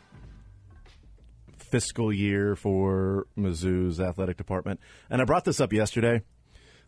fiscal 1.57 2.13
year 2.13 2.57
for 2.57 3.27
Mizzou's 3.39 3.99
athletic 4.01 4.37
department, 4.37 4.81
and 5.09 5.23
I 5.23 5.25
brought 5.25 5.47
this 5.47 5.61
up 5.61 5.73
yesterday 5.73 6.23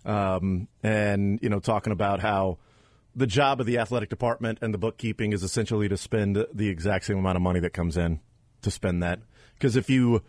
um, 0.05 0.68
and 0.83 1.39
you 1.43 1.49
know 1.49 1.61
talking 1.61 1.95
about 1.95 2.20
how 2.20 2.59
the 3.16 3.26
job 3.26 3.59
of 3.59 3.66
the 3.66 3.78
athletic 3.78 4.11
department 4.11 4.59
and 4.61 4.74
the 4.74 4.78
bookkeeping 4.78 5.33
is 5.33 5.43
essentially 5.43 5.89
to 5.89 5.97
spend 5.97 6.47
the 6.53 6.68
exact 6.68 7.07
same 7.07 7.18
amount 7.18 7.37
of 7.37 7.43
money 7.43 7.61
that 7.61 7.72
comes 7.72 7.97
in 7.97 8.20
to 8.61 8.70
spend 8.70 9.03
that. 9.03 9.20
Because 9.55 9.76
if 9.76 9.89
you 9.89 10.22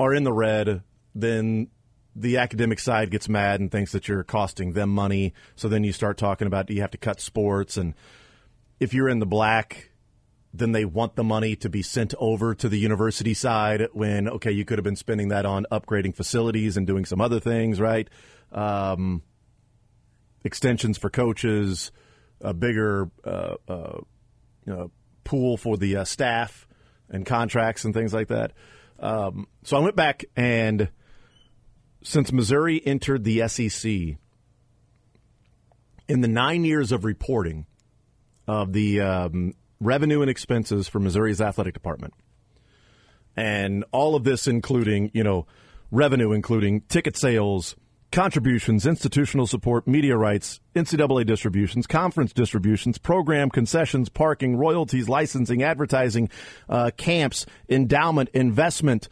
are 0.00 0.12
in 0.14 0.24
the 0.24 0.32
red 0.32 0.82
then 1.14 1.68
the 2.20 2.38
academic 2.38 2.78
side 2.78 3.10
gets 3.10 3.28
mad 3.28 3.60
and 3.60 3.70
thinks 3.70 3.92
that 3.92 4.08
you're 4.08 4.24
costing 4.24 4.72
them 4.72 4.90
money. 4.90 5.34
So 5.56 5.68
then 5.68 5.84
you 5.84 5.92
start 5.92 6.16
talking 6.18 6.46
about 6.46 6.66
do 6.66 6.74
you 6.74 6.80
have 6.80 6.90
to 6.92 6.98
cut 6.98 7.20
sports. 7.20 7.76
And 7.76 7.94
if 8.78 8.94
you're 8.94 9.08
in 9.08 9.18
the 9.18 9.26
black 9.26 9.86
then 10.52 10.72
they 10.72 10.84
want 10.84 11.14
the 11.14 11.22
money 11.22 11.54
to 11.54 11.68
be 11.68 11.80
sent 11.80 12.12
over 12.18 12.56
to 12.56 12.68
the 12.68 12.76
university 12.76 13.34
side 13.34 13.86
when 13.92 14.28
okay 14.28 14.50
you 14.50 14.64
could 14.64 14.78
have 14.78 14.84
been 14.84 14.96
spending 14.96 15.28
that 15.28 15.46
on 15.46 15.64
upgrading 15.70 16.12
facilities 16.12 16.76
and 16.76 16.88
doing 16.88 17.04
some 17.04 17.20
other 17.20 17.38
things 17.38 17.80
right? 17.80 18.10
Um, 18.50 19.22
extensions 20.42 20.98
for 20.98 21.08
coaches 21.08 21.92
a 22.40 22.54
bigger 22.54 23.10
uh, 23.24 23.54
uh, 23.68 24.00
you 24.66 24.72
know, 24.72 24.90
pool 25.24 25.56
for 25.56 25.76
the 25.76 25.96
uh, 25.96 26.04
staff 26.04 26.66
and 27.08 27.26
contracts 27.26 27.84
and 27.84 27.94
things 27.94 28.14
like 28.14 28.28
that. 28.28 28.52
Um, 28.98 29.46
so 29.64 29.76
i 29.76 29.80
went 29.80 29.96
back 29.96 30.24
and 30.36 30.90
since 32.02 32.32
missouri 32.32 32.84
entered 32.86 33.24
the 33.24 33.46
sec 33.48 34.18
in 36.08 36.20
the 36.20 36.28
nine 36.28 36.64
years 36.64 36.90
of 36.90 37.04
reporting 37.04 37.66
of 38.48 38.72
the 38.72 39.00
um, 39.00 39.54
revenue 39.80 40.20
and 40.20 40.30
expenses 40.30 40.88
for 40.88 40.98
Missouri's 40.98 41.40
athletic 41.40 41.72
department. 41.72 42.14
And 43.36 43.84
all 43.92 44.14
of 44.14 44.24
this 44.24 44.46
including, 44.46 45.10
you 45.14 45.24
know, 45.24 45.46
revenue 45.90 46.32
including 46.32 46.82
ticket 46.82 47.16
sales, 47.16 47.76
contributions, 48.12 48.86
institutional 48.86 49.46
support, 49.46 49.86
media 49.86 50.16
rights, 50.16 50.60
NCAA 50.74 51.26
distributions, 51.26 51.86
conference 51.86 52.32
distributions, 52.32 52.98
program 52.98 53.48
concessions, 53.48 54.08
parking, 54.08 54.56
royalties, 54.56 55.08
licensing, 55.08 55.62
advertising, 55.62 56.28
uh, 56.68 56.90
camps, 56.96 57.46
endowment, 57.68 58.28
investment. 58.34 59.08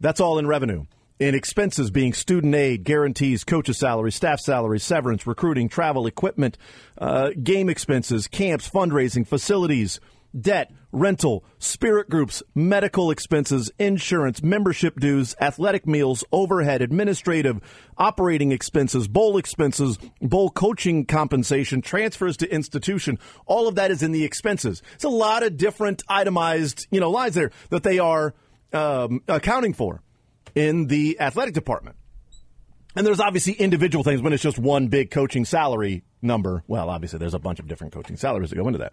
That's 0.00 0.20
all 0.20 0.38
in 0.38 0.46
revenue. 0.46 0.86
In 1.22 1.36
expenses 1.36 1.92
being 1.92 2.14
student 2.14 2.52
aid, 2.52 2.82
guarantees, 2.82 3.44
coaches' 3.44 3.78
salaries, 3.78 4.16
staff 4.16 4.40
salaries, 4.40 4.82
severance, 4.82 5.24
recruiting, 5.24 5.68
travel, 5.68 6.08
equipment, 6.08 6.58
uh, 6.98 7.30
game 7.40 7.68
expenses, 7.68 8.26
camps, 8.26 8.68
fundraising, 8.68 9.24
facilities, 9.24 10.00
debt, 10.36 10.72
rental, 10.90 11.44
spirit 11.60 12.10
groups, 12.10 12.42
medical 12.56 13.12
expenses, 13.12 13.70
insurance, 13.78 14.42
membership 14.42 14.98
dues, 14.98 15.36
athletic 15.40 15.86
meals, 15.86 16.24
overhead, 16.32 16.82
administrative, 16.82 17.60
operating 17.96 18.50
expenses, 18.50 19.06
bowl 19.06 19.36
expenses, 19.36 19.98
bowl 20.20 20.50
coaching 20.50 21.06
compensation, 21.06 21.80
transfers 21.80 22.36
to 22.36 22.52
institution. 22.52 23.16
All 23.46 23.68
of 23.68 23.76
that 23.76 23.92
is 23.92 24.02
in 24.02 24.10
the 24.10 24.24
expenses. 24.24 24.82
It's 24.94 25.04
a 25.04 25.08
lot 25.08 25.44
of 25.44 25.56
different 25.56 26.02
itemized, 26.08 26.88
you 26.90 26.98
know, 26.98 27.10
lines 27.10 27.36
there 27.36 27.52
that 27.70 27.84
they 27.84 28.00
are 28.00 28.34
um, 28.72 29.22
accounting 29.28 29.72
for 29.72 30.02
in 30.54 30.86
the 30.86 31.20
athletic 31.20 31.54
department. 31.54 31.96
And 32.94 33.06
there's 33.06 33.20
obviously 33.20 33.54
individual 33.54 34.04
things 34.04 34.20
when 34.20 34.32
it's 34.32 34.42
just 34.42 34.58
one 34.58 34.88
big 34.88 35.10
coaching 35.10 35.44
salary 35.44 36.04
number. 36.20 36.62
Well, 36.66 36.90
obviously, 36.90 37.18
there's 37.18 37.34
a 37.34 37.38
bunch 37.38 37.58
of 37.58 37.66
different 37.66 37.92
coaching 37.92 38.16
salaries 38.16 38.50
that 38.50 38.56
go 38.56 38.66
into 38.66 38.80
that. 38.80 38.92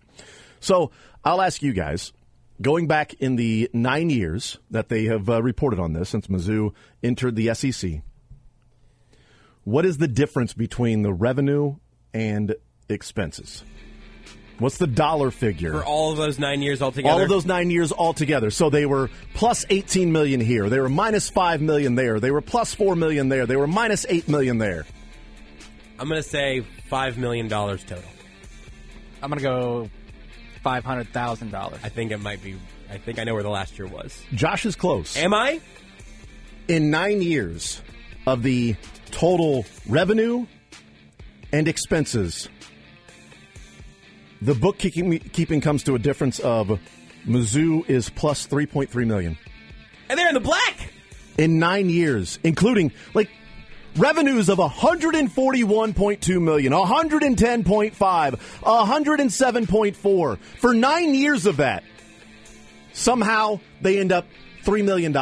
So 0.61 0.91
I'll 1.23 1.41
ask 1.41 1.61
you 1.61 1.73
guys, 1.73 2.13
going 2.61 2.87
back 2.87 3.13
in 3.15 3.35
the 3.35 3.69
nine 3.73 4.09
years 4.09 4.57
that 4.71 4.89
they 4.89 5.05
have 5.05 5.29
uh, 5.29 5.41
reported 5.41 5.79
on 5.79 5.93
this 5.93 6.09
since 6.09 6.27
Mizzou 6.27 6.73
entered 7.03 7.35
the 7.35 7.53
SEC, 7.53 8.01
what 9.63 9.85
is 9.85 9.97
the 9.97 10.07
difference 10.07 10.53
between 10.53 11.01
the 11.01 11.13
revenue 11.13 11.75
and 12.13 12.55
expenses? 12.87 13.63
What's 14.59 14.77
the 14.77 14.87
dollar 14.87 15.31
figure 15.31 15.71
for 15.71 15.85
all 15.85 16.11
of 16.11 16.17
those 16.17 16.37
nine 16.37 16.61
years 16.61 16.81
altogether? 16.81 17.13
All 17.13 17.21
of 17.21 17.29
those 17.29 17.45
nine 17.45 17.69
years 17.71 17.91
altogether. 17.91 18.51
So 18.51 18.69
they 18.69 18.85
were 18.85 19.09
plus 19.33 19.65
18 19.69 20.11
million 20.11 20.39
here. 20.41 20.69
They 20.69 20.79
were 20.79 20.89
minus 20.89 21.29
5 21.29 21.61
million 21.61 21.95
there. 21.95 22.19
They 22.19 22.31
were 22.31 22.41
plus 22.41 22.73
4 22.73 22.95
million 22.95 23.29
there. 23.29 23.45
They 23.45 23.55
were 23.55 23.67
minus 23.67 24.05
8 24.07 24.27
million 24.27 24.57
there. 24.57 24.85
I'm 25.97 26.07
going 26.09 26.21
to 26.21 26.27
say 26.27 26.65
$5 26.91 27.17
million 27.17 27.47
total. 27.49 28.03
I'm 29.21 29.29
gonna 29.29 29.41
go 29.41 29.89
five 30.63 30.83
hundred 30.83 31.09
thousand 31.09 31.51
dollars. 31.51 31.79
I 31.83 31.89
think 31.89 32.11
it 32.11 32.17
might 32.19 32.41
be. 32.43 32.57
I 32.89 32.97
think 32.97 33.19
I 33.19 33.23
know 33.23 33.33
where 33.33 33.43
the 33.43 33.49
last 33.49 33.77
year 33.77 33.87
was. 33.87 34.21
Josh 34.33 34.65
is 34.65 34.75
close. 34.75 35.15
Am 35.17 35.33
I? 35.33 35.59
In 36.67 36.89
nine 36.89 37.21
years 37.21 37.81
of 38.27 38.43
the 38.43 38.75
total 39.11 39.65
revenue 39.87 40.45
and 41.51 41.67
expenses, 41.67 42.47
the 44.41 44.55
bookkeeping 44.55 45.19
keeping 45.19 45.61
comes 45.61 45.83
to 45.83 45.95
a 45.95 45.99
difference 45.99 46.39
of 46.39 46.79
Mizzou 47.25 47.87
is 47.89 48.09
plus 48.09 48.47
3.3 48.47 49.05
million. 49.05 49.37
And 50.09 50.17
they're 50.17 50.29
in 50.29 50.33
the 50.33 50.39
black. 50.39 50.91
In 51.37 51.59
nine 51.59 51.89
years, 51.89 52.39
including 52.43 52.91
like 53.13 53.29
revenues 53.95 54.49
of 54.49 54.57
141.2 54.57 56.41
million, 56.41 56.73
110.5, 56.73 57.93
107.4 57.93 60.39
for 60.39 60.73
nine 60.73 61.15
years 61.15 61.45
of 61.45 61.57
that. 61.57 61.83
Somehow 62.93 63.59
they 63.81 63.99
end 63.99 64.11
up 64.11 64.25
$3 64.63 64.83
million 64.83 65.13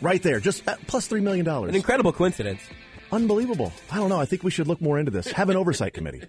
right 0.00 0.22
there, 0.22 0.38
just 0.38 0.66
uh, 0.68 0.76
plus 0.86 1.08
$3 1.08 1.22
million. 1.22 1.48
An 1.48 1.74
incredible 1.74 2.12
coincidence. 2.12 2.60
Unbelievable. 3.10 3.72
I 3.90 3.96
don't 3.96 4.08
know. 4.08 4.20
I 4.20 4.26
think 4.26 4.44
we 4.44 4.52
should 4.52 4.68
look 4.68 4.80
more 4.80 4.98
into 4.98 5.10
this. 5.10 5.32
Have 5.32 5.50
an 5.50 5.56
oversight 5.56 5.94
committee. 5.94 6.22